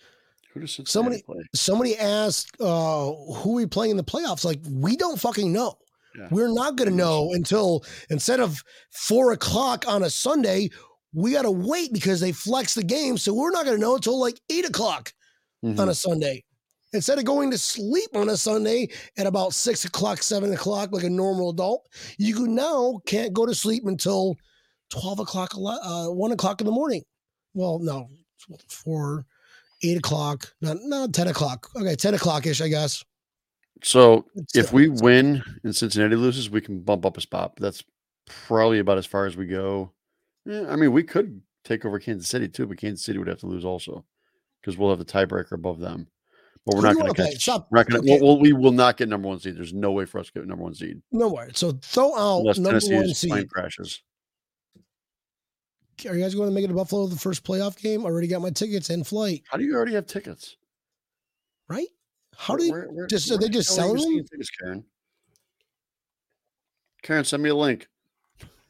Who 0.54 0.60
does 0.62 0.72
Cincinnati 0.76 0.92
somebody- 0.92 1.22
play? 1.24 1.44
somebody 1.56 1.98
asked 1.98 2.56
uh 2.60 3.12
who 3.36 3.54
we 3.54 3.66
playing 3.66 3.92
in 3.92 3.98
the 3.98 4.04
playoffs 4.04 4.44
like 4.46 4.60
we 4.70 4.96
don't 4.98 5.20
fucking 5.20 5.52
know 5.52 5.78
Yeah. 6.18 6.28
we're 6.32 6.54
not 6.54 6.76
going 6.76 6.90
to 6.90 6.96
know 6.96 7.32
until 7.34 7.84
instead 8.10 8.40
of 8.42 8.62
four 8.92 9.32
o'clock 9.32 9.86
on 9.88 10.04
a 10.04 10.10
sunday 10.10 10.70
we 11.14 11.32
got 11.34 11.42
to 11.44 11.52
wait 11.52 11.94
because 11.94 12.20
they 12.20 12.32
flex 12.34 12.74
the 12.74 12.84
game 12.84 13.18
so 13.18 13.34
we're 13.34 13.52
not 13.52 13.66
going 13.66 13.78
to 13.78 13.82
know 13.82 13.96
until 13.96 14.20
like 14.20 14.40
eight 14.50 14.66
o'clock 14.68 15.14
Mhm. 15.64 15.80
on 15.80 15.88
a 15.90 15.96
sunday 15.96 16.44
instead 16.94 17.18
of 17.18 17.24
going 17.24 17.50
to 17.52 17.58
sleep 17.58 18.10
on 18.16 18.28
a 18.28 18.36
sunday 18.36 18.90
at 19.18 19.26
about 19.28 19.54
six 19.54 19.86
o'clock 19.86 20.22
seven 20.22 20.52
o'clock 20.52 20.90
like 20.92 21.06
a 21.06 21.10
normal 21.10 21.52
adult 21.52 21.88
you 22.18 22.46
now 22.48 23.00
can't 23.06 23.32
go 23.34 23.46
to 23.46 23.56
sleep 23.56 23.84
until 23.86 24.36
12 24.90 25.20
o'clock 25.20 25.54
uh, 25.56 26.08
1 26.08 26.32
o'clock 26.34 26.60
in 26.60 26.66
the 26.66 26.72
morning 26.74 27.04
well 27.54 27.80
no 27.80 28.10
four 28.68 29.26
eight 29.84 29.98
o'clock 29.98 30.54
not, 30.62 30.78
not 30.84 31.14
10 31.14 31.28
o'clock 31.28 31.70
okay 31.76 31.96
10 31.96 32.14
o'clock 32.16 32.46
ish 32.46 32.62
i 32.62 32.68
guess 32.68 33.04
So 33.84 34.26
It's 34.36 34.56
if 34.56 34.68
still- 34.68 34.76
we 34.78 34.90
win 34.90 35.44
and 35.64 35.76
Cincinnati 35.76 36.16
loses, 36.16 36.50
we 36.50 36.62
can 36.62 36.82
bump 36.82 37.04
up 37.06 37.18
a 37.18 37.22
spot. 37.22 37.54
That's 37.58 37.84
probably 38.28 38.78
about 38.80 39.00
as 39.00 39.08
far 39.08 39.26
as 39.26 39.36
we 39.36 39.48
go. 39.48 39.92
Yeah, 40.46 40.66
I 40.70 40.76
mean, 40.76 40.92
we 40.92 41.02
could 41.04 41.42
take 41.66 41.84
over 41.84 41.98
Kansas 42.00 42.30
City 42.30 42.48
too, 42.48 42.68
but 42.68 42.78
Kansas 42.78 43.04
City 43.04 43.18
would 43.18 43.28
have 43.28 43.40
to 43.40 43.48
lose 43.48 43.66
also 43.66 44.06
because 44.62 44.78
we'll 44.78 44.92
have 44.92 45.00
the 45.00 45.06
tiebreaker 45.06 45.54
above 45.54 45.80
them. 45.80 46.08
But 46.64 46.76
we're 46.76 46.82
Who 46.82 46.88
not 46.90 46.96
going 46.96 47.14
to 47.14 47.24
catch. 47.24 47.42
Stop. 47.42 47.70
We're 47.72 47.80
not 47.80 47.88
going 47.90 48.06
to. 48.06 48.12
Okay. 48.14 48.24
Well, 48.24 48.40
we 48.40 48.54
will 48.54 48.72
not 48.72 48.98
get 48.98 49.10
number 49.10 49.28
one 49.28 49.40
seed. 49.40 49.58
There's 49.58 49.74
no 49.74 49.92
way 49.92 50.06
for 50.06 50.20
us 50.20 50.28
to 50.28 50.34
get 50.34 50.46
number 50.48 50.64
one 50.64 50.76
seed 50.76 51.02
no 51.12 51.30
way. 51.30 51.50
so 51.56 51.72
throw 51.82 52.16
out 52.16 52.40
unless 52.42 52.60
number 52.60 52.80
Tennessee 52.80 52.96
one 52.96 53.40
seed 53.40 53.50
crashes. 53.50 54.04
Are 56.06 56.16
you 56.16 56.22
guys 56.22 56.36
going 56.36 56.50
to 56.50 56.54
make 56.56 56.64
it 56.66 56.68
to 56.70 56.74
buffalo 56.74 57.08
the 57.08 57.16
first 57.16 57.44
playoff 57.44 57.78
game 57.82 58.02
I 58.02 58.06
already 58.10 58.28
got 58.28 58.42
my 58.42 58.50
tickets 58.50 58.90
in 58.90 59.04
flight 59.04 59.44
How 59.50 59.58
do 59.58 59.64
you 59.64 59.76
already 59.76 59.94
have 59.94 60.06
tickets? 60.08 60.58
right 61.70 61.88
how 62.38 62.56
do 62.56 62.70
Where- 62.72 62.88
where- 62.90 63.08
just- 63.08 63.30
where 63.30 63.38
are 63.38 63.42
they 63.42 63.50
just 63.50 63.74
selling 63.76 64.02
them? 64.18 64.26
Tickets, 64.26 64.50
Karen. 64.50 64.84
Karen, 67.04 67.24
send 67.26 67.44
me 67.44 67.50
a 67.50 67.56
link. 67.56 67.88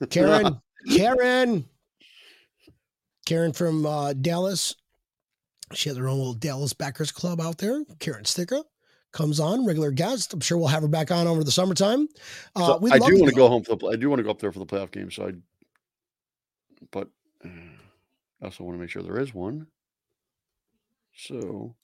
Karen, 0.10 0.62
Karen, 0.96 1.66
Karen 3.26 3.54
from 3.54 3.86
uh, 3.86 4.14
Dallas. 4.14 4.76
She 5.74 5.90
has 5.90 5.98
her 5.98 6.08
own 6.08 6.18
little 6.18 6.34
Dallas 6.34 6.74
Backers 6.74 7.12
Club 7.12 7.40
out 7.40 7.58
there. 7.60 7.84
Karen 8.00 8.26
Sticker 8.26 8.62
comes 9.14 9.40
on, 9.40 9.66
regular 9.66 9.92
guest. 9.92 10.34
I'm 10.34 10.40
sure 10.40 10.58
we'll 10.58 10.68
have 10.68 10.82
her 10.82 10.88
back 10.88 11.12
on 11.12 11.28
over 11.28 11.44
the 11.44 11.52
summertime. 11.52 12.08
Uh, 12.56 12.80
So 12.80 12.88
I 12.92 12.98
do 13.00 13.18
want 13.20 13.30
to 13.30 13.36
go 13.36 13.48
home 13.48 13.64
for 13.64 13.76
the. 13.76 13.88
I 13.88 13.96
do 13.96 14.10
want 14.10 14.20
to 14.20 14.24
go 14.24 14.32
up 14.32 14.40
there 14.40 14.52
for 14.52 14.60
the 14.60 14.66
playoff 14.66 14.92
game. 14.92 15.12
So 15.12 15.28
I, 15.28 15.32
but 16.92 17.10
I 17.44 18.46
also 18.46 18.64
want 18.64 18.76
to 18.76 18.82
make 18.82 18.90
sure 18.90 19.04
there 19.04 19.20
is 19.20 19.34
one. 19.34 19.68
So 21.16 21.76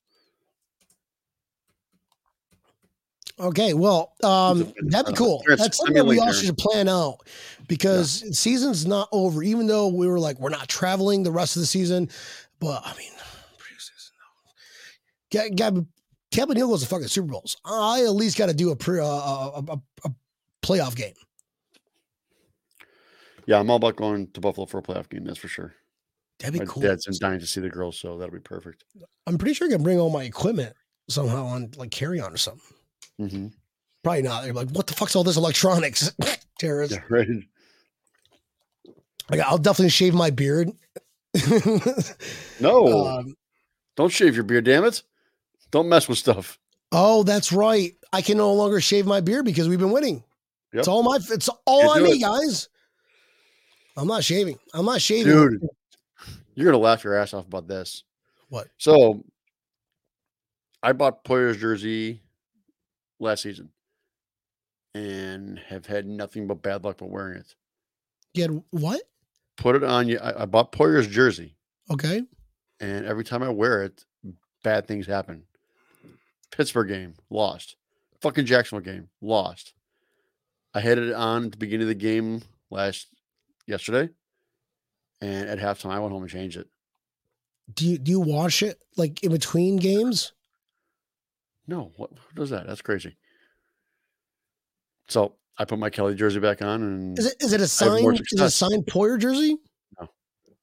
Okay, 3.39 3.75
well, 3.75 4.13
um, 4.23 4.73
that'd 4.87 5.05
be 5.05 5.13
uh, 5.13 5.15
cool. 5.15 5.43
That's 5.47 5.77
something 5.77 6.07
we 6.07 6.17
all 6.17 6.31
should 6.31 6.57
plan 6.57 6.89
out 6.89 7.19
because 7.67 8.37
season's 8.37 8.87
not 8.87 9.09
over. 9.11 9.43
Even 9.43 9.67
though 9.67 9.89
we 9.89 10.07
were 10.07 10.19
like, 10.19 10.39
we're 10.39 10.49
not 10.49 10.67
traveling 10.67 11.21
the 11.21 11.31
rest 11.31 11.55
of 11.55 11.59
the 11.61 11.67
season, 11.67 12.09
but 12.59 12.81
I 12.83 12.97
mean, 12.97 13.11
preseason. 13.59 15.55
Got 15.55 15.85
Tampa 16.31 16.55
Neil 16.55 16.67
goes 16.67 16.81
to 16.81 16.87
fucking 16.87 17.07
Super 17.09 17.27
Bowls. 17.27 17.57
I 17.63 18.03
at 18.05 18.13
least 18.13 18.39
got 18.39 18.47
to 18.47 18.55
do 18.55 18.71
a 18.71 18.75
pre 18.75 18.99
uh, 18.99 19.03
a, 19.05 19.63
a, 19.67 19.81
a 20.05 20.11
playoff 20.63 20.95
game. 20.95 21.13
Yeah, 23.47 23.59
I'm 23.59 23.69
all 23.71 23.77
about 23.77 23.95
going 23.95 24.27
to 24.33 24.39
Buffalo 24.41 24.67
for 24.67 24.77
a 24.77 24.83
playoff 24.83 25.09
game. 25.09 25.23
That's 25.25 25.39
for 25.39 25.47
sure. 25.47 25.73
That'd 26.39 26.53
be 26.53 26.59
My 26.59 26.65
cool. 26.65 26.83
dad's 26.83 27.05
dying 27.17 27.39
to 27.39 27.47
see 27.47 27.61
the 27.61 27.69
girls, 27.69 27.97
so 27.99 28.17
that'll 28.19 28.31
be 28.33 28.39
perfect. 28.39 28.83
I'm 29.25 29.39
pretty 29.39 29.55
sure 29.55 29.67
I 29.67 29.71
can 29.71 29.81
bring 29.81 29.99
all 29.99 30.11
my 30.11 30.23
equipment 30.23 30.75
somehow 31.09 31.45
on 31.47 31.71
like 31.77 31.89
carry 31.89 32.19
on 32.19 32.31
or 32.33 32.37
something. 32.37 32.61
hmm 33.17 33.47
Probably 34.03 34.21
not. 34.21 34.43
They're 34.43 34.53
like, 34.53 34.69
what 34.69 34.85
the 34.87 34.93
fuck's 34.93 35.15
all 35.15 35.23
this 35.23 35.35
electronics? 35.37 36.11
Terrorists. 36.59 36.95
Yeah, 36.95 37.03
right. 37.09 37.27
Like, 39.29 39.39
I'll 39.41 39.57
definitely 39.57 39.89
shave 39.89 40.13
my 40.13 40.29
beard. 40.29 40.71
No, 42.59 43.07
um, 43.07 43.35
don't 43.95 44.11
shave 44.11 44.35
your 44.35 44.43
beard. 44.43 44.65
Damn 44.65 44.85
it! 44.85 45.03
Don't 45.71 45.89
mess 45.89 46.07
with 46.07 46.17
stuff. 46.17 46.57
Oh, 46.91 47.23
that's 47.23 47.51
right. 47.51 47.93
I 48.13 48.21
can 48.21 48.37
no 48.37 48.53
longer 48.53 48.79
shave 48.79 49.05
my 49.05 49.19
beard 49.19 49.43
because 49.45 49.67
we've 49.67 49.79
been 49.79 49.91
winning. 49.91 50.23
It's 50.73 50.87
all 50.87 51.03
my. 51.03 51.17
It's 51.29 51.49
all 51.65 51.83
You 51.83 51.89
on 51.89 52.03
me, 52.03 52.11
it. 52.11 52.21
guys. 52.21 52.69
I'm 53.97 54.07
not 54.07 54.23
shaving. 54.23 54.57
I'm 54.73 54.85
not 54.85 55.01
shaving. 55.01 55.33
Dude, 55.33 55.67
you're 56.55 56.65
gonna 56.71 56.77
laugh 56.81 57.03
your 57.03 57.15
ass 57.15 57.33
off 57.33 57.47
about 57.47 57.67
this. 57.67 58.03
What? 58.49 58.67
So, 58.77 59.23
I 60.81 60.93
bought 60.93 61.23
Poyer's 61.25 61.57
jersey 61.57 62.21
last 63.19 63.41
season, 63.43 63.69
and 64.93 65.59
have 65.67 65.85
had 65.87 66.05
nothing 66.05 66.47
but 66.47 66.61
bad 66.61 66.83
luck 66.83 67.01
with 67.01 67.09
wearing 67.11 67.37
it. 67.39 67.55
You 68.33 68.43
had 68.43 68.63
what? 68.69 69.01
Put 69.57 69.75
it 69.75 69.83
on 69.83 70.07
you. 70.07 70.19
I, 70.19 70.43
I 70.43 70.45
bought 70.45 70.71
Poyer's 70.71 71.07
jersey, 71.07 71.55
Okay. 71.91 72.21
and 72.79 73.05
every 73.05 73.23
time 73.23 73.41
I 73.41 73.49
wear 73.49 73.83
it, 73.83 74.05
bad 74.63 74.87
things 74.87 75.07
happen. 75.07 75.43
Pittsburgh 76.51 76.87
game 76.89 77.15
lost. 77.31 77.75
Fucking 78.21 78.45
Jacksonville 78.45 78.85
game 78.93 79.09
lost. 79.21 79.73
I 80.73 80.79
had 80.79 80.97
it 80.99 81.13
on 81.13 81.45
at 81.45 81.51
the 81.51 81.57
beginning 81.57 81.83
of 81.83 81.89
the 81.89 81.95
game 81.95 82.43
last 82.69 83.07
yesterday, 83.67 84.09
and 85.21 85.47
at 85.49 85.59
halftime 85.59 85.91
I 85.91 85.99
went 85.99 86.11
home 86.13 86.23
and 86.23 86.31
changed 86.31 86.57
it. 86.57 86.67
Do 87.73 87.85
you 87.85 87.97
do 87.97 88.11
you 88.11 88.19
wash 88.19 88.63
it 88.63 88.81
like 88.95 89.21
in 89.23 89.31
between 89.31 89.77
games? 89.77 90.31
No, 91.67 91.91
what 91.97 92.11
who 92.11 92.35
does 92.35 92.49
that? 92.51 92.65
That's 92.65 92.81
crazy. 92.81 93.17
So 95.09 95.35
I 95.57 95.65
put 95.65 95.79
my 95.79 95.89
Kelly 95.89 96.15
jersey 96.15 96.39
back 96.39 96.61
on, 96.61 96.81
and 96.83 97.19
Is 97.19 97.25
it 97.27 97.35
is 97.41 97.53
it 97.53 97.61
a 97.61 97.67
signed 97.67 98.19
is 98.19 98.39
it 98.39 98.41
a 98.41 98.49
signed 98.49 98.85
Poyer 98.85 99.19
jersey? 99.19 99.57
No. 99.99 100.07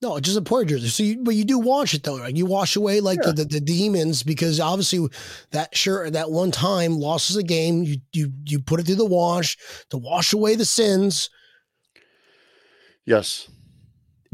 No, 0.03 0.17
it's 0.17 0.27
just 0.27 0.39
a 0.39 0.43
Poyer 0.43 0.67
jersey. 0.67 0.89
So 0.89 1.03
you 1.03 1.23
but 1.23 1.35
you 1.35 1.45
do 1.45 1.59
wash 1.59 1.95
it 1.95 2.03
though. 2.03 2.19
right? 2.19 2.35
you 2.35 2.47
wash 2.47 2.77
away 2.77 3.01
like 3.01 3.19
Yeah. 3.23 3.33
the, 3.33 3.45
the, 3.45 3.45
the 3.45 3.61
demons 3.61 4.23
because 4.23 4.61
obviously 4.61 5.07
that 5.51 5.77
shirt 5.77 6.13
that 6.15 6.31
one 6.31 6.51
time 6.51 6.97
losses 6.99 7.37
a 7.37 7.43
game. 7.43 7.83
You 7.85 7.97
you 8.13 8.33
you 8.45 8.61
put 8.61 8.81
it 8.81 8.87
through 8.87 8.95
the 8.97 9.05
wash 9.05 9.57
to 9.91 9.99
wash 9.99 10.33
away 10.33 10.55
the 10.57 10.65
sins. 10.65 11.29
Yes, 13.07 13.49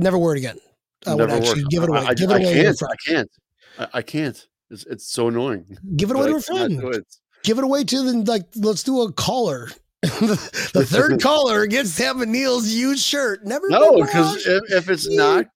Never 0.00 0.16
wear 0.16 0.34
it 0.34 0.38
again. 0.38 0.58
I 1.06 1.14
would 1.14 1.30
actually 1.30 1.64
give 1.64 1.82
it 1.82 1.90
away. 1.90 2.00
I, 2.00 2.06
I, 2.06 2.14
give 2.14 2.30
it 2.30 2.36
away 2.36 2.60
a 2.60 2.64
can't. 2.64 2.82
I 2.82 2.94
can't. 3.06 3.30
I, 3.78 3.88
I 3.94 4.02
can't. 4.02 4.46
It's 4.70 4.84
it's 4.86 5.06
so 5.12 5.28
annoying. 5.28 5.78
Give 5.96 6.10
it 6.10 6.16
away 6.16 6.26
I 6.26 6.28
to 6.30 6.36
a 6.36 6.40
friend. 6.40 6.94
it. 6.94 7.16
Give 7.42 7.58
it 7.58 7.64
away 7.64 7.84
to 7.84 8.02
the 8.02 8.30
like. 8.30 8.46
Let's 8.56 8.82
do 8.82 9.02
a 9.02 9.12
caller. 9.12 9.68
the, 10.02 10.86
third 10.88 11.20
caller 11.22 11.66
gets 11.66 11.96
to 11.98 12.04
have 12.04 12.20
a 12.22 12.26
Neil's 12.26 12.68
used 12.68 13.04
shirt. 13.04 13.44
Never 13.44 13.68
No, 13.68 14.02
because 14.02 14.46
if, 14.46 14.62
if 14.72 14.88
it's 14.88 15.10
not 15.10 15.46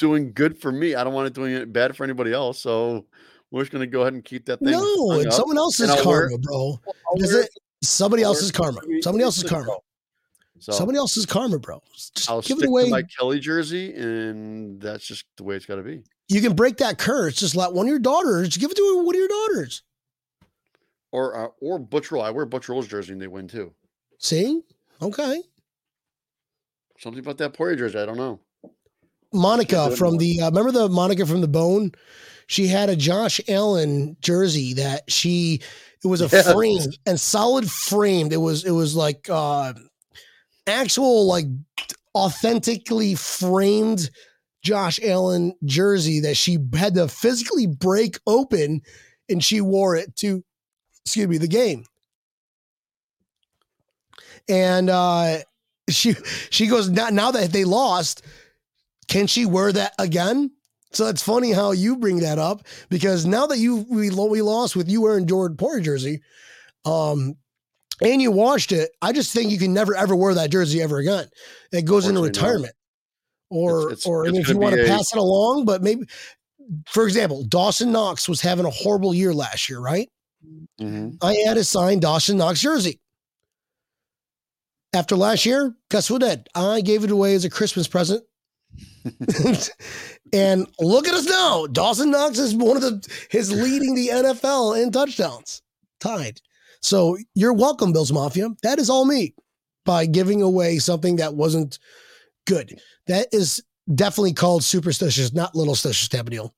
doing 0.00 0.32
good 0.32 0.60
for 0.60 0.72
me, 0.72 0.96
I 0.96 1.04
don't 1.04 1.14
want 1.14 1.28
it 1.28 1.34
doing 1.34 1.52
it 1.52 1.72
bad 1.72 1.96
for 1.96 2.02
anybody 2.02 2.32
else. 2.32 2.58
So 2.58 3.06
we're 3.52 3.62
just 3.62 3.70
gonna 3.70 3.86
go 3.86 4.00
ahead 4.00 4.14
and 4.14 4.24
keep 4.24 4.46
that 4.46 4.58
thing. 4.58 4.72
no, 4.72 5.12
it's 5.12 5.26
up. 5.26 5.32
someone 5.34 5.58
else's 5.58 5.94
karma, 6.02 6.38
bro. 6.38 6.80
Is 7.16 7.32
it 7.32 7.50
somebody 7.84 8.24
else's 8.24 8.50
karma? 8.50 8.80
Somebody 9.02 9.22
else's 9.22 9.48
karma. 9.48 9.76
So 10.62 10.72
Somebody 10.72 10.98
else's 10.98 11.26
karma, 11.26 11.58
bro. 11.58 11.82
Just 11.92 12.30
I'll 12.30 12.40
give 12.40 12.58
stick 12.58 12.66
it 12.66 12.68
away. 12.68 12.88
my 12.88 13.02
Kelly 13.02 13.40
jersey, 13.40 13.92
and 13.94 14.80
that's 14.80 15.04
just 15.04 15.24
the 15.36 15.42
way 15.42 15.56
it's 15.56 15.66
got 15.66 15.76
to 15.76 15.82
be. 15.82 16.04
you 16.28 16.40
can 16.40 16.54
break 16.54 16.76
that 16.76 16.98
curse. 16.98 17.34
Just 17.34 17.56
let 17.56 17.72
one 17.72 17.86
of 17.86 17.90
your 17.90 17.98
daughters 17.98 18.56
give 18.56 18.70
it 18.70 18.76
to 18.76 19.02
one 19.04 19.14
of 19.14 19.18
your 19.18 19.26
daughters. 19.28 19.82
Or 21.10 21.36
uh, 21.36 21.48
or 21.60 21.78
Butch 21.80 22.12
Rolle. 22.12 22.22
I 22.22 22.30
wear 22.30 22.46
Butch 22.46 22.68
Rolle's 22.68 22.86
jersey, 22.86 23.12
and 23.12 23.20
they 23.20 23.26
win 23.26 23.48
too. 23.48 23.72
See? 24.18 24.62
Okay. 25.02 25.42
Something 26.98 27.18
about 27.20 27.38
that 27.38 27.52
Poyer 27.54 27.76
jersey, 27.76 27.98
I 27.98 28.06
don't 28.06 28.16
know. 28.16 28.38
Monica 29.32 29.96
from 29.96 30.18
the 30.18 30.40
uh, 30.42 30.50
remember 30.50 30.70
the 30.72 30.88
Monica 30.88 31.26
from 31.26 31.40
the 31.40 31.48
Bone? 31.48 31.92
She 32.46 32.66
had 32.68 32.88
a 32.90 32.96
Josh 32.96 33.40
Allen 33.48 34.16
jersey 34.20 34.74
that 34.74 35.10
she 35.10 35.60
it 36.04 36.06
was 36.06 36.20
a 36.20 36.28
Yes. 36.32 36.52
frame 36.52 36.80
and 37.06 37.18
solid 37.18 37.68
framed. 37.70 38.32
It 38.32 38.36
was 38.36 38.64
it 38.64 38.70
was 38.72 38.94
like 38.94 39.26
uh 39.30 39.72
actual 40.66 41.26
like 41.26 41.46
authentically 42.14 43.14
framed 43.14 44.10
Josh 44.62 45.00
Allen 45.02 45.54
jersey 45.64 46.20
that 46.20 46.36
she 46.36 46.58
had 46.74 46.94
to 46.94 47.08
physically 47.08 47.66
break 47.66 48.18
open 48.26 48.82
and 49.28 49.42
she 49.42 49.60
wore 49.60 49.96
it 49.96 50.14
to 50.16 50.44
excuse 51.04 51.28
me 51.28 51.38
the 51.38 51.48
game. 51.48 51.84
And 54.48 54.88
uh 54.88 55.38
she 55.90 56.14
she 56.50 56.66
goes 56.66 56.88
now, 56.88 57.08
now 57.08 57.30
that 57.32 57.52
they 57.52 57.64
lost 57.64 58.22
can 59.08 59.26
she 59.26 59.46
wear 59.46 59.72
that 59.72 59.94
again? 59.98 60.52
So 60.92 61.06
it's 61.06 61.22
funny 61.22 61.52
how 61.52 61.72
you 61.72 61.96
bring 61.96 62.20
that 62.20 62.38
up 62.38 62.66
because 62.88 63.26
now 63.26 63.46
that 63.46 63.58
you 63.58 63.86
we, 63.90 64.10
we 64.10 64.42
lost 64.42 64.76
with 64.76 64.88
you 64.90 65.02
wearing 65.02 65.26
Jordan 65.26 65.56
Poyer 65.56 65.82
jersey, 65.82 66.22
um, 66.84 67.34
and 68.00 68.22
you 68.22 68.30
washed 68.30 68.72
it, 68.72 68.90
I 69.02 69.12
just 69.12 69.32
think 69.32 69.50
you 69.50 69.58
can 69.58 69.72
never 69.74 69.94
ever 69.96 70.14
wear 70.16 70.34
that 70.34 70.50
jersey 70.50 70.80
ever 70.82 70.98
again. 70.98 71.28
It 71.72 71.82
goes 71.84 72.06
into 72.06 72.22
Unfortunately, 72.22 72.22
no. 72.22 72.48
retirement, 72.48 72.74
or 73.50 73.78
It's- 73.80 73.92
it's- 73.92 74.06
or 74.06 74.26
it's 74.26 74.38
if 74.38 74.48
you 74.48 74.58
want 74.58 74.74
to 74.76 74.84
a- 74.84 74.86
pass 74.88 75.12
it 75.12 75.18
along, 75.18 75.64
but 75.64 75.82
maybe, 75.82 76.06
for 76.88 77.04
example, 77.06 77.44
Dawson 77.44 77.92
Knox 77.92 78.28
was 78.28 78.40
having 78.40 78.64
a 78.66 78.70
horrible 78.70 79.12
year 79.14 79.34
last 79.34 79.68
year, 79.68 79.80
right? 79.80 80.08
Mhm. 80.80 81.18
I 81.22 81.34
had 81.46 81.56
a 81.58 81.64
signed 81.64 82.02
Dawson 82.02 82.36
Knox 82.38 82.60
jersey. 82.60 83.00
After 84.94 85.16
last 85.16 85.46
year, 85.46 85.74
guess 85.90 86.10
what 86.10 86.22
I 86.22 86.28
did? 86.36 86.48
I 86.54 86.80
gave 86.82 87.02
it 87.04 87.10
away 87.10 87.34
as 87.34 87.44
a 87.44 87.50
Christmas 87.50 87.88
present. 87.88 88.22
and 90.32 90.66
look 90.80 91.06
at 91.08 91.14
us 91.14 91.24
now. 91.26 91.66
Dawson 91.66 92.10
Knox 92.10 92.38
is 92.38 92.54
one 92.54 92.76
of 92.76 92.82
the 92.82 93.06
his 93.30 93.50
leading 93.52 93.94
the 93.94 94.08
NFL 94.08 94.80
in 94.82 94.90
touchdowns. 94.92 95.62
Tied. 96.00 96.40
So 96.82 97.16
you're 97.34 97.52
welcome, 97.52 97.92
Bills 97.92 98.12
Mafia. 98.12 98.48
That 98.62 98.78
is 98.78 98.90
all 98.90 99.04
me 99.04 99.34
by 99.84 100.06
giving 100.06 100.42
away 100.42 100.78
something 100.78 101.16
that 101.16 101.34
wasn't 101.34 101.78
good. 102.46 102.80
That 103.06 103.28
is 103.32 103.62
definitely 103.94 104.32
called 104.32 104.64
superstitious, 104.64 105.32
not 105.32 105.54
little 105.54 105.74
stitious, 105.74 106.08
Tabanil. 106.08 106.50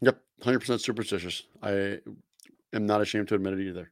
Yep, 0.00 0.20
hundred 0.42 0.60
percent 0.60 0.80
superstitious. 0.80 1.42
I 1.62 1.98
am 2.72 2.86
not 2.86 3.00
ashamed 3.00 3.28
to 3.28 3.34
admit 3.34 3.54
it 3.54 3.68
either. 3.68 3.90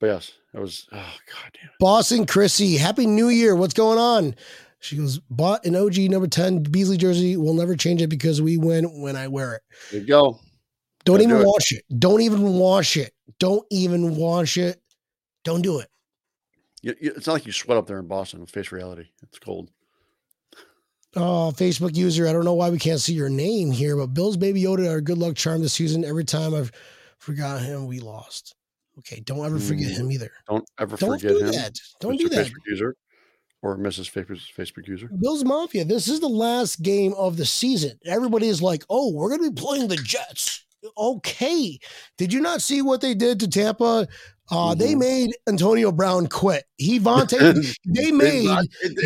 But 0.00 0.06
yes, 0.06 0.32
that 0.54 0.62
was 0.62 0.86
oh 0.92 0.96
god 0.96 1.52
damn. 1.52 1.70
Boston 1.78 2.26
Chrissy, 2.26 2.78
Happy 2.78 3.06
New 3.06 3.28
Year. 3.28 3.54
What's 3.54 3.74
going 3.74 3.98
on? 3.98 4.34
She 4.82 4.96
goes, 4.96 5.18
bought 5.28 5.66
an 5.66 5.76
OG 5.76 5.98
number 6.10 6.26
10 6.26 6.62
Beasley 6.62 6.96
jersey. 6.96 7.36
We'll 7.36 7.52
never 7.52 7.76
change 7.76 8.00
it 8.00 8.06
because 8.06 8.40
we 8.40 8.56
win 8.56 9.02
when 9.02 9.14
I 9.14 9.28
wear 9.28 9.56
it. 9.56 9.62
There 9.90 10.00
you 10.00 10.06
go. 10.06 10.40
Don't 11.04 11.20
even 11.20 11.36
do 11.36 11.42
it. 11.42 11.46
wash 11.46 11.72
it. 11.72 11.84
Don't 11.98 12.20
even 12.20 12.42
wash 12.54 12.96
it. 12.96 13.12
Don't 13.38 13.64
even 13.70 14.16
wash 14.16 14.56
it. 14.56 14.80
Don't 15.44 15.62
do 15.62 15.78
it. 15.80 15.88
It's 16.82 17.26
not 17.26 17.34
like 17.34 17.46
you 17.46 17.52
sweat 17.52 17.76
up 17.78 17.86
there 17.86 17.98
in 17.98 18.06
Boston. 18.06 18.44
Face 18.46 18.72
reality. 18.72 19.08
It's 19.22 19.38
cold. 19.38 19.70
Oh, 21.16 21.52
Facebook 21.56 21.96
user, 21.96 22.28
I 22.28 22.32
don't 22.32 22.44
know 22.44 22.54
why 22.54 22.70
we 22.70 22.78
can't 22.78 23.00
see 23.00 23.14
your 23.14 23.28
name 23.28 23.72
here, 23.72 23.96
but 23.96 24.14
Bill's 24.14 24.36
baby 24.36 24.62
Yoda 24.62 24.88
our 24.88 25.00
good 25.00 25.18
luck 25.18 25.34
charm 25.34 25.60
this 25.60 25.72
season. 25.72 26.04
Every 26.04 26.24
time 26.24 26.54
I've 26.54 26.70
forgot 27.18 27.62
him, 27.62 27.86
we 27.88 27.98
lost. 27.98 28.54
Okay, 28.98 29.20
don't 29.20 29.44
ever 29.44 29.58
forget 29.58 29.88
Mm. 29.92 29.96
him 29.96 30.12
either. 30.12 30.30
Don't 30.48 30.64
ever 30.78 30.96
Don't 30.96 31.20
forget 31.20 31.36
do 31.36 31.44
him. 31.46 31.52
that. 31.52 31.78
Don't 32.00 32.14
Mr. 32.14 32.18
do 32.18 32.28
that. 32.28 32.46
Facebook 32.46 32.66
user 32.68 32.96
or 33.62 33.76
Mrs. 33.76 34.08
Facebook 34.56 34.86
user. 34.86 35.08
Bills 35.20 35.42
Mafia, 35.44 35.84
this 35.84 36.06
is 36.06 36.20
the 36.20 36.28
last 36.28 36.80
game 36.80 37.12
of 37.14 37.36
the 37.36 37.46
season. 37.46 37.98
Everybody 38.04 38.46
is 38.46 38.62
like, 38.62 38.84
oh, 38.88 39.10
we're 39.12 39.30
going 39.36 39.42
to 39.42 39.50
be 39.50 39.60
playing 39.60 39.88
the 39.88 39.96
Jets. 39.96 40.64
Okay. 40.96 41.78
Did 42.18 42.32
you 42.32 42.40
not 42.40 42.62
see 42.62 42.82
what 42.82 43.00
they 43.00 43.14
did 43.14 43.40
to 43.40 43.48
Tampa? 43.48 44.08
Uh, 44.50 44.74
They 44.74 44.94
Mhm. 44.94 44.98
made 44.98 45.30
Antonio 45.48 45.92
Brown 45.92 46.26
quit. 46.26 46.64
He 46.76 46.98
Vontae, 46.98 47.38
they 47.84 48.10
made 48.10 48.48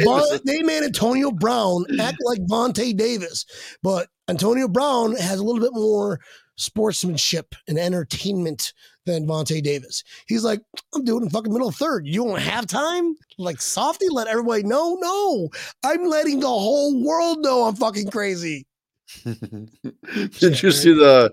Von, 0.04 0.22
they 0.46 0.62
made 0.62 0.82
Antonio 0.84 1.30
Brown 1.30 1.84
act 1.98 2.16
like 2.24 2.40
Vontae 2.46 2.96
Davis, 2.96 3.44
but 3.82 4.08
Antonio 4.28 4.68
Brown 4.68 5.14
has 5.16 5.38
a 5.38 5.44
little 5.44 5.60
bit 5.60 5.74
more 5.74 6.18
sportsmanship 6.56 7.54
and 7.68 7.78
entertainment 7.78 8.72
than 9.04 9.26
Vontae 9.26 9.62
Davis. 9.62 10.02
He's 10.26 10.44
like, 10.44 10.62
I'm 10.94 11.04
doing 11.04 11.28
fucking 11.28 11.52
middle 11.52 11.70
third. 11.72 12.06
You 12.06 12.24
don't 12.24 12.40
have 12.40 12.66
time? 12.66 13.14
Like 13.36 13.60
softy, 13.60 14.08
let 14.08 14.28
everybody 14.28 14.62
know. 14.62 14.94
No, 14.98 15.50
I'm 15.84 16.06
letting 16.06 16.40
the 16.40 16.46
whole 16.48 17.02
world 17.04 17.40
know 17.40 17.64
I'm 17.64 17.74
fucking 17.76 18.08
crazy. 18.10 18.66
Did 19.24 20.62
you 20.62 20.70
see 20.70 20.94
the 20.94 21.32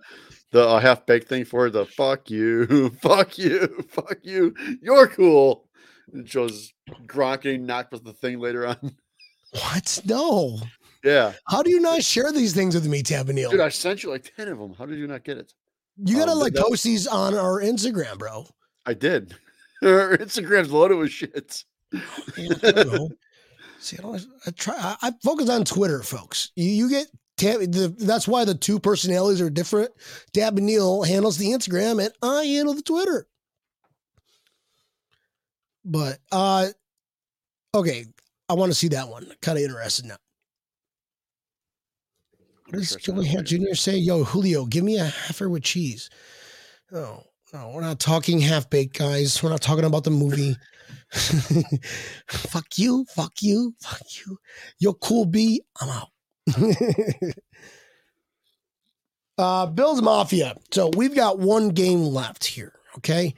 the 0.52 0.68
uh, 0.68 0.80
half 0.80 1.06
baked 1.06 1.28
thing 1.28 1.46
for 1.46 1.70
the 1.70 1.86
fuck 1.86 2.30
you, 2.30 2.90
fuck 3.02 3.38
you, 3.38 3.86
fuck 3.90 4.18
you, 4.24 4.54
you're 4.82 5.08
cool? 5.08 5.68
It 6.14 6.30
shows 6.30 6.74
Gronk 7.06 7.42
getting 7.42 7.66
knocked 7.66 7.92
with 7.94 8.04
the 8.04 8.14
thing 8.14 8.40
later 8.40 8.68
on. 8.68 8.96
What? 9.52 10.00
No. 10.06 10.60
Yeah, 11.04 11.34
How 11.48 11.64
do 11.64 11.72
you 11.72 11.80
not 11.80 12.04
share 12.04 12.32
these 12.32 12.54
things 12.54 12.76
with 12.76 12.86
me, 12.86 13.02
Tabanil? 13.02 13.50
dude, 13.50 13.60
I 13.60 13.70
sent 13.70 14.04
you 14.04 14.12
like 14.12 14.32
ten 14.36 14.48
of 14.48 14.60
them. 14.60 14.74
How 14.78 14.86
did 14.86 15.00
you 15.00 15.08
not 15.08 15.24
get 15.24 15.38
it? 15.38 15.52
you 15.98 16.18
gotta 16.18 16.32
um, 16.32 16.40
like 16.40 16.54
that- 16.54 16.64
post 16.64 16.84
these 16.84 17.08
on 17.08 17.34
our 17.36 17.60
Instagram, 17.62 18.18
bro. 18.18 18.46
I 18.86 18.94
did. 18.94 19.36
Our 19.84 20.16
Instagram's 20.18 20.72
loaded 20.72 20.98
with 21.00 21.10
shit. 21.12 21.64
Yeah, 21.92 22.54
I 22.64 22.72
don't 22.72 22.94
know. 22.94 23.10
See, 23.80 23.98
I 23.98 24.02
don't. 24.04 24.22
I 24.46 24.52
try. 24.52 24.76
I, 24.78 24.96
I 25.02 25.12
focus 25.24 25.50
on 25.50 25.66
Twitter, 25.66 26.04
folks. 26.04 26.52
You, 26.56 26.70
you 26.70 26.90
get. 26.90 27.08
Tab, 27.42 27.60
the, 27.60 27.96
that's 27.98 28.28
why 28.28 28.46
the 28.46 28.54
two 28.54 28.80
personalities 28.80 29.42
are 29.42 29.50
different. 29.50 29.90
Dab 30.32 30.58
and 30.58 30.68
Neil 30.68 31.02
handles 31.02 31.38
the 31.38 31.48
Instagram, 31.48 32.04
and 32.04 32.14
I 32.22 32.46
handle 32.46 32.76
the 32.76 32.84
Twitter. 32.84 33.26
But 35.84 36.20
uh, 36.32 36.68
okay, 37.74 38.06
I 38.48 38.54
want 38.54 38.72
to 38.72 38.78
see 38.78 38.90
that 38.90 39.10
one. 39.10 39.26
Kind 39.42 39.58
of 39.58 39.64
interested 39.64 40.06
now. 40.06 40.18
What 42.68 42.78
does 42.78 42.96
Joey 42.98 43.26
Hat 43.26 43.46
Jr. 43.46 43.74
say? 43.74 43.98
Yo, 43.98 44.24
Julio, 44.24 44.66
give 44.66 44.84
me 44.84 44.98
a 44.98 45.06
heifer 45.06 45.50
with 45.50 45.64
cheese. 45.64 46.12
No, 46.92 47.24
no, 47.52 47.72
we're 47.74 47.82
not 47.82 48.00
talking 48.00 48.40
half 48.40 48.70
baked, 48.70 49.00
guys. 49.00 49.42
We're 49.42 49.50
not 49.50 49.62
talking 49.64 49.86
about 49.86 50.04
the 50.04 50.12
movie. 50.12 50.56
fuck 52.28 52.78
you, 52.78 53.06
fuck 53.10 53.34
you, 53.42 53.74
fuck 53.82 54.04
you. 54.16 54.38
You're 54.78 54.94
cool, 54.94 55.26
B. 55.26 55.62
I'm 55.82 55.90
out. 55.90 56.10
uh, 59.38 59.66
Bills 59.68 60.02
Mafia. 60.02 60.56
So 60.72 60.90
we've 60.96 61.16
got 61.16 61.40
one 61.40 61.70
game 61.70 62.02
left 62.02 62.46
here. 62.46 62.74
Okay. 62.98 63.34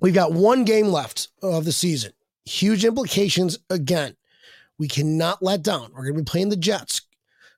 We've 0.00 0.14
got 0.14 0.32
one 0.32 0.64
game 0.64 0.88
left 0.88 1.28
of 1.42 1.64
the 1.64 1.72
season. 1.72 2.12
Huge 2.44 2.84
implications 2.84 3.58
again. 3.70 4.16
We 4.78 4.88
cannot 4.88 5.42
let 5.42 5.62
down. 5.62 5.92
We're 5.92 6.02
going 6.02 6.14
to 6.14 6.22
be 6.22 6.30
playing 6.30 6.48
the 6.48 6.56
Jets. 6.56 7.02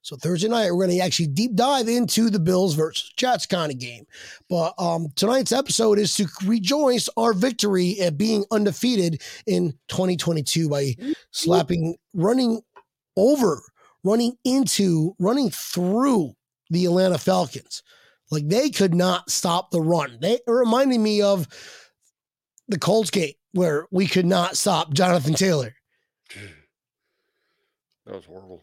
So 0.06 0.14
Thursday 0.14 0.46
night, 0.46 0.70
we're 0.70 0.86
going 0.86 0.96
to 0.96 1.04
actually 1.04 1.26
deep 1.26 1.56
dive 1.56 1.88
into 1.88 2.30
the 2.30 2.38
Bills 2.38 2.74
versus 2.74 3.12
Jets 3.16 3.44
kind 3.44 3.72
of 3.72 3.78
game. 3.78 4.06
But 4.48 4.72
um, 4.78 5.08
tonight's 5.16 5.50
episode 5.50 5.98
is 5.98 6.14
to 6.14 6.28
rejoice 6.44 7.08
our 7.16 7.32
victory 7.32 7.98
at 8.00 8.16
being 8.16 8.44
undefeated 8.52 9.20
in 9.48 9.72
2022 9.88 10.68
by 10.68 10.94
slapping, 11.32 11.96
running 12.14 12.60
over, 13.16 13.60
running 14.06 14.36
into, 14.44 15.14
running 15.18 15.50
through 15.50 16.32
the 16.70 16.84
Atlanta 16.84 17.18
Falcons. 17.18 17.82
Like 18.30 18.48
they 18.48 18.70
could 18.70 18.94
not 18.94 19.30
stop 19.30 19.70
the 19.70 19.80
run. 19.80 20.18
They 20.20 20.40
reminded 20.46 21.00
me 21.00 21.22
of 21.22 21.46
the 22.68 22.78
Colts 22.78 23.10
game 23.10 23.34
where 23.52 23.86
we 23.90 24.06
could 24.06 24.26
not 24.26 24.56
stop 24.56 24.92
Jonathan 24.92 25.34
Taylor. 25.34 25.74
That 28.04 28.14
was 28.14 28.24
horrible. 28.26 28.62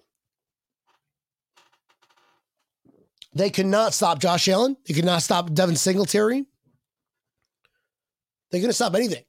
They 3.36 3.50
could 3.50 3.66
not 3.66 3.94
stop 3.94 4.20
Josh 4.20 4.48
Allen. 4.48 4.78
They 4.88 4.94
could 4.94 5.04
not 5.04 5.22
stop 5.22 5.54
Devin 5.54 5.76
Singletary. 5.76 6.46
They 8.52 8.62
couldn't 8.62 8.72
stop 8.72 8.96
anything. 8.96 9.26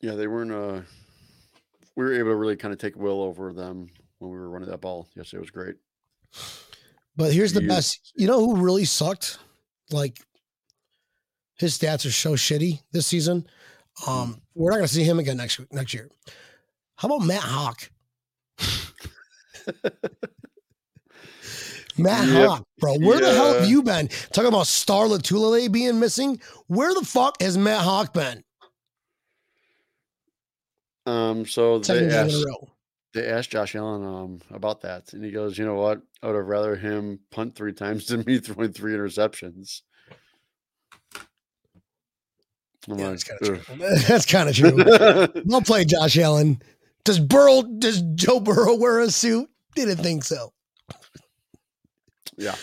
Yeah, 0.00 0.14
they 0.14 0.28
weren't. 0.28 0.52
Uh, 0.52 0.82
we 1.96 2.04
were 2.04 2.14
able 2.14 2.30
to 2.30 2.36
really 2.36 2.54
kind 2.54 2.72
of 2.72 2.78
take 2.78 2.94
will 2.94 3.20
over 3.20 3.52
them 3.52 3.88
when 4.18 4.30
we 4.30 4.36
were 4.38 4.48
running 4.50 4.68
that 4.70 4.80
ball. 4.80 5.08
Yes, 5.16 5.32
it 5.32 5.38
was 5.40 5.50
great. 5.50 5.76
But 7.16 7.32
here's 7.32 7.52
the 7.52 7.62
You- 7.62 7.68
best. 7.68 8.12
You 8.16 8.26
know 8.26 8.38
who 8.40 8.56
really 8.56 8.84
sucked? 8.84 9.38
Like 9.90 10.20
his 11.56 11.76
stats 11.78 12.06
are 12.06 12.10
so 12.12 12.32
shitty 12.34 12.82
this 12.92 13.06
season. 13.06 13.46
Um, 14.06 14.40
we're 14.54 14.70
not 14.70 14.76
gonna 14.76 14.88
see 14.88 15.02
him 15.04 15.18
again 15.18 15.36
next 15.38 15.60
next 15.72 15.92
year. 15.94 16.10
How 16.96 17.08
about 17.08 17.26
Matt 17.26 17.42
Haack? 17.42 17.90
Matt 21.96 22.28
Yep. 22.28 22.48
Hawk, 22.48 22.64
bro. 22.78 22.96
Where 22.98 23.20
the 23.20 23.32
hell 23.34 23.54
have 23.54 23.68
you 23.68 23.82
been? 23.82 24.08
Talking 24.32 24.48
about 24.48 24.66
Starla 24.66 25.18
Tulele 25.18 25.70
being 25.72 25.98
missing. 25.98 26.40
Where 26.68 26.94
the 26.94 27.04
fuck 27.04 27.40
has 27.42 27.58
Matt 27.58 27.80
Haack 27.84 28.12
been? 28.12 28.44
Um, 31.06 31.44
so 31.46 31.82
Second 31.82 32.04
they 32.04 32.10
game 32.10 32.20
in 32.28 32.30
asked, 32.30 32.42
a 32.42 32.46
row. 32.46 32.68
They 33.20 33.26
asked 33.28 33.50
Josh 33.50 33.74
Allen 33.74 34.04
um 34.04 34.40
about 34.50 34.80
that, 34.82 35.12
and 35.12 35.24
he 35.24 35.30
goes, 35.30 35.58
"You 35.58 35.66
know 35.66 35.74
what? 35.74 36.02
I 36.22 36.26
would 36.28 36.36
have 36.36 36.46
rather 36.46 36.76
him 36.76 37.20
punt 37.30 37.54
three 37.54 37.72
times 37.72 38.06
than 38.08 38.24
me 38.26 38.38
throwing 38.38 38.72
three 38.72 38.92
interceptions." 38.94 39.82
I'm 42.88 42.98
Yeah, 42.98 43.08
like, 43.08 43.18
that's 43.18 43.24
kind 43.24 43.38
of 43.42 43.66
true. 43.66 43.76
That's 44.08 44.26
kind 44.26 44.48
of 44.48 44.54
true. 44.56 45.42
Well 45.44 45.60
played, 45.60 45.88
Josh 45.88 46.16
Allen. 46.16 46.62
Does 47.04 47.18
Burrow? 47.18 47.62
Does 47.62 48.02
Joe 48.14 48.40
Burrow 48.40 48.74
wear 48.76 49.00
a 49.00 49.10
suit? 49.10 49.48
Didn't 49.74 49.98
think 49.98 50.24
so. 50.24 50.52
Yeah. 52.38 52.54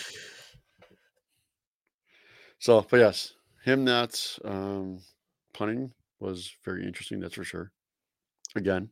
So, 2.59 2.85
but 2.89 2.97
yes, 2.97 3.33
him 3.63 3.83
not 3.83 4.37
um, 4.43 4.99
punting 5.53 5.91
was 6.19 6.55
very 6.63 6.85
interesting. 6.85 7.19
That's 7.19 7.35
for 7.35 7.43
sure. 7.43 7.71
Again. 8.55 8.89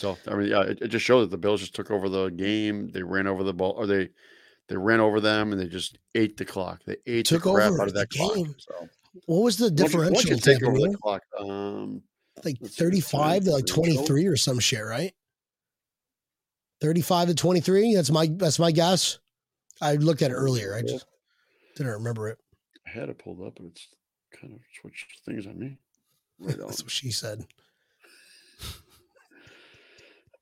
So 0.00 0.16
I 0.26 0.34
mean, 0.34 0.48
yeah, 0.48 0.62
it, 0.62 0.78
it 0.80 0.88
just 0.88 1.04
showed 1.04 1.20
that 1.22 1.30
the 1.30 1.36
Bills 1.38 1.60
just 1.60 1.74
took 1.74 1.90
over 1.90 2.08
the 2.08 2.28
game. 2.30 2.90
They 2.90 3.02
ran 3.02 3.26
over 3.26 3.44
the 3.44 3.52
ball, 3.52 3.72
or 3.76 3.86
they 3.86 4.08
they 4.68 4.76
ran 4.76 4.98
over 5.00 5.20
them, 5.20 5.52
and 5.52 5.60
they 5.60 5.66
just 5.66 5.98
ate 6.14 6.36
the 6.38 6.44
clock. 6.44 6.80
They 6.86 6.96
ate 7.06 7.26
Took 7.26 7.42
the 7.44 7.52
crap 7.52 7.72
out 7.72 7.88
of 7.88 7.94
that 7.94 8.08
clock. 8.10 8.34
game. 8.34 8.54
So 8.58 8.88
What 9.26 9.42
was 9.44 9.56
the 9.58 9.64
once 9.66 9.92
you- 9.92 9.98
once 10.00 10.24
differential? 10.24 10.38
take 10.38 10.62
over 10.62 10.78
the 10.78 10.96
clock, 10.96 11.22
um, 11.38 12.02
like 12.44 12.56
35 12.64 13.44
to 13.44 13.50
like 13.52 13.66
differential. 13.66 13.96
23 14.06 14.26
or 14.26 14.36
some 14.36 14.58
shit, 14.58 14.84
right? 14.84 15.12
35 16.80 17.28
to 17.28 17.34
23. 17.34 17.94
That's 17.94 18.10
my 18.10 18.26
that's 18.36 18.58
my 18.58 18.72
guess. 18.72 19.18
I 19.82 19.96
looked 19.96 20.22
at 20.22 20.30
it 20.30 20.34
earlier. 20.34 20.74
I 20.74 20.80
just 20.82 21.04
didn't 21.76 21.92
remember 21.92 22.28
it. 22.28 22.38
I 22.86 22.90
had 22.90 23.08
it 23.10 23.18
pulled 23.18 23.42
up, 23.46 23.58
and 23.58 23.70
it's 23.70 23.86
kind 24.40 24.54
of 24.54 24.60
switched 24.80 25.20
things 25.26 25.46
on 25.46 25.58
me. 25.58 25.76
Right 26.38 26.54
on. 26.60 26.68
That's 26.68 26.82
what 26.82 26.90
she 26.90 27.10
said. 27.10 27.44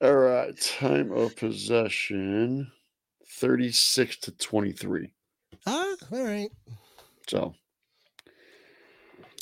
All 0.01 0.15
right, 0.15 0.59
time 0.61 1.11
of 1.13 1.35
possession 1.37 2.71
36 3.27 4.17
to 4.19 4.31
23. 4.33 5.13
Ah, 5.67 5.95
all 6.13 6.23
right. 6.25 6.51
So, 7.27 7.55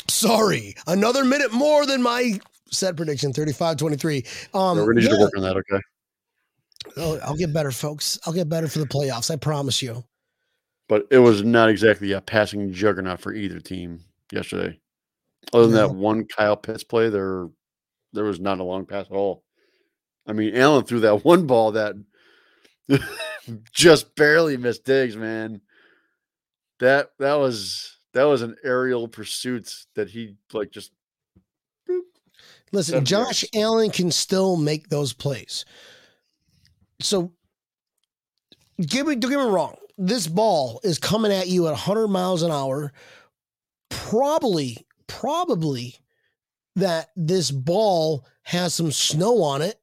Sorry. 0.09 0.75
Another 0.87 1.25
minute 1.25 1.53
more 1.53 1.85
than 1.85 2.01
my 2.01 2.39
set 2.71 2.97
prediction 2.97 3.33
35 3.33 3.77
23. 3.77 4.25
Um 4.55 4.79
we're 4.79 4.93
need 4.95 5.05
yeah, 5.05 5.11
to 5.11 5.19
work 5.19 5.33
on 5.37 5.43
that, 5.43 5.57
okay? 5.57 5.81
oh, 6.97 7.19
I'll 7.23 7.37
get 7.37 7.53
better, 7.53 7.71
folks. 7.71 8.19
I'll 8.25 8.33
get 8.33 8.49
better 8.49 8.69
for 8.69 8.79
the 8.79 8.87
playoffs. 8.87 9.31
I 9.31 9.37
promise 9.37 9.83
you. 9.83 10.05
But 10.89 11.07
it 11.11 11.19
was 11.19 11.43
not 11.43 11.69
exactly 11.69 12.13
a 12.13 12.21
passing 12.21 12.73
juggernaut 12.73 13.21
for 13.21 13.35
either 13.35 13.61
team 13.61 14.01
yesterday. 14.33 14.79
Other 15.53 15.67
than 15.67 15.75
No. 15.75 15.89
that 15.89 15.95
one 15.95 16.25
Kyle 16.25 16.57
Pitts 16.57 16.85
play, 16.85 17.09
there 17.11 17.49
there 18.13 18.25
was 18.25 18.41
not 18.41 18.59
a 18.61 18.65
long 18.65 18.87
pass 18.87 19.07
at 19.07 19.13
all. 19.13 19.43
I 20.27 20.33
mean, 20.33 20.57
Allen 20.57 20.85
threw 20.85 21.01
that 21.01 21.25
one 21.25 21.47
ball 21.47 21.73
that 21.73 21.95
just 23.73 24.15
barely 24.17 24.57
missed 24.57 24.85
Diggs, 24.85 25.17
man. 25.17 25.61
That 26.81 27.11
that 27.19 27.35
was 27.35 27.99
that 28.13 28.25
was 28.25 28.43
an 28.43 28.57
aerial 28.65 29.09
pursuit 29.09 29.73
that 29.95 30.11
he 30.11 30.37
like 30.53 30.71
just 30.71 30.93
Listen, 32.73 33.05
Josh. 33.05 33.45
Allen 33.55 33.91
can 33.91 34.11
still 34.11 34.57
make 34.57 34.89
those 34.89 35.13
plays. 35.13 35.65
So, 37.01 37.33
give 38.81 39.07
me, 39.07 39.17
don't 39.17 39.31
get 39.31 39.39
me 39.39 39.47
wrong. 39.47 39.77
This 39.97 40.27
ball 40.27 40.81
is 40.83 40.99
coming 40.99 41.33
at 41.33 41.49
you 41.49 41.67
at 41.67 41.71
100 41.71 42.09
miles 42.09 42.43
an 42.43 42.51
hour. 42.51 42.93
Probably, 43.89 44.87
probably 45.07 45.97
that 46.75 47.11
this 47.17 47.51
ball 47.51 48.27
has 48.43 48.75
some 48.75 48.93
snow 48.93 49.43
on 49.43 49.63
it. 49.63 49.81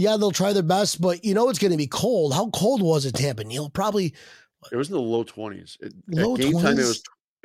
Yeah, 0.00 0.16
they'll 0.16 0.30
try 0.30 0.52
their 0.52 0.62
best, 0.62 1.00
but 1.00 1.24
you 1.24 1.34
know 1.34 1.48
it's 1.48 1.58
going 1.58 1.70
to 1.72 1.76
be 1.76 1.86
cold. 1.86 2.34
How 2.34 2.50
cold 2.50 2.82
was 2.82 3.04
it, 3.06 3.14
Tampa 3.14 3.44
Neil? 3.44 3.70
Probably 3.70 4.14
It 4.72 4.76
was 4.76 4.88
in 4.88 4.94
the 4.94 5.00
low 5.00 5.22
twenties. 5.22 5.78
Low 6.08 6.34
at 6.34 6.40
game 6.40 6.52
time, 6.58 6.78
it 6.78 6.82
20s? 6.82 6.86
was 6.88 7.02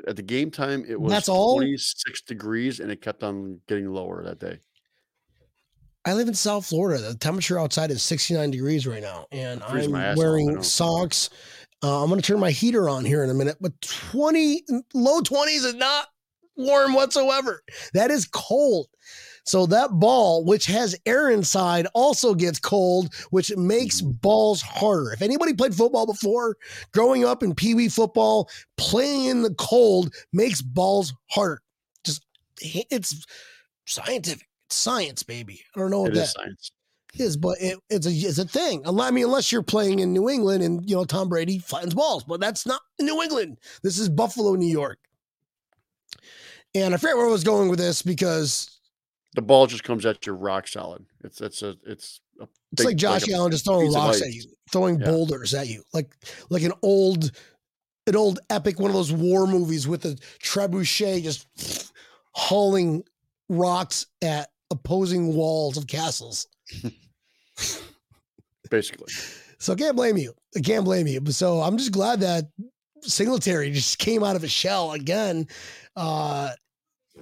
at 0.08 0.16
the 0.16 0.22
game 0.22 0.52
time. 0.52 0.86
It 0.88 1.00
was 1.00 1.12
That's 1.12 1.30
all? 1.30 1.56
twenty 1.58 1.78
six 1.78 2.22
degrees, 2.22 2.80
and 2.80 2.92
it 2.92 3.02
kept 3.02 3.24
on 3.24 3.60
getting 3.68 3.92
lower 3.92 4.24
that 4.24 4.40
day. 4.40 4.60
I 6.08 6.14
live 6.14 6.28
in 6.28 6.36
South 6.36 6.68
Florida. 6.68 7.02
The 7.02 7.16
temperature 7.16 7.60
outside 7.60 7.90
is 7.90 8.04
69 8.04 8.52
degrees 8.52 8.86
right 8.86 9.02
now, 9.02 9.26
and 9.32 9.60
Freezing 9.64 9.92
my 9.92 10.06
ass 10.06 10.12
I'm 10.12 10.18
wearing 10.18 10.54
know. 10.54 10.62
socks. 10.62 11.32
Uh, 11.84 12.04
I'm 12.04 12.10
going 12.10 12.22
to 12.22 12.26
turn 12.28 12.40
my 12.40 12.52
heater 12.52 12.88
on 12.88 13.06
here 13.06 13.24
in 13.24 13.32
a 13.32 13.34
minute, 13.34 13.58
but 13.60 13.74
20 13.82 14.64
low 14.94 15.22
20s 15.22 15.66
is 15.66 15.74
not 15.74 16.06
warm 16.56 16.94
whatsoever. 16.94 17.64
That 17.96 18.12
is 18.12 18.28
cold. 18.28 18.88
So 19.46 19.66
that 19.68 19.92
ball, 19.92 20.44
which 20.44 20.66
has 20.66 20.96
air 21.06 21.30
inside, 21.30 21.88
also 21.94 22.34
gets 22.34 22.60
cold, 22.60 23.14
which 23.30 23.56
makes 23.56 24.02
Mm-hmm. 24.02 24.12
balls 24.22 24.62
harder. 24.62 25.12
If 25.14 25.22
anybody 25.22 25.54
played 25.54 25.76
football 25.76 26.06
before, 26.08 26.58
growing 26.94 27.24
up 27.26 27.44
in 27.44 27.54
pee 27.56 27.76
wee 27.76 27.90
football, 27.90 28.50
playing 28.78 29.26
in 29.26 29.42
the 29.44 29.54
cold 29.56 30.14
makes 30.34 30.62
balls 30.62 31.14
harder. 31.30 31.62
Just 32.04 32.26
it's 32.62 33.26
scientific. 33.86 34.48
It's 34.68 34.76
science, 34.76 35.22
baby. 35.24 35.62
I 35.76 35.80
don't 35.80 35.92
know 35.92 36.02
what 36.02 36.12
It 36.12 36.16
that 36.16 36.22
is 36.24 36.32
science. 36.32 36.72
is, 37.14 37.38
but 37.38 37.58
it, 37.62 37.78
it's 37.90 38.08
a 38.08 38.12
it's 38.12 38.40
a 38.40 38.46
thing. 38.46 38.82
I 38.88 39.12
mean, 39.12 39.26
unless 39.26 39.52
you're 39.52 39.62
playing 39.64 40.00
in 40.00 40.12
New 40.12 40.28
England 40.30 40.64
and 40.64 40.88
you 40.90 40.96
know 40.96 41.06
Tom 41.06 41.30
Brady 41.30 41.60
flattens 41.60 41.94
balls, 41.94 42.24
but 42.24 42.40
that's 42.40 42.66
not 42.66 42.82
New 43.00 43.22
England. 43.22 43.60
This 43.84 44.00
is 44.00 44.10
Buffalo, 44.10 44.56
New 44.56 44.72
York. 44.72 44.98
And 46.74 46.94
I 46.94 46.98
forget 46.98 47.16
where 47.16 47.28
I 47.28 47.32
was 47.32 47.44
going 47.44 47.70
with 47.70 47.80
this 47.80 48.02
because 48.02 48.75
The 49.36 49.42
ball 49.42 49.68
just 49.68 49.84
comes 49.84 50.06
at 50.06 50.26
you 50.26 50.34
rock 50.34 50.68
solid. 50.68 51.06
It's 51.24 51.42
it's 51.42 51.62
a 51.62 51.76
it's 51.86 52.22
a 52.40 52.48
it's 52.72 52.84
like 52.86 52.96
Josh 52.96 53.28
a 53.28 53.34
Allen 53.34 53.52
just 53.52 53.66
throwing 53.66 53.92
rocks 53.92 54.22
at 54.22 54.34
you, 54.34 54.44
throwing 54.72 55.00
Yeah. 55.00 55.08
boulders 55.08 55.54
at 55.54 55.68
you, 55.68 55.84
like 55.94 56.16
like 56.50 56.64
an 56.64 56.72
old 56.82 57.32
an 58.08 58.16
old 58.16 58.40
epic 58.50 58.80
one 58.80 58.90
of 58.90 58.96
those 58.96 59.12
war 59.12 59.46
movies 59.46 59.88
with 59.88 60.06
a 60.06 60.18
trebuchet 60.42 61.24
just 61.24 61.92
hauling 62.32 63.04
rocks 63.50 64.06
at 64.22 64.50
opposing 64.72 65.36
walls 65.36 65.78
of 65.78 65.88
castles. 65.88 66.48
basically. 68.70 69.12
So 69.60 69.74
I 69.74 69.76
can't 69.76 69.96
blame 69.96 70.18
you. 70.18 70.34
I 70.56 70.60
can't 70.62 70.86
blame 70.86 71.08
you. 71.08 71.22
But 71.22 71.34
so 71.34 71.62
I'm 71.62 71.78
just 71.78 71.92
glad 71.92 72.22
that 72.22 72.46
Singletary 73.02 73.72
just 73.72 74.00
came 74.00 74.24
out 74.24 74.36
of 74.36 74.42
his 74.42 74.52
shell 74.52 74.94
again. 74.94 75.48
Uh 75.96 76.52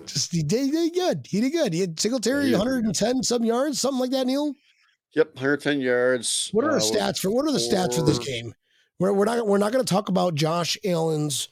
just 0.06 0.32
he 0.32 0.44
did, 0.44 0.66
he 0.66 0.72
did 0.72 0.94
good. 0.94 1.28
He 1.30 1.42
did 1.42 1.52
good. 1.52 1.74
He 1.74 1.82
had 1.82 2.00
Singletary 2.00 2.46
Yeah, 2.46 2.52
did 2.52 2.60
110 2.60 3.24
some 3.24 3.44
yards, 3.44 3.80
something 3.80 4.00
like 4.00 4.12
that, 4.12 4.28
Neil. 4.28 4.54
Yep, 5.16 5.36
110 5.36 5.82
yards. 5.82 6.50
What 6.52 6.66
are 6.66 6.72
uh, 6.72 6.74
the 6.76 6.80
stats 6.80 7.20
for 7.20 7.30
what 7.30 7.46
are 7.46 7.52
the 7.52 7.60
stats 7.60 7.96
for 7.96 8.02
this 8.04 8.20
game? 8.20 8.54
We're, 9.00 9.14
we're 9.14 9.26
not 9.26 9.46
we're 9.46 9.58
not 9.58 9.72
going 9.72 9.84
to 9.84 9.94
talk 9.94 10.10
about 10.10 10.36
Josh 10.36 10.78
Allen's 10.84 11.50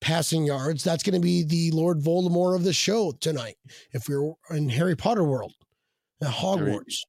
passing 0.00 0.44
yards. 0.44 0.84
That's 0.84 1.02
going 1.02 1.14
to 1.14 1.20
be 1.20 1.42
the 1.42 1.70
Lord 1.72 2.00
Voldemort 2.00 2.54
of 2.54 2.62
the 2.62 2.72
show 2.72 3.12
tonight. 3.20 3.56
If 3.92 4.08
we're 4.08 4.32
in 4.50 4.68
Harry 4.68 4.96
Potter 4.96 5.24
world, 5.24 5.54
at 6.20 6.28
Hogwarts, 6.28 7.00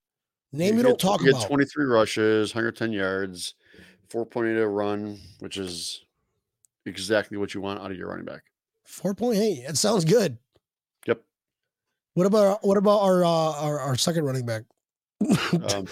name 0.52 0.78
you 0.78 0.84
don't 0.84 1.00
talk 1.00 1.22
about. 1.28 1.46
23 1.48 1.86
rushes, 1.86 2.56
110 2.56 2.92
yards. 2.92 3.54
4.8 4.10 4.62
a 4.62 4.68
run, 4.68 5.20
which 5.40 5.58
is 5.58 6.06
exactly 6.86 7.38
what 7.38 7.54
you 7.54 7.62
want 7.62 7.82
out 7.82 7.92
of 7.92 7.98
your 7.98 8.10
running 8.10 8.26
back. 8.26 8.44
4.8. 8.88 9.68
That 9.68 9.78
sounds 9.78 10.06
good. 10.06 10.38
What 12.16 12.26
about 12.28 12.66
what 12.66 12.78
about 12.78 13.02
our 13.02 13.24
uh, 13.24 13.30
our, 13.30 13.80
our 13.80 13.96
second 13.96 14.24
running 14.26 14.46
back? 14.46 14.64
Um, 15.74 15.86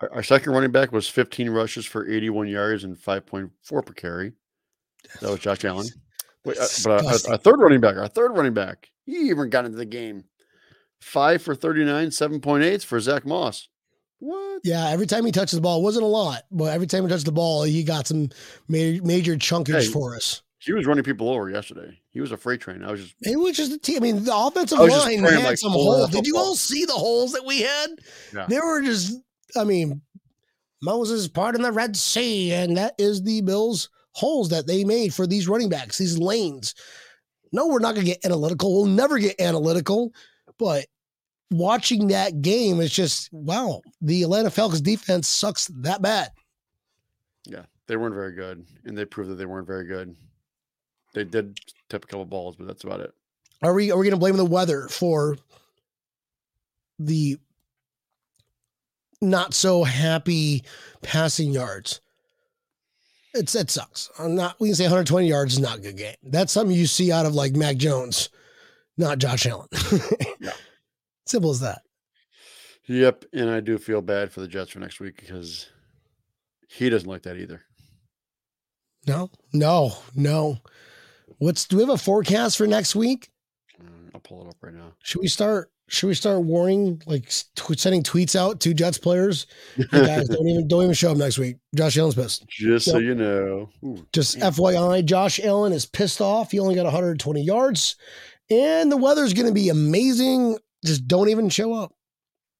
our, 0.00 0.12
our 0.14 0.22
second 0.22 0.52
running 0.52 0.70
back 0.72 0.92
was 0.92 1.08
15 1.08 1.50
rushes 1.50 1.84
for 1.86 2.08
81 2.08 2.48
yards 2.48 2.84
and 2.84 2.96
5.4 2.96 3.50
per 3.86 3.92
carry. 3.92 4.32
That 5.20 5.30
was 5.30 5.40
Josh 5.40 5.64
Allen. 5.64 5.86
Wait, 6.44 6.56
uh, 6.58 6.66
but 6.84 6.90
our, 7.04 7.12
our, 7.12 7.18
our 7.32 7.36
third 7.38 7.60
running 7.60 7.80
back, 7.80 7.96
our 7.96 8.08
third 8.08 8.36
running 8.36 8.54
back, 8.54 8.90
he 9.04 9.12
even 9.30 9.50
got 9.50 9.64
into 9.64 9.76
the 9.76 9.84
game. 9.84 10.24
Five 11.00 11.42
for 11.42 11.54
39, 11.54 12.08
7.8 12.08 12.84
for 12.84 12.98
Zach 13.00 13.26
Moss. 13.26 13.68
What? 14.18 14.60
Yeah, 14.64 14.88
every 14.88 15.06
time 15.06 15.26
he 15.26 15.32
touches 15.32 15.56
the 15.56 15.60
ball, 15.60 15.80
it 15.80 15.82
wasn't 15.82 16.04
a 16.04 16.08
lot, 16.08 16.42
but 16.50 16.66
every 16.72 16.86
time 16.86 17.02
he 17.02 17.08
touched 17.08 17.26
the 17.26 17.32
ball, 17.32 17.64
he 17.64 17.82
got 17.84 18.06
some 18.06 18.30
major, 18.68 19.02
major 19.04 19.36
chunkage 19.36 19.86
Hey. 19.86 19.90
for 19.90 20.16
us. 20.16 20.42
He 20.66 20.72
was 20.72 20.84
running 20.84 21.04
people 21.04 21.30
over 21.30 21.48
yesterday. 21.48 21.96
He 22.10 22.20
was 22.20 22.32
a 22.32 22.36
freight 22.36 22.60
train. 22.60 22.82
I 22.82 22.90
was 22.90 23.00
just 23.00 23.14
It 23.22 23.38
was 23.38 23.56
just 23.56 23.70
a 23.70 23.78
team. 23.78 23.98
I 23.98 24.00
mean, 24.00 24.24
the 24.24 24.36
offensive 24.36 24.78
line 24.78 25.22
had 25.22 25.44
like, 25.44 25.58
some 25.58 25.70
holes. 25.70 26.10
Did 26.10 26.26
you 26.26 26.36
all 26.36 26.56
see 26.56 26.84
the 26.84 26.92
holes 26.92 27.32
that 27.32 27.46
we 27.46 27.62
had? 27.62 27.90
Yeah. 28.34 28.46
They 28.48 28.58
were 28.58 28.82
just, 28.82 29.16
I 29.56 29.62
mean, 29.62 30.02
Moses 30.82 31.28
part 31.28 31.54
in 31.54 31.62
the 31.62 31.70
Red 31.70 31.96
Sea, 31.96 32.52
and 32.52 32.76
that 32.76 32.94
is 32.98 33.22
the 33.22 33.42
Bills' 33.42 33.90
holes 34.10 34.48
that 34.48 34.66
they 34.66 34.82
made 34.82 35.14
for 35.14 35.24
these 35.24 35.46
running 35.46 35.68
backs, 35.68 35.98
these 35.98 36.18
lanes. 36.18 36.74
No, 37.52 37.68
we're 37.68 37.78
not 37.78 37.94
going 37.94 38.04
to 38.04 38.12
get 38.12 38.24
analytical. 38.24 38.74
We'll 38.74 38.86
never 38.86 39.20
get 39.20 39.40
analytical, 39.40 40.12
but 40.58 40.86
watching 41.52 42.08
that 42.08 42.42
game 42.42 42.80
is 42.80 42.92
just 42.92 43.28
wow. 43.32 43.82
The 44.00 44.24
Atlanta 44.24 44.50
Falcons 44.50 44.80
defense 44.80 45.28
sucks 45.28 45.68
that 45.82 46.02
bad. 46.02 46.30
Yeah, 47.44 47.66
they 47.86 47.96
weren't 47.96 48.16
very 48.16 48.32
good, 48.32 48.66
and 48.84 48.98
they 48.98 49.04
proved 49.04 49.30
that 49.30 49.36
they 49.36 49.46
weren't 49.46 49.68
very 49.68 49.86
good. 49.86 50.16
They 51.16 51.24
did 51.24 51.58
tip 51.88 52.04
a 52.04 52.06
couple 52.06 52.26
balls, 52.26 52.56
but 52.56 52.66
that's 52.66 52.84
about 52.84 53.00
it. 53.00 53.10
Are 53.62 53.72
we 53.72 53.90
are 53.90 53.96
we 53.96 54.04
going 54.04 54.14
to 54.14 54.20
blame 54.20 54.36
the 54.36 54.44
weather 54.44 54.86
for 54.86 55.38
the 56.98 57.38
not 59.22 59.54
so 59.54 59.82
happy 59.82 60.62
passing 61.00 61.52
yards? 61.52 62.02
It's 63.32 63.54
it 63.54 63.70
sucks. 63.70 64.10
I'm 64.18 64.34
not. 64.34 64.60
We 64.60 64.68
can 64.68 64.74
say 64.74 64.84
120 64.84 65.26
yards 65.26 65.54
is 65.54 65.58
not 65.58 65.78
a 65.78 65.80
good 65.80 65.96
game. 65.96 66.16
That's 66.22 66.52
something 66.52 66.76
you 66.76 66.86
see 66.86 67.10
out 67.10 67.24
of 67.24 67.34
like 67.34 67.54
Mac 67.54 67.78
Jones, 67.78 68.28
not 68.98 69.18
Josh 69.18 69.46
Allen. 69.46 69.68
Yeah. 70.38 70.52
Simple 71.24 71.50
as 71.50 71.60
that. 71.60 71.80
Yep, 72.88 73.24
and 73.32 73.50
I 73.50 73.60
do 73.60 73.78
feel 73.78 74.02
bad 74.02 74.30
for 74.30 74.40
the 74.40 74.46
Jets 74.46 74.70
for 74.70 74.80
next 74.80 75.00
week 75.00 75.16
because 75.18 75.70
he 76.68 76.90
doesn't 76.90 77.08
like 77.08 77.22
that 77.22 77.38
either. 77.38 77.62
No, 79.06 79.30
no, 79.54 79.96
no. 80.14 80.58
What's 81.38 81.66
do 81.66 81.76
we 81.76 81.82
have 81.82 81.90
a 81.90 81.98
forecast 81.98 82.56
for 82.58 82.66
next 82.66 82.94
week? 82.94 83.30
Uh, 83.80 83.84
I'll 84.14 84.20
pull 84.20 84.42
it 84.42 84.48
up 84.48 84.56
right 84.62 84.74
now. 84.74 84.92
Should 85.02 85.20
we 85.20 85.28
start? 85.28 85.70
Should 85.88 86.08
we 86.08 86.14
start 86.14 86.42
warning, 86.42 87.00
like 87.06 87.28
tw- 87.54 87.78
sending 87.78 88.02
tweets 88.02 88.34
out 88.34 88.58
to 88.60 88.74
Jets 88.74 88.98
players? 88.98 89.46
Hey 89.76 89.86
guys, 89.92 90.28
don't 90.30 90.48
even 90.48 90.66
don't 90.66 90.82
even 90.82 90.94
show 90.94 91.12
up 91.12 91.16
next 91.16 91.38
week. 91.38 91.58
Josh 91.74 91.96
Allen's 91.96 92.16
pissed. 92.16 92.46
Just 92.48 92.86
so 92.86 92.98
you 92.98 93.14
know. 93.14 93.68
Ooh, 93.84 94.04
Just. 94.12 94.38
FYI, 94.38 95.04
Josh 95.04 95.38
Allen 95.40 95.72
is 95.72 95.86
pissed 95.86 96.20
off. 96.20 96.50
He 96.50 96.58
only 96.58 96.74
got 96.74 96.84
120 96.84 97.40
yards, 97.40 97.96
and 98.50 98.90
the 98.90 98.96
weather's 98.96 99.32
going 99.32 99.46
to 99.46 99.54
be 99.54 99.68
amazing. 99.68 100.58
Just 100.84 101.06
don't 101.06 101.28
even 101.28 101.48
show 101.48 101.72
up. 101.72 101.92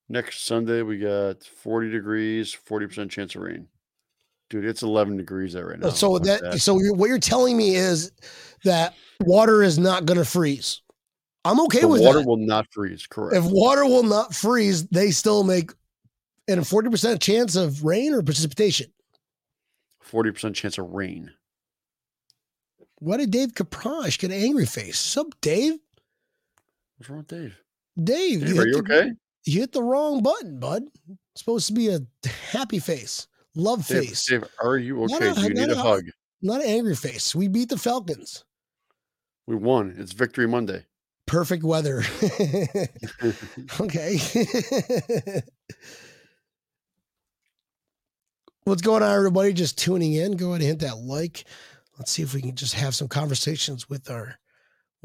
next 0.09 0.45
Sunday 0.45 0.83
we 0.83 0.99
got 0.99 1.43
40 1.43 1.91
degrees, 1.91 2.57
40% 2.69 3.11
chance 3.11 3.35
of 3.35 3.43
rain. 3.43 3.67
Dude, 4.49 4.65
it's 4.65 4.83
11 4.83 5.17
degrees 5.17 5.53
there 5.55 5.67
right 5.67 5.83
uh, 5.83 5.89
now. 5.89 5.93
so 5.93 6.15
Fuck 6.15 6.23
that, 6.25 6.61
so 6.61 6.79
you're, 6.79 6.95
what 6.95 7.09
you're 7.09 7.19
telling 7.19 7.57
me 7.57 7.75
is 7.75 8.13
that 8.65 8.95
water 9.21 9.63
is 9.63 9.79
not 9.79 10.07
going 10.07 10.19
to 10.19 10.25
freeze. 10.25 10.83
I'm 11.45 11.61
okay 11.63 11.81
the 11.81 11.89
with 11.89 12.01
water 12.01 12.21
that. 12.21 12.29
will 12.29 12.37
not 12.37 12.67
freeze. 12.73 13.07
Correct. 13.07 13.37
if 13.37 13.45
water 13.51 13.85
will 13.85 14.03
not 14.03 14.35
freeze, 14.35 14.87
they 14.89 15.11
still 15.11 15.45
make 15.45 15.71
and 16.49 16.61
a 16.61 16.63
40% 16.63 17.21
chance 17.21 17.57
of 17.57 17.85
rain 17.85 18.13
or 18.13 18.23
precipitation. 18.23 18.93
40% 20.09 20.55
chance 20.55 20.79
of 20.79 20.91
rain. 20.91 21.33
Why 22.99 23.17
did 23.17 23.31
Dave 23.31 23.53
Caprosh 23.53 24.19
get 24.19 24.31
an 24.31 24.41
angry 24.41 24.67
face? 24.67 24.99
Sup, 24.99 25.27
Dave? 25.41 25.75
What's 26.97 27.11
wrong 27.11 27.19
with 27.19 27.29
Dave? 27.29 27.59
Dave, 28.03 28.41
Dave, 28.41 28.49
you, 28.49 28.61
are 28.61 28.67
you 28.67 28.73
the, 28.73 28.79
okay? 28.79 29.13
you 29.45 29.61
hit 29.61 29.73
the 29.73 29.83
wrong 29.83 30.23
button, 30.23 30.59
bud. 30.59 30.85
It's 31.09 31.43
supposed 31.43 31.67
to 31.67 31.73
be 31.73 31.89
a 31.89 32.01
happy 32.51 32.79
face, 32.79 33.27
love 33.57 33.87
Dave, 33.87 34.09
face, 34.09 34.27
Dave, 34.27 34.45
are 34.63 34.77
you 34.77 34.97
Not 35.07 35.21
okay? 35.23 35.31
a- 35.31 35.35
Do 35.35 35.43
you 35.43 35.55
need 35.55 35.69
a 35.71 35.73
a- 35.73 35.83
hug? 35.83 36.05
not 36.43 36.61
an 36.63 36.69
angry 36.69 36.95
face. 36.95 37.35
We 37.35 37.49
beat 37.49 37.71
the 37.71 37.79
Falcons. 37.79 38.45
We 39.47 39.57
won. 39.57 39.95
It's 39.99 40.13
Victory 40.13 40.47
Monday. 40.47 40.85
Perfect 41.27 41.65
weather. 41.65 42.03
okay. 43.81 44.19
What's 48.65 48.83
going 48.83 49.03
on, 49.03 49.15
everybody? 49.15 49.53
Just 49.53 49.79
tuning 49.79 50.13
in. 50.15 50.37
Go 50.37 50.49
ahead 50.51 50.61
and 50.61 50.69
hit 50.69 50.79
that 50.81 50.99
like. 50.99 51.45
Let's 51.99 52.11
see 52.11 52.23
if 52.23 52.35
we 52.35 52.43
can 52.43 52.55
just 52.57 52.75
have 52.75 52.95
some 52.95 53.09
conversations 53.09 53.89
with 53.89 54.11
our. 54.11 54.39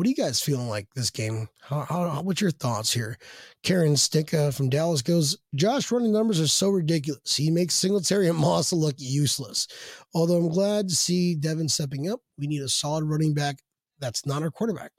What 0.01 0.07
are 0.07 0.09
you 0.09 0.15
guys 0.15 0.41
feeling 0.41 0.67
like 0.67 0.87
this 0.95 1.11
game? 1.11 1.47
How, 1.61 1.81
how, 1.81 2.23
what's 2.23 2.41
your 2.41 2.49
thoughts 2.49 2.91
here? 2.91 3.19
Karen 3.61 3.95
Stinka 3.95 4.51
from 4.51 4.67
Dallas 4.67 5.03
goes, 5.03 5.37
Josh 5.53 5.91
running 5.91 6.11
numbers 6.11 6.41
are 6.41 6.47
so 6.47 6.69
ridiculous. 6.71 7.37
He 7.37 7.51
makes 7.51 7.75
Singletary 7.75 8.27
and 8.27 8.35
Moss 8.35 8.73
look 8.73 8.95
useless. 8.97 9.67
Although 10.15 10.37
I'm 10.37 10.49
glad 10.49 10.89
to 10.89 10.95
see 10.95 11.35
Devin 11.35 11.69
stepping 11.69 12.09
up. 12.09 12.19
We 12.39 12.47
need 12.47 12.63
a 12.63 12.67
solid 12.67 13.03
running 13.03 13.35
back. 13.35 13.57
That's 13.99 14.25
not 14.25 14.41
our 14.41 14.49
quarterback. 14.49 14.89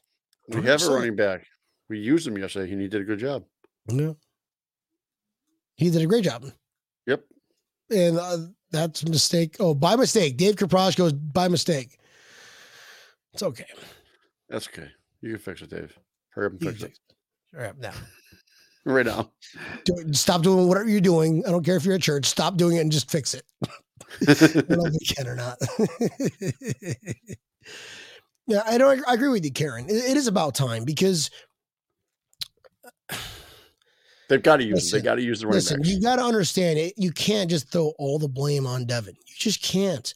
We 0.47 0.63
have 0.63 0.81
a 0.81 0.91
running 0.91 1.17
back. 1.17 1.49
We 1.89 1.99
used 1.99 2.25
him 2.25 2.39
yesterday 2.39 2.71
and 2.71 2.81
he 2.81 2.87
did 2.87 3.01
a 3.01 3.05
good 3.05 3.19
job. 3.19 3.43
Yeah. 3.89 4.13
He 5.75 5.91
did 5.91 6.03
a 6.03 6.07
great 6.07 6.23
job. 6.23 6.45
Yep. 7.09 7.25
And 7.91 8.19
uh, 8.21 8.39
that's 8.71 9.03
a 9.03 9.11
mistake. 9.11 9.57
Oh, 9.59 9.75
by 9.75 9.97
mistake. 9.97 10.37
Dave 10.37 10.55
Kaprosh 10.55 10.97
goes 10.97 11.13
by 11.13 11.49
mistake. 11.49 11.99
It's 13.35 13.43
okay. 13.43 13.67
That's 14.53 14.69
okay. 14.69 14.89
You 15.23 15.31
can 15.31 15.39
fix 15.39 15.63
it, 15.63 15.71
Dave. 15.71 15.99
Hurry 16.31 16.47
up 16.47 16.53
and 16.53 16.61
fix 16.61 16.83
it. 16.83 16.93
All 17.57 17.61
right, 17.65 17.77
now. 17.79 17.93
Right 18.85 19.07
now. 19.07 19.31
Do, 19.85 20.13
stop 20.13 20.43
doing 20.43 20.69
whatever 20.69 20.89
you're 20.89 21.01
doing. 21.01 21.43
I 21.47 21.51
don't 21.51 21.65
care 21.65 21.77
if 21.77 21.85
you're 21.85 21.95
at 21.95 22.03
church. 22.03 22.27
Stop 22.27 22.57
doing 22.57 22.77
it 22.77 22.81
and 22.81 22.93
just 22.93 23.11
fix 23.11 23.33
it. 23.35 23.45
I 23.63 24.35
don't 24.35 24.69
know 24.71 24.87
if 24.87 24.95
you 25.01 25.15
can 25.17 25.27
or 25.27 25.35
not. 25.37 25.57
yeah, 28.47 28.63
I 28.67 28.77
don't. 28.77 29.03
I 29.09 29.15
agree 29.15 29.29
with 29.29 29.45
you, 29.45 29.53
Karen. 29.53 29.87
It- 29.89 30.11
it 30.11 30.17
is 30.17 30.27
about 30.27 30.55
time 30.55 30.85
because 30.85 31.31
They've 34.29 34.43
got 34.43 34.57
to 34.59 34.65
use 34.65 34.75
Listen. 34.77 34.99
They 34.99 35.03
got 35.05 35.15
to 35.17 35.23
use 35.23 35.41
the 35.41 35.47
running 35.47 35.57
Listen, 35.57 35.77
backs. 35.81 35.89
you 35.91 36.01
got 36.01 36.17
to 36.17 36.23
understand 36.25 36.79
it. 36.79 36.95
You 36.97 37.13
can't 37.13 37.51
just 37.51 37.71
throw 37.71 37.93
all 37.99 38.19
the 38.19 38.29
blame 38.29 38.67
on 38.67 38.87
Devin. 38.87 39.15
You 39.27 39.35
just 39.37 39.63
can't. 39.63 40.13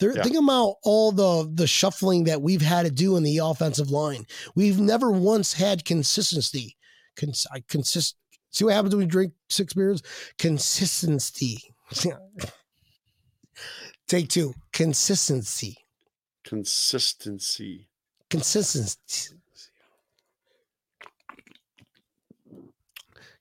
Yeah. 0.00 0.22
Think 0.22 0.36
about 0.36 0.76
all 0.82 1.12
the 1.12 1.50
the 1.52 1.66
shuffling 1.66 2.24
that 2.24 2.42
we've 2.42 2.62
had 2.62 2.84
to 2.84 2.90
do 2.90 3.16
in 3.16 3.22
the 3.22 3.38
offensive 3.38 3.90
line. 3.90 4.26
We've 4.54 4.80
never 4.80 5.10
once 5.10 5.52
had 5.52 5.84
consistency. 5.84 6.76
Cons- 7.16 7.46
I 7.52 7.62
consist. 7.68 8.16
See 8.50 8.64
what 8.64 8.74
happens 8.74 8.94
when 8.94 9.04
we 9.04 9.10
drink 9.10 9.32
six 9.48 9.74
beers? 9.74 10.02
Consistency. 10.38 11.58
Take 14.08 14.28
two. 14.28 14.54
Consistency. 14.72 15.76
Consistency. 16.44 17.88
Consistency. 18.28 19.34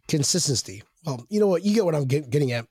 Consistency. 0.08 0.84
Well, 1.06 1.26
you 1.30 1.40
know 1.40 1.48
what? 1.48 1.64
You 1.64 1.74
get 1.74 1.86
what 1.86 1.96
I'm 1.96 2.06
get, 2.06 2.30
getting 2.30 2.52
at. 2.52 2.66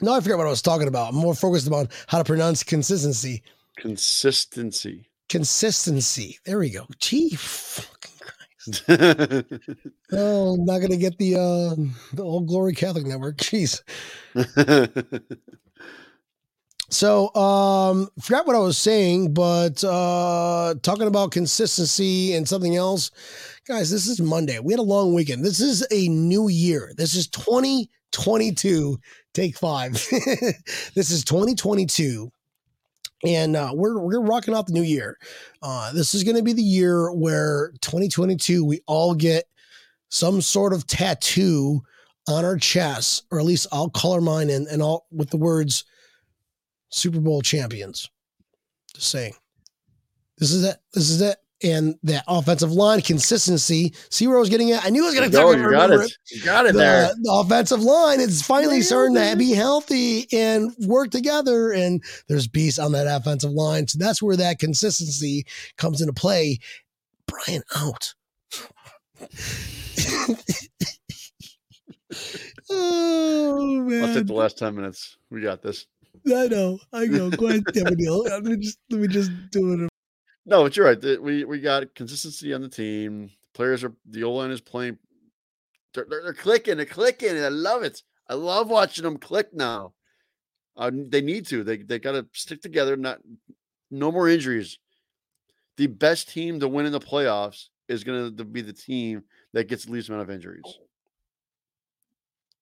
No, 0.00 0.12
I 0.14 0.20
forgot 0.20 0.38
what 0.38 0.46
I 0.46 0.50
was 0.50 0.62
talking 0.62 0.88
about. 0.88 1.10
I'm 1.10 1.16
more 1.16 1.34
focused 1.34 1.70
on 1.70 1.88
how 2.06 2.18
to 2.18 2.24
pronounce 2.24 2.62
consistency. 2.62 3.42
Consistency. 3.76 5.08
Consistency. 5.28 6.38
There 6.44 6.58
we 6.58 6.70
go. 6.70 6.86
Gee, 6.98 7.30
fucking 7.30 8.10
Christ. 8.20 8.84
Oh, 10.12 10.54
I'm 10.54 10.64
not 10.64 10.80
gonna 10.80 10.96
get 10.96 11.18
the 11.18 11.34
uh 11.34 11.74
the 12.14 12.22
old 12.22 12.46
glory 12.46 12.74
Catholic 12.74 13.06
network. 13.06 13.36
Jeez. 13.38 13.82
So 16.88 17.34
um 17.34 18.08
forgot 18.20 18.46
what 18.46 18.54
I 18.56 18.60
was 18.60 18.78
saying, 18.78 19.34
but 19.34 19.82
uh 19.82 20.74
talking 20.82 21.08
about 21.08 21.32
consistency 21.32 22.32
and 22.32 22.48
something 22.48 22.76
else. 22.76 23.10
Guys, 23.66 23.90
this 23.90 24.06
is 24.06 24.20
Monday. 24.20 24.60
We 24.60 24.72
had 24.72 24.78
a 24.78 24.84
long 24.84 25.12
weekend. 25.12 25.44
This 25.44 25.58
is 25.60 25.84
a 25.90 26.08
new 26.08 26.48
year. 26.48 26.92
This 26.96 27.16
is 27.16 27.26
2022. 27.28 28.98
Take 29.36 29.58
five. 29.58 29.92
this 30.94 31.10
is 31.10 31.22
2022. 31.22 32.32
And 33.26 33.54
uh, 33.54 33.70
we're 33.74 34.00
we're 34.00 34.22
rocking 34.22 34.54
out 34.54 34.66
the 34.66 34.72
new 34.72 34.82
year. 34.82 35.18
Uh, 35.60 35.92
this 35.92 36.14
is 36.14 36.24
going 36.24 36.38
to 36.38 36.42
be 36.42 36.54
the 36.54 36.62
year 36.62 37.12
where 37.12 37.72
2022 37.82 38.64
we 38.64 38.80
all 38.86 39.14
get 39.14 39.44
some 40.08 40.40
sort 40.40 40.72
of 40.72 40.86
tattoo 40.86 41.82
on 42.26 42.46
our 42.46 42.56
chest, 42.56 43.26
or 43.30 43.38
at 43.38 43.44
least 43.44 43.66
I'll 43.72 43.90
color 43.90 44.22
mine 44.22 44.48
and 44.48 44.66
and 44.68 44.80
all 44.80 45.06
with 45.10 45.28
the 45.28 45.36
words 45.36 45.84
Super 46.88 47.20
Bowl 47.20 47.42
champions. 47.42 48.08
Just 48.94 49.10
saying. 49.10 49.34
This 50.38 50.50
is 50.50 50.64
it. 50.64 50.78
This 50.94 51.10
is 51.10 51.20
it. 51.20 51.36
And 51.62 51.94
that 52.02 52.22
offensive 52.28 52.70
line 52.70 53.00
consistency. 53.00 53.94
See 54.10 54.26
where 54.26 54.36
I 54.36 54.40
was 54.40 54.50
getting 54.50 54.72
at? 54.72 54.84
I 54.84 54.90
knew 54.90 55.04
I 55.04 55.06
was 55.06 55.14
going 55.14 55.30
to 55.30 55.34
Go, 55.34 55.54
talk 55.54 55.62
you 55.62 55.70
got 55.70 55.90
it. 55.90 56.12
You 56.30 56.42
got 56.44 56.66
it 56.66 56.74
there. 56.74 57.08
the, 57.08 57.14
the 57.22 57.32
offensive 57.32 57.80
line 57.80 58.20
is 58.20 58.42
finally 58.42 58.82
starting 58.82 59.14
to 59.14 59.36
be 59.36 59.52
healthy 59.52 60.26
and 60.32 60.70
work 60.80 61.10
together. 61.10 61.72
And 61.72 62.04
there's 62.28 62.46
beasts 62.46 62.78
on 62.78 62.92
that 62.92 63.06
offensive 63.06 63.52
line. 63.52 63.88
So 63.88 63.98
that's 63.98 64.22
where 64.22 64.36
that 64.36 64.58
consistency 64.58 65.46
comes 65.78 66.02
into 66.02 66.12
play. 66.12 66.58
Brian 67.26 67.62
out. 67.74 68.14
oh 72.70 73.80
man! 73.80 74.04
I'll 74.04 74.14
take 74.14 74.26
the 74.26 74.34
last 74.34 74.58
10 74.58 74.74
minutes. 74.74 75.16
We 75.30 75.40
got 75.40 75.62
this. 75.62 75.86
I 76.26 76.48
know. 76.48 76.78
I 76.92 77.06
know. 77.06 77.30
Go 77.30 77.46
ahead, 77.46 77.64
Daniel. 77.72 78.22
Let 78.24 78.42
me 78.42 78.56
just 78.56 78.78
let 78.90 79.00
me 79.00 79.08
just 79.08 79.30
do 79.50 79.84
it. 79.84 79.90
No, 80.46 80.62
but 80.62 80.76
you're 80.76 80.86
right. 80.86 81.20
We 81.20 81.44
we 81.44 81.60
got 81.60 81.92
consistency 81.94 82.54
on 82.54 82.62
the 82.62 82.68
team. 82.68 83.30
Players 83.52 83.82
are 83.82 83.92
the 84.08 84.22
O 84.22 84.32
line 84.32 84.52
is 84.52 84.60
playing. 84.60 84.96
They're, 85.92 86.06
they're, 86.08 86.22
they're 86.22 86.34
clicking. 86.34 86.76
They're 86.76 86.86
clicking. 86.86 87.30
And 87.30 87.44
I 87.44 87.48
love 87.48 87.82
it. 87.82 88.02
I 88.28 88.34
love 88.34 88.70
watching 88.70 89.04
them 89.04 89.18
click 89.18 89.52
now. 89.52 89.92
Uh, 90.76 90.90
they 90.92 91.20
need 91.20 91.46
to. 91.46 91.64
They 91.64 91.78
they 91.78 91.98
got 91.98 92.12
to 92.12 92.26
stick 92.32 92.62
together. 92.62 92.96
Not 92.96 93.18
no 93.90 94.12
more 94.12 94.28
injuries. 94.28 94.78
The 95.78 95.88
best 95.88 96.28
team 96.28 96.60
to 96.60 96.68
win 96.68 96.86
in 96.86 96.92
the 96.92 97.00
playoffs 97.00 97.66
is 97.88 98.04
going 98.04 98.36
to 98.36 98.44
be 98.44 98.62
the 98.62 98.72
team 98.72 99.24
that 99.52 99.68
gets 99.68 99.84
the 99.84 99.92
least 99.92 100.08
amount 100.08 100.22
of 100.22 100.30
injuries. 100.30 100.78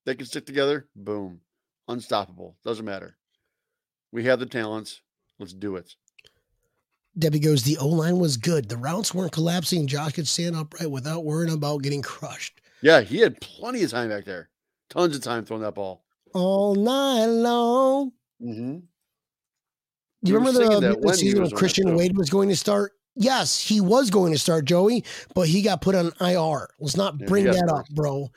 They 0.06 0.14
can 0.14 0.26
stick 0.26 0.46
together. 0.46 0.86
Boom, 0.96 1.40
unstoppable. 1.88 2.56
Doesn't 2.64 2.84
matter. 2.84 3.16
We 4.10 4.24
have 4.24 4.38
the 4.38 4.46
talents. 4.46 5.00
Let's 5.38 5.52
do 5.52 5.76
it. 5.76 5.94
Debbie 7.18 7.38
goes, 7.38 7.62
the 7.62 7.78
O 7.78 7.86
line 7.86 8.18
was 8.18 8.36
good. 8.36 8.68
The 8.68 8.76
routes 8.76 9.14
weren't 9.14 9.32
collapsing. 9.32 9.86
Josh 9.86 10.12
could 10.12 10.26
stand 10.26 10.56
upright 10.56 10.90
without 10.90 11.24
worrying 11.24 11.52
about 11.52 11.82
getting 11.82 12.02
crushed 12.02 12.60
Yeah, 12.82 13.00
he 13.00 13.18
had 13.18 13.40
plenty 13.40 13.82
of 13.84 13.90
time 13.90 14.08
back 14.08 14.24
there. 14.24 14.48
Tons 14.90 15.16
of 15.16 15.22
time 15.22 15.44
throwing 15.44 15.62
that 15.62 15.74
ball. 15.74 16.04
all 16.34 16.74
night 16.74 17.26
long. 17.26 18.12
Mm-hmm. 18.42 18.78
Do 20.24 20.32
you 20.32 20.38
remember 20.38 20.58
the, 20.58 21.14
season 21.14 21.42
when 21.42 21.50
Christian. 21.50 21.96
Wade 21.96 22.16
was 22.16 22.30
going 22.30 22.48
to 22.48 22.56
start? 22.56 22.92
Yes, 23.14 23.60
he 23.60 23.80
was 23.80 24.10
going 24.10 24.32
to 24.32 24.38
start, 24.38 24.64
Joey, 24.64 25.04
but 25.34 25.46
he 25.46 25.62
got 25.62 25.82
put 25.82 25.94
on 25.94 26.12
IR. 26.20 26.68
Let's 26.80 26.96
not 26.96 27.18
bring 27.18 27.44
got 27.44 27.54
that 27.54 27.70
up, 27.70 27.86
bro. 27.90 28.30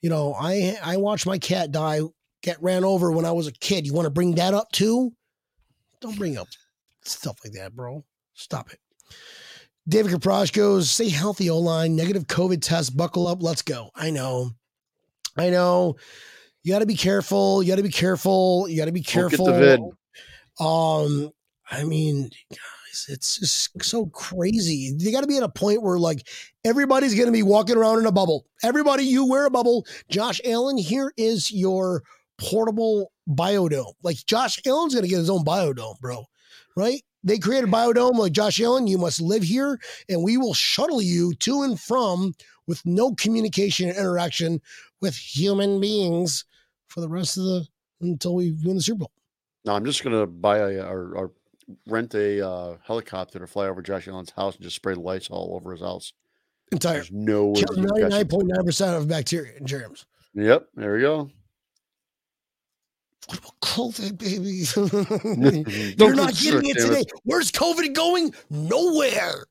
You 0.00 0.10
know, 0.10 0.34
I 0.34 0.76
I 0.82 0.96
watched 0.96 1.26
my 1.26 1.38
cat 1.38 1.70
die, 1.70 2.00
get 2.42 2.60
ran 2.62 2.84
over 2.84 3.12
when 3.12 3.24
I 3.24 3.32
was 3.32 3.46
a 3.46 3.52
kid. 3.52 3.86
You 3.86 3.92
want 3.92 4.06
to 4.06 4.10
bring 4.10 4.34
that 4.36 4.54
up 4.54 4.72
too? 4.72 5.12
Don't 6.00 6.16
bring 6.16 6.36
up 6.36 6.48
stuff 7.04 7.38
like 7.44 7.54
that, 7.54 7.74
bro. 7.76 8.04
Stop 8.38 8.70
it. 8.72 8.78
David 9.88 10.12
Kaprosh 10.12 10.52
goes, 10.52 10.90
stay 10.90 11.08
healthy, 11.08 11.50
O 11.50 11.58
line, 11.58 11.96
negative 11.96 12.26
COVID 12.26 12.62
test, 12.62 12.96
buckle 12.96 13.26
up, 13.26 13.42
let's 13.42 13.62
go. 13.62 13.90
I 13.96 14.10
know. 14.10 14.50
I 15.36 15.50
know. 15.50 15.96
You 16.62 16.72
got 16.72 16.80
to 16.80 16.86
be 16.86 16.94
careful. 16.94 17.62
You 17.62 17.70
got 17.70 17.76
to 17.76 17.82
be 17.82 17.90
careful. 17.90 18.68
You 18.68 18.76
got 18.76 18.84
to 18.84 18.92
be 18.92 19.00
Don't 19.00 19.30
get 19.30 19.38
careful. 19.38 19.46
the 19.46 19.52
vid. 19.52 19.80
Um, 20.60 21.30
I 21.70 21.84
mean, 21.84 22.30
guys, 22.50 23.06
it's 23.08 23.38
just 23.38 23.82
so 23.82 24.06
crazy. 24.06 24.94
You 24.98 25.10
got 25.10 25.22
to 25.22 25.26
be 25.26 25.36
at 25.36 25.42
a 25.42 25.48
point 25.48 25.82
where 25.82 25.98
like 25.98 26.26
everybody's 26.64 27.14
going 27.14 27.26
to 27.26 27.32
be 27.32 27.42
walking 27.42 27.76
around 27.76 27.98
in 27.98 28.06
a 28.06 28.12
bubble. 28.12 28.46
Everybody, 28.62 29.04
you 29.04 29.26
wear 29.26 29.46
a 29.46 29.50
bubble. 29.50 29.86
Josh 30.10 30.40
Allen, 30.44 30.76
here 30.76 31.12
is 31.16 31.50
your 31.50 32.02
portable 32.38 33.10
biodome. 33.28 33.94
Like 34.02 34.18
Josh 34.26 34.60
Allen's 34.66 34.94
going 34.94 35.04
to 35.04 35.10
get 35.10 35.18
his 35.18 35.30
own 35.30 35.44
biodome, 35.44 35.98
bro. 36.00 36.24
Right? 36.76 37.02
They 37.24 37.38
created 37.38 37.70
biodome 37.70 38.16
like 38.18 38.32
Josh 38.32 38.60
Allen. 38.60 38.86
You 38.86 38.98
must 38.98 39.20
live 39.20 39.42
here, 39.42 39.78
and 40.08 40.22
we 40.22 40.36
will 40.36 40.54
shuttle 40.54 41.02
you 41.02 41.34
to 41.34 41.62
and 41.62 41.78
from 41.78 42.34
with 42.66 42.84
no 42.84 43.14
communication 43.14 43.88
and 43.88 43.98
interaction 43.98 44.60
with 45.00 45.16
human 45.16 45.80
beings 45.80 46.44
for 46.86 47.00
the 47.00 47.08
rest 47.08 47.36
of 47.36 47.44
the 47.44 47.66
until 48.00 48.34
we 48.34 48.56
win 48.64 48.76
the 48.76 48.82
Super 48.82 49.00
Bowl. 49.00 49.12
No, 49.64 49.74
I'm 49.74 49.84
just 49.84 50.04
gonna 50.04 50.26
buy 50.26 50.58
a 50.58 50.82
or, 50.82 51.14
or 51.14 51.32
rent 51.86 52.14
a 52.14 52.46
uh, 52.46 52.76
helicopter 52.84 53.38
to 53.38 53.46
fly 53.46 53.66
over 53.66 53.82
Josh 53.82 54.06
Allen's 54.08 54.30
house 54.30 54.54
and 54.54 54.62
just 54.62 54.76
spray 54.76 54.94
lights 54.94 55.28
all 55.30 55.54
over 55.54 55.72
his 55.72 55.80
house. 55.80 56.12
Entire 56.70 56.94
There's 56.94 57.10
no 57.10 57.46
way. 57.46 57.54
kills 57.54 57.76
he 57.76 57.82
can 57.82 57.90
catch 57.90 58.00
ninety 58.00 58.16
nine 58.16 58.28
point 58.28 58.46
nine 58.48 58.64
percent 58.64 58.96
of 58.96 59.08
bacteria 59.08 59.56
and 59.56 59.66
germs. 59.66 60.06
Yep, 60.34 60.68
there 60.74 60.94
we 60.94 61.00
go. 61.00 61.30
What 63.26 63.38
about 63.38 63.60
COVID, 63.60 64.18
baby? 64.18 65.94
You're 65.98 66.14
not 66.14 66.34
getting 66.34 66.70
it 66.70 66.78
today. 66.78 67.04
Where's 67.24 67.52
COVID 67.52 67.92
going? 67.92 68.34
Nowhere. 68.48 69.44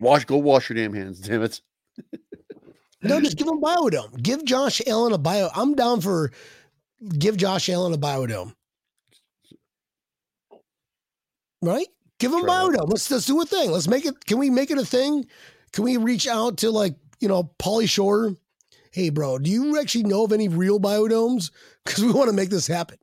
Wash, 0.00 0.24
go 0.24 0.36
wash 0.36 0.70
your 0.70 0.76
damn 0.76 0.94
hands, 0.94 1.20
damn 1.20 1.42
it. 1.42 1.60
No, 3.02 3.20
just 3.20 3.36
give 3.38 3.48
him 3.48 3.60
biodome. 3.60 4.22
Give 4.22 4.44
Josh 4.44 4.80
Allen 4.86 5.12
a 5.12 5.18
bio. 5.18 5.50
I'm 5.54 5.74
down 5.74 6.00
for 6.00 6.30
give 7.18 7.36
Josh 7.36 7.68
Allen 7.68 7.92
a 7.92 7.98
biodome. 7.98 8.54
Right? 11.60 11.88
Give 12.18 12.32
him 12.32 12.44
Try 12.44 12.68
that. 12.70 12.78
biodome. 12.78 12.88
Let's 12.90 13.10
let's 13.10 13.26
do 13.26 13.40
a 13.42 13.46
thing. 13.46 13.70
Let's 13.72 13.88
make 13.88 14.06
it. 14.06 14.24
Can 14.26 14.38
we 14.38 14.50
make 14.50 14.70
it 14.70 14.78
a 14.78 14.86
thing? 14.86 15.26
Can 15.72 15.84
we 15.84 15.96
reach 15.96 16.26
out 16.26 16.58
to 16.58 16.70
like 16.70 16.94
you 17.20 17.28
know 17.28 17.50
Pauly 17.58 17.88
Shore? 17.88 18.34
Hey, 18.92 19.10
bro, 19.10 19.38
do 19.38 19.50
you 19.50 19.78
actually 19.78 20.04
know 20.04 20.24
of 20.24 20.32
any 20.32 20.48
real 20.48 20.80
biodomes? 20.80 21.50
Because 21.84 22.04
we 22.04 22.10
want 22.12 22.30
to 22.30 22.34
make 22.34 22.48
this 22.50 22.66
happen. 22.66 22.98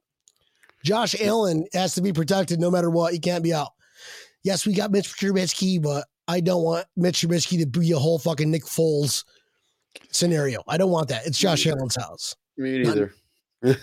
Josh 0.85 1.19
Allen 1.19 1.65
has 1.73 1.95
to 1.95 2.01
be 2.01 2.13
protected 2.13 2.59
no 2.59 2.69
matter 2.69 2.91
what. 2.91 3.11
He 3.11 3.19
can't 3.19 3.43
be 3.43 3.53
out. 3.53 3.71
Yes, 4.43 4.67
we 4.67 4.73
got 4.73 4.91
Mitch 4.91 5.17
Trubisky, 5.17 5.81
but 5.81 6.05
I 6.27 6.39
don't 6.39 6.61
want 6.63 6.85
Mitch 6.95 7.21
Trubisky 7.21 7.59
to 7.59 7.65
be 7.65 7.91
a 7.91 7.97
whole 7.97 8.19
fucking 8.19 8.51
Nick 8.51 8.63
Foles 8.63 9.25
scenario. 10.11 10.61
I 10.67 10.77
don't 10.77 10.91
want 10.91 11.09
that. 11.09 11.25
It's 11.25 11.39
Josh 11.39 11.65
Allen's 11.65 11.95
house. 11.95 12.35
Me 12.55 12.83
neither. 12.83 13.11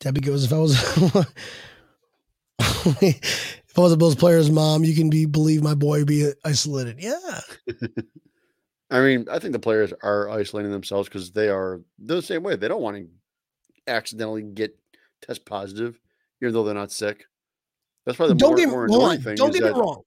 Debbie 0.00 0.20
goes, 0.20 0.44
if 0.44 0.52
I 0.52 0.58
was 0.58 0.72
if 2.58 3.78
I 3.78 3.80
was 3.80 3.92
a 3.92 3.96
Bills 3.96 4.16
player's 4.16 4.50
mom, 4.50 4.82
you 4.82 4.94
can 4.96 5.08
be 5.08 5.24
believe 5.24 5.62
my 5.62 5.74
boy 5.74 5.98
would 6.00 6.08
be 6.08 6.32
isolated. 6.44 6.96
Yeah. 6.98 7.40
I 8.94 9.00
mean, 9.00 9.26
I 9.30 9.38
think 9.40 9.52
the 9.52 9.58
players 9.58 9.92
are 10.02 10.30
isolating 10.30 10.70
themselves 10.70 11.08
because 11.08 11.32
they 11.32 11.48
are 11.48 11.80
they're 11.98 12.16
the 12.16 12.22
same 12.22 12.42
way. 12.42 12.54
They 12.56 12.68
don't 12.68 12.80
want 12.82 12.96
to 12.96 13.08
accidentally 13.88 14.42
get 14.42 14.78
test 15.20 15.44
positive, 15.44 15.98
even 16.40 16.54
though 16.54 16.62
they're 16.64 16.74
not 16.74 16.92
sick. 16.92 17.24
That's 18.06 18.16
probably 18.16 18.34
the 18.34 18.38
don't 18.38 18.50
more, 18.50 18.56
get, 18.56 18.68
more 18.68 18.84
annoying 18.84 19.20
thing. 19.20 19.34
don't 19.36 19.52
get 19.52 19.62
me 19.62 19.68
that- 19.70 19.76
wrong. 19.76 20.02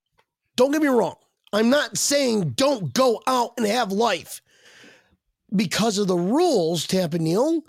Don't 0.56 0.72
get 0.72 0.82
me 0.82 0.88
wrong. 0.88 1.16
I'm 1.54 1.70
not 1.70 1.98
saying 1.98 2.52
don't 2.52 2.94
go 2.94 3.22
out 3.28 3.52
and 3.58 3.66
have 3.68 3.92
life 3.92 4.42
because 5.56 5.98
of 5.98 6.08
the 6.08 6.18
rules, 6.18 6.86
Tampa 6.88 7.18
Neil, 7.20 7.62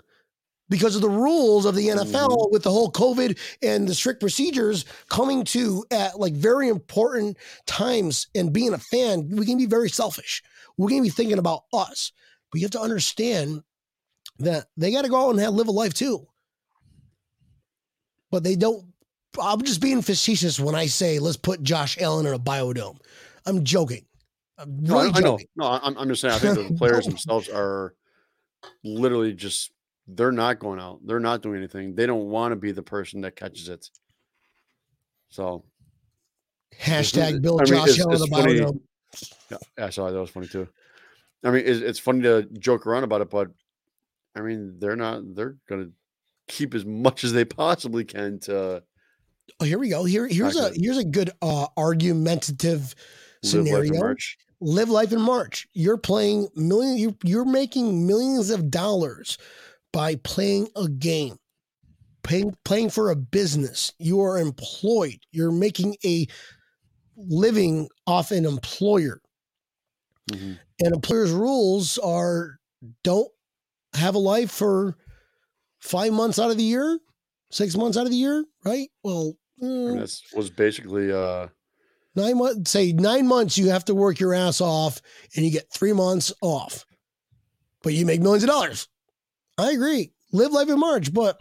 because 0.69 0.95
of 0.95 1.01
the 1.01 1.09
rules 1.09 1.65
of 1.65 1.75
the 1.75 1.87
NFL 1.87 2.27
Mm-hmm. 2.29 2.51
with 2.53 2.63
the 2.63 2.71
whole 2.71 2.91
COVID 2.91 3.37
and 3.61 3.87
the 3.87 3.93
strict 3.95 4.19
procedures 4.19 4.85
coming 5.09 5.43
to 5.45 5.85
at 5.91 6.19
like 6.19 6.33
very 6.33 6.67
important 6.67 7.37
times 7.65 8.27
and 8.35 8.51
being 8.53 8.73
a 8.73 8.77
fan, 8.77 9.29
we 9.29 9.45
can 9.45 9.57
be 9.57 9.65
very 9.65 9.89
selfish. 9.89 10.43
We're 10.79 10.87
going 10.87 11.01
to 11.01 11.07
be 11.07 11.09
thinking 11.09 11.37
about 11.39 11.63
us, 11.73 12.13
but 12.51 12.59
you 12.61 12.65
have 12.65 12.71
to 12.71 12.79
understand 12.79 13.61
that 14.39 14.67
they 14.77 14.91
got 14.93 15.01
to 15.03 15.09
go 15.09 15.27
out 15.27 15.31
and 15.31 15.39
have, 15.41 15.53
live 15.53 15.67
a 15.67 15.71
life 15.71 15.93
too. 15.93 16.25
But 18.31 18.43
they 18.43 18.55
don't. 18.55 18.85
I'm 19.41 19.61
just 19.61 19.81
being 19.81 20.01
facetious 20.01 20.57
when 20.57 20.75
I 20.75 20.85
say 20.85 21.19
let's 21.19 21.35
put 21.35 21.61
Josh 21.63 21.97
Allen 21.99 22.25
in 22.25 22.33
a 22.33 22.39
biodome. 22.39 22.97
I'm 23.45 23.65
joking. 23.65 24.05
I'm 24.57 24.81
No, 24.81 24.97
I- 24.97 25.03
really 25.03 25.15
I, 25.15 25.19
know. 25.19 25.25
joking. 25.33 25.47
No, 25.57 25.65
I'm, 25.65 25.97
I'm 25.97 26.07
just 26.07 26.21
saying. 26.21 26.33
I 26.33 26.37
think 26.39 26.69
the 26.69 26.75
players 26.77 27.05
themselves 27.05 27.49
are 27.49 27.93
literally 28.85 29.33
just 29.33 29.71
they're 30.07 30.31
not 30.31 30.59
going 30.59 30.79
out. 30.79 30.99
They're 31.05 31.19
not 31.19 31.41
doing 31.41 31.57
anything. 31.57 31.93
They 31.93 32.05
don't 32.05 32.29
want 32.29 32.53
to 32.53 32.55
be 32.55 32.71
the 32.71 32.81
person 32.83 33.19
that 33.21 33.35
catches 33.35 33.67
it. 33.67 33.85
So 35.29 35.65
Hashtag 36.81 37.41
Bill 37.41 37.59
I 37.59 37.65
mean, 37.65 37.73
Josh 37.73 37.99
it's- 37.99 38.21
it's 38.21 38.29
funny. 38.29 38.61
Yeah, 39.49 39.57
I 39.77 39.89
saw 39.89 40.09
that 40.09 40.19
was 40.19 40.29
funny 40.29 40.47
too. 40.47 40.67
I 41.43 41.51
mean, 41.51 41.63
it's, 41.65 41.79
it's 41.79 41.99
funny 41.99 42.21
to 42.23 42.43
joke 42.59 42.85
around 42.85 43.03
about 43.03 43.21
it, 43.21 43.29
but 43.29 43.49
I 44.35 44.41
mean, 44.41 44.75
they're 44.79 44.95
not. 44.95 45.35
They're 45.35 45.55
gonna 45.67 45.89
keep 46.47 46.73
as 46.73 46.85
much 46.85 47.23
as 47.23 47.33
they 47.33 47.45
possibly 47.45 48.03
can 48.03 48.39
to 48.41 48.83
Oh, 49.59 49.65
here 49.65 49.79
we 49.79 49.89
go. 49.89 50.03
Here, 50.03 50.27
here's 50.27 50.55
a 50.55 50.71
here's 50.75 50.97
a 50.97 51.03
good 51.03 51.31
uh, 51.41 51.67
argumentative 51.77 52.95
live 53.43 53.65
life 53.65 53.85
scenario. 53.87 54.15
Live 54.61 54.89
life 54.89 55.11
in 55.13 55.21
March. 55.21 55.67
You're 55.73 55.97
playing 55.97 56.49
million. 56.55 56.97
You're, 56.97 57.15
you're 57.23 57.45
making 57.45 58.05
millions 58.05 58.49
of 58.49 58.69
dollars 58.69 59.37
by 59.93 60.15
playing 60.15 60.67
a 60.75 60.87
game, 60.87 61.37
paying 62.23 62.55
playing 62.65 62.89
for 62.89 63.09
a 63.09 63.15
business. 63.15 63.93
You 63.99 64.21
are 64.21 64.37
employed. 64.37 65.19
You're 65.31 65.51
making 65.51 65.95
a 66.03 66.27
living 67.27 67.89
off 68.07 68.31
an 68.31 68.45
employer, 68.45 69.21
Mhm. 70.31 70.59
and 70.79 70.95
employers' 70.95 71.31
rules 71.31 71.97
are 71.97 72.59
don't 73.03 73.29
have 73.93 74.15
a 74.15 74.19
life 74.19 74.51
for 74.51 74.95
five 75.79 76.13
months 76.13 76.39
out 76.39 76.51
of 76.51 76.57
the 76.57 76.63
year, 76.63 76.99
six 77.51 77.75
months 77.75 77.97
out 77.97 78.05
of 78.05 78.11
the 78.11 78.17
year, 78.17 78.45
right? 78.63 78.89
Well, 79.03 79.33
uh, 79.61 79.95
that's 79.95 80.23
was 80.33 80.49
basically 80.49 81.11
uh 81.11 81.47
nine 82.15 82.37
months. 82.37 82.71
Say 82.71 82.93
nine 82.93 83.27
months, 83.27 83.57
you 83.57 83.69
have 83.69 83.85
to 83.85 83.95
work 83.95 84.19
your 84.19 84.33
ass 84.33 84.61
off, 84.61 85.01
and 85.35 85.43
you 85.45 85.51
get 85.51 85.71
three 85.73 85.93
months 85.93 86.31
off, 86.41 86.85
but 87.83 87.93
you 87.93 88.05
make 88.05 88.21
millions 88.21 88.43
of 88.43 88.49
dollars. 88.49 88.87
I 89.57 89.71
agree. 89.71 90.13
Live 90.31 90.51
life 90.53 90.69
in 90.69 90.79
March, 90.79 91.13
but 91.13 91.37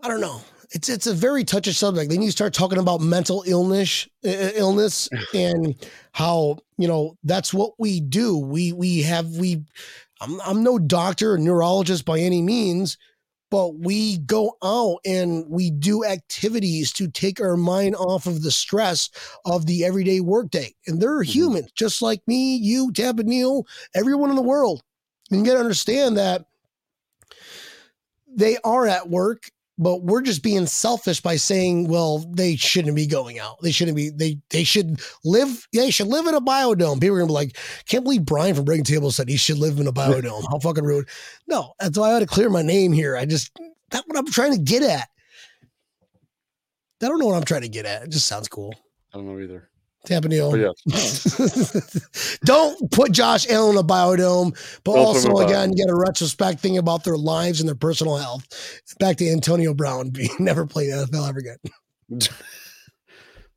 I 0.00 0.08
don't 0.08 0.20
know. 0.20 0.40
It's 0.70 0.88
it's 0.88 1.06
a 1.06 1.14
very 1.14 1.44
touchy 1.44 1.72
subject. 1.72 2.10
Then 2.10 2.22
you 2.22 2.30
start 2.30 2.52
talking 2.52 2.78
about 2.78 3.00
mental 3.00 3.42
illness, 3.46 4.06
illness, 4.22 5.08
and 5.34 5.74
how 6.12 6.58
you 6.76 6.88
know 6.88 7.16
that's 7.24 7.54
what 7.54 7.72
we 7.78 8.00
do. 8.00 8.38
We 8.38 8.72
we 8.72 9.02
have 9.02 9.36
we. 9.36 9.64
I'm 10.20 10.40
I'm 10.42 10.62
no 10.62 10.78
doctor 10.78 11.34
or 11.34 11.38
neurologist 11.38 12.04
by 12.04 12.18
any 12.18 12.42
means, 12.42 12.98
but 13.50 13.76
we 13.78 14.18
go 14.18 14.56
out 14.62 14.98
and 15.06 15.46
we 15.48 15.70
do 15.70 16.04
activities 16.04 16.92
to 16.94 17.08
take 17.08 17.40
our 17.40 17.56
mind 17.56 17.94
off 17.96 18.26
of 18.26 18.42
the 18.42 18.50
stress 18.50 19.10
of 19.46 19.66
the 19.66 19.84
everyday 19.84 20.20
workday. 20.20 20.74
And 20.86 21.00
they're 21.00 21.20
Mhm. 21.20 21.26
humans, 21.26 21.70
just 21.74 22.02
like 22.02 22.20
me, 22.26 22.56
you, 22.56 22.92
Tab 22.92 23.20
and 23.20 23.28
Neil, 23.28 23.66
everyone 23.94 24.30
in 24.30 24.36
the 24.36 24.42
world. 24.42 24.82
And 25.30 25.40
you 25.40 25.46
got 25.46 25.54
to 25.54 25.60
understand 25.60 26.16
that 26.18 26.46
they 28.26 28.58
are 28.64 28.86
at 28.86 29.08
work, 29.08 29.50
but 29.78 30.02
we're 30.02 30.22
just 30.22 30.42
being 30.42 30.66
selfish 30.66 31.20
by 31.20 31.36
saying, 31.36 31.88
well, 31.88 32.24
they 32.30 32.56
shouldn't 32.56 32.96
be 32.96 33.06
going 33.06 33.38
out. 33.38 33.56
They 33.62 33.70
shouldn't 33.70 33.96
be, 33.96 34.10
they 34.10 34.38
they 34.50 34.64
should 34.64 35.00
live, 35.24 35.66
they 35.72 35.90
should 35.90 36.08
live 36.08 36.26
in 36.26 36.34
a 36.34 36.40
biodome. 36.40 37.00
People 37.00 37.16
are 37.16 37.20
gonna 37.20 37.28
be 37.28 37.32
like, 37.32 37.56
can't 37.86 38.04
believe 38.04 38.24
Brian 38.24 38.54
from 38.54 38.64
Breaking 38.64 38.84
Table 38.84 39.10
said 39.10 39.28
he 39.28 39.36
should 39.36 39.58
live 39.58 39.78
in 39.78 39.86
a 39.86 39.92
biodome. 39.92 40.44
How 40.50 40.58
fucking 40.58 40.84
rude. 40.84 41.08
No, 41.46 41.72
that's 41.78 41.96
why 41.96 42.10
I 42.10 42.14
had 42.14 42.20
to 42.20 42.26
clear 42.26 42.50
my 42.50 42.62
name 42.62 42.92
here. 42.92 43.16
I 43.16 43.24
just 43.24 43.56
that's 43.90 44.06
what 44.06 44.18
I'm 44.18 44.26
trying 44.26 44.52
to 44.52 44.58
get 44.58 44.82
at. 44.82 45.08
I 47.00 47.06
don't 47.06 47.20
know 47.20 47.26
what 47.26 47.36
I'm 47.36 47.44
trying 47.44 47.62
to 47.62 47.68
get 47.68 47.86
at. 47.86 48.02
It 48.02 48.10
just 48.10 48.26
sounds 48.26 48.48
cool. 48.48 48.74
I 49.14 49.18
don't 49.18 49.26
know 49.26 49.40
either. 49.40 49.70
Tampa 50.06 50.28
Neil. 50.28 50.50
But 50.50 50.60
yeah, 50.60 50.70
don't 52.44 52.90
put 52.90 53.12
Josh 53.12 53.48
Allen 53.50 53.72
in 53.72 53.78
a 53.78 53.84
biodome, 53.84 54.56
but 54.84 54.94
Don't 54.94 55.06
also 55.06 55.38
again 55.38 55.72
get 55.72 55.90
a 55.90 55.94
retrospect 55.94 56.60
thing 56.60 56.78
about 56.78 57.04
their 57.04 57.16
lives 57.16 57.60
and 57.60 57.68
their 57.68 57.76
personal 57.76 58.16
health. 58.16 58.46
Back 58.98 59.16
to 59.18 59.28
Antonio 59.28 59.74
Brown 59.74 60.10
being 60.10 60.30
never 60.38 60.66
played 60.66 60.90
NFL 60.90 61.28
ever 61.28 61.38
again. 61.38 61.58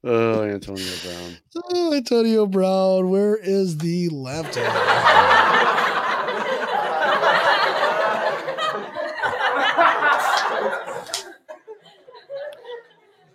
oh 0.04 0.44
Antonio 0.44 0.92
Brown. 1.04 1.38
Oh, 1.56 1.94
Antonio 1.94 2.46
Brown, 2.46 3.10
where 3.10 3.38
is 3.38 3.78
the 3.78 4.10
hand? 4.10 4.48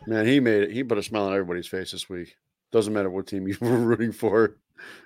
Man, 0.08 0.24
he 0.24 0.38
made 0.38 0.62
it. 0.62 0.70
He 0.70 0.84
put 0.84 0.98
a 0.98 1.02
smile 1.02 1.24
on 1.24 1.32
everybody's 1.32 1.66
face 1.66 1.90
this 1.90 2.08
week. 2.08 2.36
Doesn't 2.72 2.92
matter 2.92 3.10
what 3.10 3.26
team 3.26 3.46
you 3.48 3.56
were 3.60 3.78
rooting 3.78 4.12
for. 4.12 4.56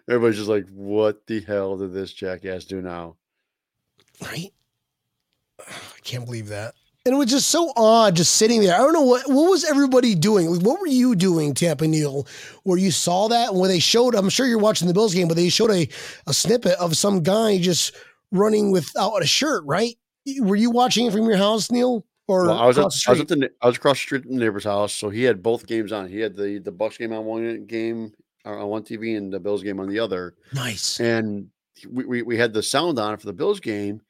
Everybody's 0.09 0.39
just 0.39 0.49
like, 0.49 0.67
what 0.71 1.27
the 1.27 1.41
hell 1.43 1.77
did 1.77 1.93
this 1.93 2.13
jackass 2.13 2.65
do 2.65 2.83
now? 2.83 3.17
right? 4.23 4.53
I 5.69 6.01
can't 6.03 6.25
believe 6.25 6.49
that. 6.49 6.75
And 7.07 7.15
it 7.15 7.19
was 7.19 7.31
just 7.31 7.49
so 7.49 7.73
odd 7.77 8.17
just 8.17 8.35
sitting 8.35 8.61
there. 8.61 8.75
I 8.75 8.79
don't 8.79 8.93
know 8.93 9.03
what 9.03 9.27
what 9.27 9.49
was 9.49 9.65
everybody 9.65 10.15
doing? 10.15 10.51
Like, 10.51 10.61
what 10.61 10.81
were 10.81 10.87
you 10.87 11.15
doing, 11.17 11.55
Tampa 11.55 11.89
Neil, 11.89 12.27
where 12.65 12.77
you 12.77 12.91
saw 12.91 13.29
that 13.29 13.55
where 13.55 13.69
they 13.69 13.79
showed, 13.79 14.15
I'm 14.15 14.29
sure 14.29 14.47
you're 14.47 14.59
watching 14.59 14.87
the 14.87 14.93
Bills 14.93 15.15
game, 15.15 15.27
but 15.27 15.37
they 15.39 15.49
showed 15.49 15.71
a, 15.71 15.89
a 16.27 16.35
snippet 16.35 16.75
of 16.79 16.99
some 16.99 17.23
guy 17.23 17.59
just 17.59 17.95
running 18.33 18.71
without 18.71 19.23
a 19.23 19.27
shirt, 19.27 19.65
right? 19.65 19.97
Were 20.41 20.57
you 20.57 20.71
watching 20.71 21.07
it 21.07 21.13
from 21.13 21.25
your 21.25 21.39
house, 21.39 21.71
Neil? 21.71 22.05
Or 22.31 22.47
Well, 22.47 22.59
I 22.59 22.67
was 22.67 22.79
at, 22.79 22.83
across 22.83 23.05
the 23.05 23.11
I 23.11 23.13
was 23.13 23.19
street? 23.21 23.33
at 23.33 23.39
the 23.41 23.51
I 23.61 23.67
was 23.67 23.77
across 23.77 23.97
the 23.97 24.03
street 24.03 24.23
from 24.23 24.35
the 24.37 24.41
neighbor's 24.45 24.65
house, 24.65 24.93
so 24.93 25.11
he 25.11 25.25
had 25.25 25.43
both 25.43 25.67
games 25.67 25.91
on. 25.91 26.09
He 26.09 26.21
had 26.21 26.37
the 26.37 26.59
the 26.59 26.71
Bucks 26.71 26.97
game 26.97 27.13
on 27.13 27.25
one 27.25 27.67
game 27.67 28.13
uh, 28.47 28.51
on 28.51 28.69
one 28.69 28.83
TV 28.85 29.17
and 29.17 29.33
the 29.33 29.41
Bills 29.41 29.63
game 29.65 29.81
on 29.81 29.89
the 29.89 29.99
other. 29.99 30.35
nice. 30.55 31.01
And 31.01 31.49
we, 31.91 32.05
we 32.05 32.23
we 32.23 32.37
had 32.37 32.53
the 32.53 32.63
sound 32.63 32.99
on 32.99 33.17
for 33.17 33.27
the 33.27 33.33
Bills 33.33 33.59
game, 33.59 34.01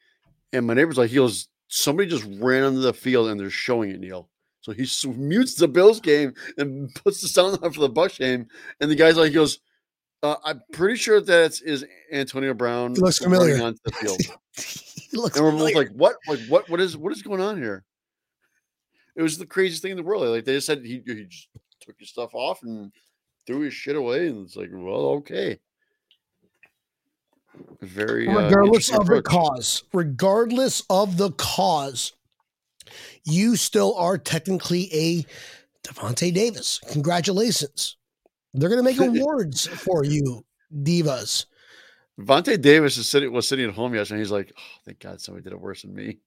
and 0.52 0.66
my 0.66 0.74
neighbor's 0.74 0.98
like, 0.98 1.08
he 1.10 1.16
goes, 1.16 1.48
somebody 1.68 2.08
just 2.08 2.26
ran 2.38 2.64
onto 2.64 2.80
the 2.80 2.92
field 2.92 3.28
and 3.28 3.40
they're 3.40 3.48
showing 3.48 3.90
it, 3.90 4.00
Neil. 4.00 4.28
So 4.60 4.72
he 4.72 4.86
mutes 5.08 5.54
the 5.54 5.68
Bills 5.68 6.00
game 6.00 6.34
and 6.58 6.94
puts 6.94 7.22
the 7.22 7.28
sound 7.28 7.58
on 7.62 7.72
for 7.72 7.80
the 7.80 7.88
Bucks 7.88 8.18
game, 8.18 8.46
and 8.80 8.90
the 8.90 8.96
guy's 8.96 9.16
like, 9.16 9.28
he 9.28 9.34
goes, 9.34 9.60
uh, 10.22 10.36
I'm 10.44 10.60
pretty 10.72 10.96
sure 10.96 11.20
that 11.22 11.58
is 11.64 11.86
Antonio 12.12 12.52
Brown. 12.52 12.94
He 12.94 13.00
looks 13.00 13.18
familiar. 13.18 13.62
onto 13.62 13.80
the 13.84 13.92
field. 13.92 14.20
He 15.10 15.16
looks 15.16 15.34
And 15.36 15.44
we're 15.44 15.50
both 15.50 15.60
familiar. 15.72 15.88
like, 15.88 15.96
what? 15.96 16.16
Like, 16.28 16.38
what? 16.48 16.68
What 16.70 16.80
is 16.80 16.96
what 16.96 17.12
is 17.12 17.20
going 17.22 17.40
on 17.40 17.56
here? 17.56 17.84
It 19.20 19.22
was 19.22 19.36
the 19.36 19.44
craziest 19.44 19.82
thing 19.82 19.90
in 19.90 19.98
the 19.98 20.02
world. 20.02 20.26
Like 20.26 20.46
they 20.46 20.54
just 20.54 20.66
said 20.66 20.82
he, 20.82 21.02
he 21.04 21.24
just 21.24 21.48
took 21.78 21.94
his 21.98 22.08
stuff 22.08 22.34
off 22.34 22.62
and 22.62 22.90
threw 23.46 23.60
his 23.60 23.74
shit 23.74 23.94
away, 23.94 24.28
and 24.28 24.46
it's 24.46 24.56
like, 24.56 24.70
well, 24.72 25.08
okay. 25.18 25.58
Very 27.82 28.26
uh, 28.26 28.44
regardless 28.44 28.88
interesting 28.88 28.96
of 28.96 29.06
the 29.08 29.22
cause, 29.22 29.84
regardless 29.92 30.82
of 30.88 31.18
the 31.18 31.32
cause, 31.32 32.14
you 33.24 33.56
still 33.56 33.94
are 33.96 34.16
technically 34.16 34.88
a 34.94 35.26
Devontae 35.86 36.32
Davis. 36.32 36.80
Congratulations. 36.90 37.98
They're 38.54 38.70
going 38.70 38.82
to 38.82 38.90
make 38.90 39.00
awards 39.20 39.66
for 39.66 40.02
you, 40.02 40.46
divas. 40.74 41.44
Vontae 42.18 42.58
Davis 42.58 42.96
is 42.96 43.06
sitting 43.06 43.30
was 43.30 43.46
sitting 43.46 43.68
at 43.68 43.74
home 43.74 43.94
yesterday. 43.94 44.16
And 44.16 44.24
he's 44.24 44.32
like, 44.32 44.50
oh, 44.56 44.80
thank 44.86 44.98
God 44.98 45.20
somebody 45.20 45.44
did 45.44 45.52
it 45.52 45.60
worse 45.60 45.82
than 45.82 45.94
me. 45.94 46.20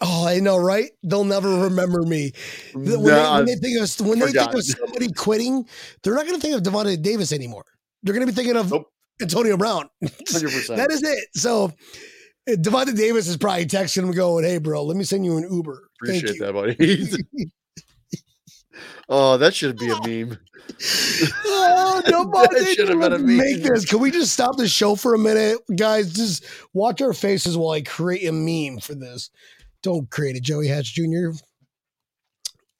Oh, 0.00 0.26
I 0.28 0.38
know, 0.40 0.56
right? 0.58 0.90
They'll 1.02 1.24
never 1.24 1.48
remember 1.64 2.02
me. 2.02 2.32
When, 2.74 2.84
Nah, 3.04 3.38
they, 3.40 3.44
when 3.44 3.46
they 3.46 3.54
think 3.56 3.80
of 3.82 4.06
when 4.06 4.18
they 4.18 4.32
think 4.32 4.54
of 4.54 4.64
somebody 4.64 5.12
quitting, 5.12 5.66
they're 6.02 6.14
not 6.14 6.26
going 6.26 6.38
to 6.38 6.46
think 6.46 6.54
of 6.56 6.62
Devontae 6.62 7.00
Davis 7.02 7.32
anymore. 7.32 7.64
They're 8.02 8.14
going 8.14 8.26
to 8.26 8.32
be 8.32 8.36
thinking 8.36 8.56
of 8.56 8.70
Nope. 8.70 8.86
Antonio 9.20 9.56
Brown. 9.56 9.88
100%. 10.04 10.76
that 10.76 10.90
is 10.92 11.02
it. 11.02 11.24
So 11.34 11.64
uh, 11.64 12.52
Devontae 12.52 12.96
Davis 12.96 13.26
is 13.28 13.36
probably 13.36 13.66
texting 13.66 14.04
him 14.04 14.12
going, 14.12 14.44
"Hey, 14.44 14.58
bro, 14.58 14.84
let 14.84 14.96
me 14.96 15.04
send 15.04 15.24
you 15.24 15.36
an 15.38 15.48
Uber." 15.50 15.88
Thank 16.06 16.18
Appreciate 16.22 16.38
you. 16.38 16.46
that, 16.46 16.52
buddy. 16.52 17.48
oh, 19.08 19.36
that 19.38 19.54
should 19.54 19.76
be 19.78 19.88
a 19.90 20.00
meme. 20.06 20.38
oh, 21.46 22.02
nobody 22.08 22.74
should 22.74 22.88
have 22.88 23.00
been 23.00 23.12
a 23.14 23.18
make 23.18 23.62
meme. 23.62 23.72
this. 23.74 23.84
Can 23.86 24.00
we 24.00 24.10
just 24.10 24.32
stop 24.32 24.56
the 24.56 24.68
show 24.68 24.94
for 24.94 25.14
a 25.14 25.18
minute, 25.18 25.58
guys? 25.76 26.12
Just 26.12 26.44
watch 26.74 27.00
our 27.00 27.14
faces 27.14 27.56
while 27.56 27.70
I 27.72 27.80
create 27.82 28.26
a 28.28 28.32
meme 28.32 28.78
for 28.80 28.94
this. 28.94 29.30
Don't 29.82 30.10
create 30.10 30.36
it, 30.36 30.42
Joey 30.42 30.68
Hatch 30.68 30.94
Jr. 30.94 31.30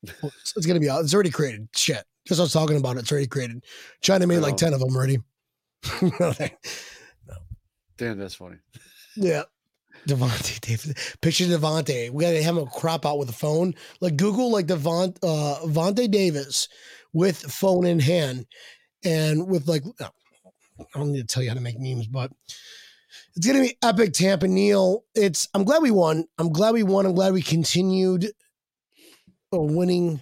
It's, 0.03 0.67
gonna 0.67 0.81
be 0.81 0.89
out. 0.89 1.03
It's 1.03 1.15
already 1.15 1.31
created. 1.31 1.69
Shit. 1.75 2.05
Just 2.27 2.41
us 2.41 2.53
talking 2.53 2.77
about 2.77 2.97
it. 2.97 3.01
It's 3.01 3.13
already 3.13 3.27
created. 3.27 3.65
China 4.01 4.27
made 4.27 4.39
like 4.39 4.57
ten 4.57 4.73
of 4.75 4.81
them 4.81 4.95
already. 4.95 5.19
no. 6.03 6.33
Damn, 7.97 8.19
that's 8.19 8.35
funny. 8.35 8.57
yeah. 9.17 9.43
Devontae 10.07 10.61
Davis. 10.61 11.17
Picture 11.21 11.45
Devontae. 11.45 12.11
We 12.11 12.25
gotta 12.25 12.43
have 12.43 12.57
him 12.57 12.67
crop 12.67 13.05
out 13.05 13.19
with 13.19 13.29
a 13.29 13.35
phone. 13.35 13.75
Like 14.01 14.17
Google 14.17 14.51
like 14.51 14.67
Devon 14.67 15.15
uh 15.23 15.57
Vontae 15.65 16.11
Davis 16.11 16.69
with 17.13 17.39
phone 17.39 17.87
in 17.87 17.99
hand 17.99 18.47
and 19.05 19.49
with 19.49 19.67
like 19.67 19.83
I 20.01 20.99
don't 20.99 21.13
need 21.13 21.21
to 21.21 21.27
tell 21.27 21.43
you 21.43 21.49
how 21.49 21.57
to 21.57 21.61
make 21.61 21.79
memes, 21.79 22.07
but 22.07 22.31
it's 23.39 23.47
gonna 23.47 23.61
be 23.61 23.79
epic 23.83 24.13
Tampa 24.15 24.49
Neil. 24.49 25.05
It's 25.15 25.47
I'm 25.55 25.63
glad 25.63 25.81
we 25.81 25.93
won. 25.93 26.25
I'm 26.39 26.53
glad 26.53 26.75
we 26.75 26.83
won. 26.83 27.07
I'm 27.07 27.15
glad 27.15 27.33
we 27.33 27.41
continued 27.41 28.27
a 29.53 29.63
winning 29.63 30.21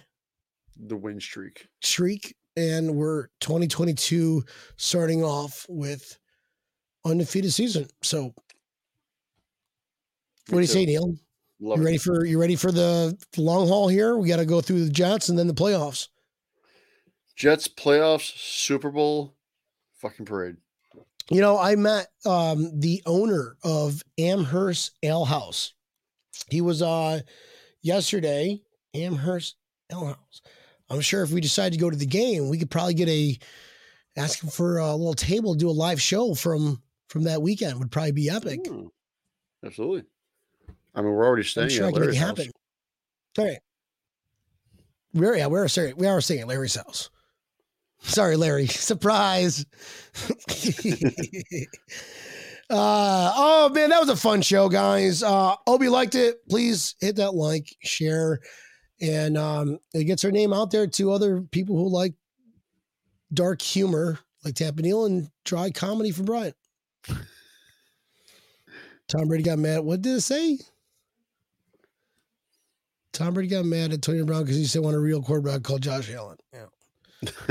The 0.75 0.95
win 0.95 1.19
streak. 1.19 1.67
streak. 1.81 2.35
And 2.55 2.95
we're 2.95 3.27
2022 3.41 4.43
starting 4.77 5.23
off 5.23 5.65
with 5.67 6.17
undefeated 7.05 7.51
season. 7.53 7.87
So 8.03 8.25
what 8.25 8.35
do 10.49 10.55
Me 10.57 10.61
you 10.61 10.67
say. 10.67 10.85
Neil? 10.85 11.15
Love 11.59 11.77
You 11.79 11.83
it. 11.83 11.85
ready 11.85 11.97
for 11.97 12.23
you 12.23 12.39
ready 12.39 12.55
for 12.55 12.71
the 12.71 13.17
long 13.35 13.67
haul 13.67 13.87
here? 13.87 14.15
We 14.15 14.27
got 14.27 14.37
to 14.37 14.45
go 14.45 14.61
through 14.61 14.85
the 14.85 14.91
Jets 14.91 15.29
and 15.29 15.39
then 15.39 15.47
the 15.47 15.53
playoffs. 15.55 16.07
Jets 17.35 17.67
playoffs, 17.67 18.37
Super 18.37 18.91
Bowl, 18.91 19.35
fucking 20.01 20.25
parade. 20.27 20.57
You 21.29 21.41
know, 21.41 21.57
I 21.57 21.75
met 21.75 22.07
um, 22.25 22.79
the 22.79 23.03
owner 23.05 23.57
of 23.63 24.01
Amherst 24.17 24.91
Ale 25.03 25.25
House. 25.25 25.73
He 26.49 26.61
was 26.61 26.81
uh 26.81 27.21
yesterday, 27.81 28.61
Amherst 28.93 29.57
Ale 29.91 30.05
House. 30.05 30.41
I'm 30.89 31.01
sure 31.01 31.23
if 31.23 31.31
we 31.31 31.41
decide 31.41 31.73
to 31.73 31.79
go 31.79 31.89
to 31.89 31.97
the 31.97 32.05
game, 32.05 32.49
we 32.49 32.57
could 32.57 32.71
probably 32.71 32.93
get 32.93 33.09
a 33.09 33.37
ask 34.15 34.41
him 34.41 34.49
for 34.49 34.77
a 34.77 34.95
little 34.95 35.13
table, 35.13 35.53
do 35.53 35.69
a 35.69 35.71
live 35.71 36.01
show 36.01 36.33
from 36.33 36.81
from 37.09 37.23
that 37.23 37.41
weekend. 37.41 37.79
Would 37.79 37.91
probably 37.91 38.13
be 38.13 38.29
epic. 38.29 38.65
Hmm. 38.65 38.87
Absolutely. 39.65 40.03
I 40.95 41.01
mean, 41.01 41.11
we're 41.11 41.25
already 41.25 41.43
staying 41.43 41.65
I'm 41.65 41.69
sure 41.69 41.85
I 41.85 41.87
at 41.89 41.93
make 41.93 42.01
it 42.01 42.05
Larry's 42.05 42.19
house. 42.19 42.47
All 43.37 43.45
right. 43.45 43.59
We're 45.13 45.35
yeah, 45.35 45.47
we're 45.47 45.67
sorry, 45.67 45.93
we 45.93 46.07
are 46.07 46.21
staying 46.21 46.41
at 46.41 46.47
Larry's 46.47 46.75
house. 46.75 47.09
Sorry, 47.99 48.35
Larry. 48.35 48.67
Surprise. 48.67 49.65
Uh, 52.69 53.31
oh 53.33 53.69
man, 53.73 53.91
that 53.91 53.99
was 54.01 54.09
a 54.09 54.15
fun 54.15 54.41
show, 54.41 54.67
guys. 54.67 55.23
Uh, 55.23 55.55
hope 55.65 55.81
you 55.81 55.89
liked 55.89 56.15
it. 56.15 56.45
Please 56.49 56.95
hit 56.99 57.15
that 57.15 57.33
like, 57.33 57.73
share, 57.81 58.39
and 58.99 59.37
um, 59.37 59.79
it 59.93 60.03
gets 60.03 60.21
her 60.21 60.31
name 60.31 60.51
out 60.51 60.69
there 60.69 60.85
to 60.85 61.13
other 61.13 61.41
people 61.41 61.77
who 61.77 61.87
like 61.87 62.13
dark 63.33 63.61
humor, 63.61 64.19
like 64.43 64.55
Tampa 64.55 64.83
and 64.83 65.29
dry 65.45 65.71
comedy 65.71 66.11
for 66.11 66.23
Brian. 66.23 66.53
Tom 69.07 69.29
Brady 69.29 69.43
got 69.43 69.59
mad. 69.59 69.79
What 69.79 70.01
did 70.01 70.17
it 70.17 70.21
say? 70.21 70.59
Tom 73.13 73.33
Brady 73.33 73.47
got 73.47 73.63
mad 73.63 73.93
at 73.93 74.01
Tony 74.01 74.21
Brown 74.23 74.43
because 74.43 74.57
he 74.57 74.65
said 74.65 74.81
want 74.81 74.95
a 74.95 74.99
real 74.99 75.23
quarterback 75.23 75.63
called 75.63 75.81
Josh 75.81 76.11
Allen. 76.11 76.37
Yeah. 76.53 76.65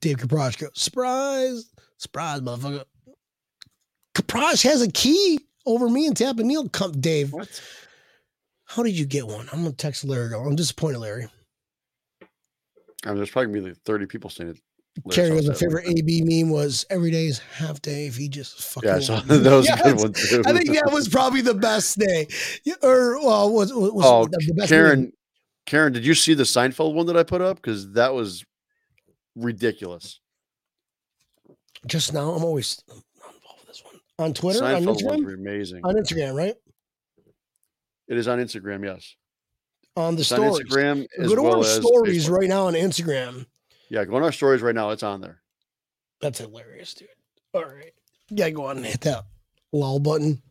Dave 0.00 0.18
Kaprosh 0.18 0.58
goes, 0.58 0.70
surprise, 0.74 1.70
surprise, 1.96 2.40
motherfucker. 2.40 2.84
Kaprosh 4.14 4.62
has 4.62 4.82
a 4.82 4.90
key 4.90 5.40
over 5.64 5.88
me 5.88 6.06
and 6.06 6.16
Tampa 6.16 6.42
Neil. 6.42 6.68
Come, 6.68 6.92
Dave. 6.92 7.32
What? 7.32 7.60
How 8.64 8.82
did 8.82 8.98
you 8.98 9.06
get 9.06 9.26
one? 9.26 9.48
I'm 9.52 9.62
gonna 9.62 9.72
text 9.72 10.04
Larry. 10.04 10.34
I'm 10.34 10.56
disappointed, 10.56 10.98
Larry. 10.98 11.28
I 13.04 13.08
mean, 13.08 13.16
there's 13.16 13.30
probably 13.30 13.52
gonna 13.52 13.64
be 13.64 13.70
like 13.70 13.82
30 13.84 14.06
people 14.06 14.30
saying 14.30 14.50
it. 14.50 14.60
Carrie 15.10 15.32
was 15.32 15.46
my 15.46 15.54
favorite 15.54 15.86
AB 15.86 16.22
meme 16.22 16.50
was 16.50 16.86
every 16.88 17.10
day 17.10 17.26
is 17.26 17.38
half 17.38 17.82
day 17.82 18.06
if 18.06 18.16
he 18.16 18.28
just 18.28 18.62
fucking. 18.62 18.88
Yeah, 18.88 18.98
so 18.98 19.14
won." 19.14 19.26
that 19.42 19.52
was 19.52 19.68
a 19.68 19.76
good 19.76 19.96
one 19.98 20.12
too. 20.12 20.42
I 20.46 20.52
think 20.52 20.72
that 20.72 20.90
was 20.90 21.08
probably 21.08 21.42
the 21.42 21.54
best 21.54 21.98
day. 21.98 22.26
Or 22.82 23.18
well, 23.22 23.52
was, 23.52 23.72
was 23.74 24.04
oh, 24.06 24.24
the, 24.24 24.54
best 24.56 24.70
Karen, 24.70 25.00
meme. 25.02 25.12
Karen, 25.66 25.92
did 25.92 26.06
you 26.06 26.14
see 26.14 26.34
the 26.34 26.44
Seinfeld 26.44 26.94
one 26.94 27.06
that 27.06 27.16
I 27.16 27.22
put 27.24 27.40
up? 27.42 27.56
Because 27.56 27.92
that 27.92 28.14
was 28.14 28.44
ridiculous. 29.34 30.20
Just 31.86 32.12
now, 32.12 32.30
I'm 32.30 32.44
always 32.44 32.82
involved 32.88 33.04
with 33.58 33.66
this 33.68 33.84
one 33.84 34.00
on 34.18 34.32
Twitter, 34.34 34.64
on 34.64 34.82
Seinfeld 34.82 34.86
ones 34.86 35.02
Instagram, 35.02 35.34
amazing. 35.34 35.80
on 35.84 35.94
Instagram, 35.96 36.34
right? 36.34 36.54
It 38.08 38.16
is 38.16 38.28
on 38.28 38.38
Instagram, 38.38 38.84
yes. 38.84 39.14
On 39.96 40.14
the 40.14 40.20
It's 40.20 40.32
on 40.32 40.38
stories. 40.38 40.66
Instagram 40.68 41.06
as 41.18 41.28
Go 41.28 41.34
to 41.36 41.42
well 41.42 41.56
our 41.58 41.64
stories 41.64 42.28
Facebook. 42.28 42.38
right 42.38 42.48
now 42.48 42.66
on 42.66 42.74
Instagram. 42.74 43.46
Yeah, 43.88 44.04
go 44.04 44.16
on 44.16 44.22
our 44.22 44.32
stories 44.32 44.62
right 44.62 44.74
now. 44.74 44.90
It's 44.90 45.02
on 45.02 45.20
there. 45.20 45.40
That's 46.20 46.38
hilarious, 46.38 46.94
dude. 46.94 47.08
All 47.54 47.64
right. 47.64 47.92
Yeah, 48.30 48.50
go 48.50 48.64
on 48.66 48.78
and 48.78 48.86
hit 48.86 49.00
that 49.02 49.24
lol 49.72 49.98
button. 50.00 50.42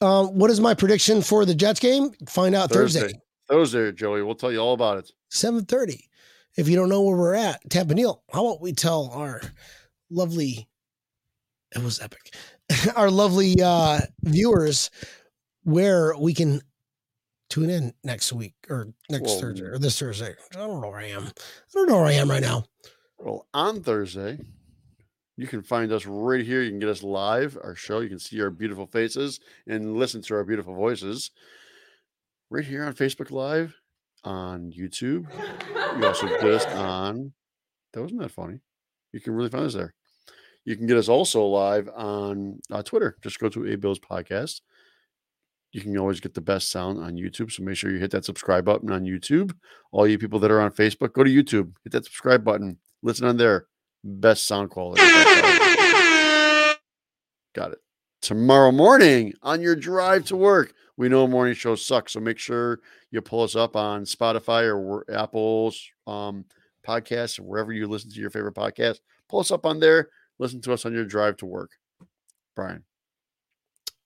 Um, 0.00 0.38
what 0.38 0.50
is 0.50 0.60
my 0.60 0.74
prediction 0.74 1.22
for 1.22 1.44
the 1.44 1.54
Jets 1.54 1.80
game? 1.80 2.10
Find 2.28 2.54
out 2.54 2.70
Thursday, 2.70 3.00
Thursday. 3.00 3.20
Thursday, 3.48 3.92
Joey. 3.92 4.22
We'll 4.22 4.34
tell 4.34 4.52
you 4.52 4.58
all 4.58 4.74
about 4.74 4.98
it. 4.98 5.10
7:30. 5.30 6.08
If 6.56 6.68
you 6.68 6.76
don't 6.76 6.88
know 6.88 7.02
where 7.02 7.16
we're 7.16 7.34
at, 7.34 7.68
Tampa 7.70 7.94
Neil, 7.94 8.22
how 8.32 8.46
about 8.46 8.60
we 8.60 8.72
tell 8.72 9.10
our 9.12 9.40
lovely 10.10 10.68
it 11.74 11.82
was 11.82 12.00
epic. 12.00 12.34
our 12.96 13.10
lovely 13.10 13.56
uh 13.62 14.00
viewers 14.22 14.90
where 15.64 16.16
we 16.16 16.32
can 16.34 16.60
tune 17.48 17.70
in 17.70 17.92
next 18.04 18.32
week 18.32 18.54
or 18.68 18.92
next 19.10 19.40
Thursday 19.40 19.64
or 19.64 19.78
this 19.78 19.98
Thursday. 19.98 20.34
I 20.54 20.58
don't 20.58 20.80
know 20.80 20.88
where 20.88 21.00
I 21.00 21.06
am. 21.10 21.26
I 21.26 21.32
don't 21.74 21.88
know 21.88 21.96
where 21.96 22.06
I 22.06 22.12
am 22.12 22.30
right 22.30 22.42
now. 22.42 22.64
Well, 23.18 23.46
on 23.54 23.82
Thursday, 23.82 24.38
you 25.36 25.46
can 25.46 25.62
find 25.62 25.92
us 25.92 26.06
right 26.06 26.44
here. 26.44 26.62
You 26.62 26.70
can 26.70 26.78
get 26.78 26.88
us 26.88 27.02
live, 27.02 27.58
our 27.62 27.74
show. 27.74 28.00
You 28.00 28.08
can 28.08 28.18
see 28.18 28.40
our 28.40 28.50
beautiful 28.50 28.86
faces 28.86 29.40
and 29.66 29.96
listen 29.96 30.22
to 30.22 30.34
our 30.34 30.44
beautiful 30.44 30.74
voices 30.74 31.30
right 32.50 32.64
here 32.64 32.84
on 32.84 32.94
Facebook 32.94 33.30
Live, 33.30 33.74
on 34.24 34.72
YouTube. 34.72 35.26
You 35.98 36.06
also 36.06 36.26
get 36.26 36.44
us 36.44 36.66
on. 36.74 37.32
That 37.92 38.02
wasn't 38.02 38.20
that 38.20 38.30
funny. 38.30 38.60
You 39.12 39.20
can 39.20 39.34
really 39.34 39.50
find 39.50 39.66
us 39.66 39.74
there. 39.74 39.94
You 40.64 40.76
can 40.76 40.86
get 40.86 40.96
us 40.96 41.08
also 41.08 41.44
live 41.44 41.88
on 41.94 42.58
uh, 42.70 42.82
Twitter. 42.82 43.16
Just 43.22 43.38
go 43.38 43.48
to 43.50 43.72
A 43.72 43.76
Bills 43.76 44.00
Podcast. 44.00 44.62
You 45.72 45.80
can 45.80 45.96
always 45.98 46.20
get 46.20 46.32
the 46.32 46.40
best 46.40 46.70
sound 46.70 46.98
on 46.98 47.14
YouTube. 47.14 47.52
So 47.52 47.62
make 47.62 47.76
sure 47.76 47.90
you 47.90 47.98
hit 47.98 48.10
that 48.12 48.24
subscribe 48.24 48.64
button 48.64 48.90
on 48.90 49.04
YouTube. 49.04 49.54
All 49.92 50.08
you 50.08 50.18
people 50.18 50.38
that 50.40 50.50
are 50.50 50.60
on 50.60 50.72
Facebook, 50.72 51.12
go 51.12 51.22
to 51.22 51.30
YouTube, 51.30 51.74
hit 51.84 51.92
that 51.92 52.04
subscribe 52.06 52.42
button, 52.42 52.78
listen 53.02 53.26
on 53.26 53.36
there. 53.36 53.66
Best 54.04 54.46
sound 54.46 54.70
quality. 54.70 55.02
Got 57.54 57.72
it. 57.72 57.78
Tomorrow 58.22 58.72
morning 58.72 59.34
on 59.42 59.60
your 59.60 59.76
drive 59.76 60.24
to 60.26 60.36
work. 60.36 60.72
We 60.96 61.08
know 61.08 61.26
morning 61.26 61.54
shows 61.54 61.84
suck, 61.84 62.08
so 62.08 62.20
make 62.20 62.38
sure 62.38 62.80
you 63.10 63.20
pull 63.20 63.42
us 63.42 63.54
up 63.54 63.76
on 63.76 64.04
Spotify 64.04 64.64
or 64.64 65.04
Apple's 65.12 65.80
um, 66.06 66.44
podcasts, 66.86 67.38
or 67.38 67.42
wherever 67.42 67.72
you 67.72 67.86
listen 67.86 68.10
to 68.10 68.20
your 68.20 68.30
favorite 68.30 68.54
podcast. 68.54 69.00
Pull 69.28 69.40
us 69.40 69.50
up 69.50 69.66
on 69.66 69.80
there. 69.80 70.08
Listen 70.38 70.60
to 70.62 70.72
us 70.72 70.86
on 70.86 70.92
your 70.92 71.04
drive 71.04 71.36
to 71.38 71.46
work. 71.46 71.70
Brian. 72.54 72.84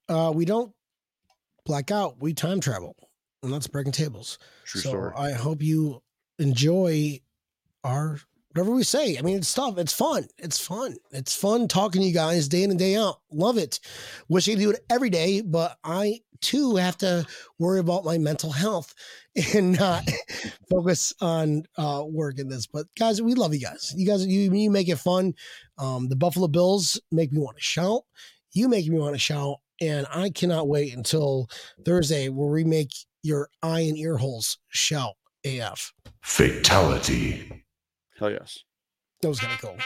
Uh, 0.09 0.33
we 0.35 0.45
don't 0.45 0.73
black 1.65 1.91
out. 1.91 2.21
We 2.21 2.35
time 2.35 2.61
travel, 2.61 2.97
and 3.43 3.53
that's 3.53 3.69
breaking 3.69 3.93
tables. 3.93 4.39
True 4.65 4.81
so 4.81 4.89
story. 4.91 5.13
I 5.17 5.33
hope 5.33 5.63
you 5.63 6.03
enjoy 6.39 7.21
our 7.85 8.19
whatever 8.51 8.75
we 8.75 8.83
say. 8.83 9.17
I 9.17 9.23
mean, 9.23 9.37
it's 9.37 9.55
tough. 9.55 9.79
It's 9.79 9.93
fun. 9.93 10.27
It's 10.39 10.59
fun. 10.59 10.97
It's 11.13 11.35
fun 11.35 11.69
talking 11.69 12.03
to 12.03 12.07
you 12.07 12.15
guys 12.15 12.49
day 12.49 12.63
in 12.63 12.71
and 12.71 12.79
day 12.79 12.97
out. 12.97 13.21
Love 13.33 13.59
it. 13.59 13.81
Wish 14.29 14.49
I 14.49 14.53
could 14.53 14.61
do 14.61 14.71
it 14.71 14.85
every 14.91 15.11
day, 15.11 15.41
but 15.41 15.77
I 15.85 16.21
too 16.41 16.77
have 16.77 16.97
to 16.99 17.27
worry 17.59 17.81
about 17.81 18.05
my 18.05 18.19
mental 18.19 18.51
health 18.51 18.95
and 19.55 19.79
not 19.79 20.05
focus 20.71 21.13
on 21.21 21.65
uh, 21.77 22.03
work 22.07 22.39
in 22.39 22.49
this. 22.49 22.67
But 22.67 22.87
guys, 22.99 23.23
we 23.23 23.35
love 23.35 23.55
you 23.55 23.61
guys. 23.61 23.95
You 23.97 24.07
guys, 24.07 24.27
you 24.27 24.53
you 24.53 24.71
make 24.71 24.89
it 24.89 24.99
fun. 24.99 25.35
Um, 25.79 26.09
the 26.09 26.17
Buffalo 26.17 26.49
Bills 26.49 27.01
make 27.13 27.33
me 27.33 27.41
want 27.41 27.57
to 27.57 27.63
shout. 27.63 28.03
You 28.53 28.69
make 28.69 28.89
me 28.89 28.99
want 28.99 29.15
to 29.15 29.19
shout, 29.19 29.59
and 29.81 30.07
I 30.13 30.31
cannot 30.31 30.69
wait 30.69 30.95
until 30.95 31.49
Thursday 31.85 32.29
where 32.29 32.49
we 32.49 32.65
make 32.65 32.91
your 33.23 33.49
eye 33.63 33.81
and 33.81 33.97
ear 33.97 34.17
holes 34.17 34.59
shout 34.71 35.15
AF. 35.45 35.93
Fatality. 36.23 37.65
Hell 38.21 38.31
yes. 38.31 38.61
That 39.23 39.29
was 39.29 39.41
kind 39.41 39.53
of 39.53 39.61
cool. 39.61 39.77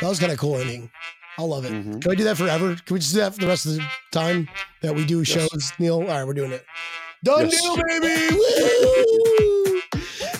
That 0.00 0.08
was 0.08 0.18
kind 0.18 0.32
of 0.32 0.38
cool 0.38 0.56
ending. 0.56 0.90
I 1.38 1.42
love 1.42 1.64
it. 1.64 1.72
Mhm. 1.72 2.00
Can 2.02 2.10
we 2.10 2.16
do 2.16 2.24
that 2.24 2.36
forever? 2.36 2.74
Can 2.84 2.94
we 2.94 2.98
just 3.00 3.12
do 3.14 3.20
that 3.20 3.34
for 3.34 3.40
the 3.40 3.46
rest 3.46 3.66
of 3.66 3.72
the 3.76 3.84
time 4.12 4.48
that 4.82 4.94
we 4.94 5.04
do 5.04 5.18
Yes. 5.18 5.28
shows, 5.28 5.72
Neil? 5.78 5.96
All 6.00 6.04
right, 6.06 6.24
we're 6.24 6.32
doing 6.34 6.52
it. 6.52 6.64
Done 7.24 7.48
Yes. 7.50 7.60
deal, 7.62 7.76
baby. 7.76 8.34
Woo! 8.36 9.80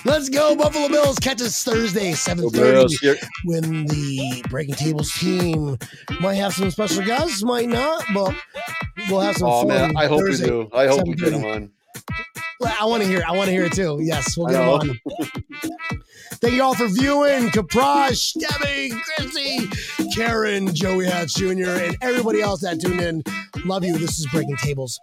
Let's 0.05 0.29
go, 0.29 0.55
Buffalo 0.55 0.87
Bills. 0.87 1.17
Catch 1.19 1.41
us 1.41 1.63
Thursday, 1.63 2.13
seven 2.13 2.43
Nobody 2.45 2.61
thirty. 2.63 2.77
else 2.77 2.93
here- 2.99 3.17
When 3.45 3.85
the 3.87 4.43
Breaking 4.49 4.75
Tables 4.75 5.11
team 5.13 5.77
might 6.21 6.35
have 6.35 6.53
some 6.53 6.69
special 6.71 7.03
guests, 7.03 7.43
might 7.43 7.69
not, 7.69 8.05
but 8.13 8.33
we'll 9.09 9.21
have 9.21 9.35
some 9.35 9.49
Oh 9.49 9.59
fun. 9.61 9.67
man, 9.69 9.97
I 9.97 10.05
hope 10.07 10.21
Thursday. 10.21 10.45
we 10.45 10.63
do. 10.65 10.69
I 10.73 10.87
hope 10.87 11.07
we 11.07 11.15
get 11.15 11.31
them 11.31 11.43
on. 11.45 11.71
I 12.79 12.85
want 12.85 13.01
to 13.03 13.09
hear. 13.09 13.23
I 13.27 13.31
want 13.31 13.47
to 13.47 13.51
hear 13.51 13.65
it 13.65 13.73
too. 13.73 13.99
Yes, 14.01 14.37
we'll 14.37 14.47
get 14.47 14.59
them 14.59 14.69
on. 14.69 14.99
Thank 16.41 16.55
you 16.55 16.63
all 16.63 16.75
for 16.75 16.87
viewing. 16.87 17.49
Kaprosh, 17.49 18.33
Debbie, 18.39 18.91
Chrissy, 18.91 19.67
Karen, 20.13 20.73
Joey 20.73 21.05
Hatch 21.05 21.35
Jr., 21.35 21.69
and 21.69 21.97
everybody 22.01 22.41
else 22.41 22.61
that 22.61 22.79
tuned 22.81 23.01
in. 23.01 23.23
Love 23.65 23.83
you. 23.83 23.97
This 23.97 24.19
is 24.19 24.27
Breaking 24.27 24.57
Tables. 24.57 24.99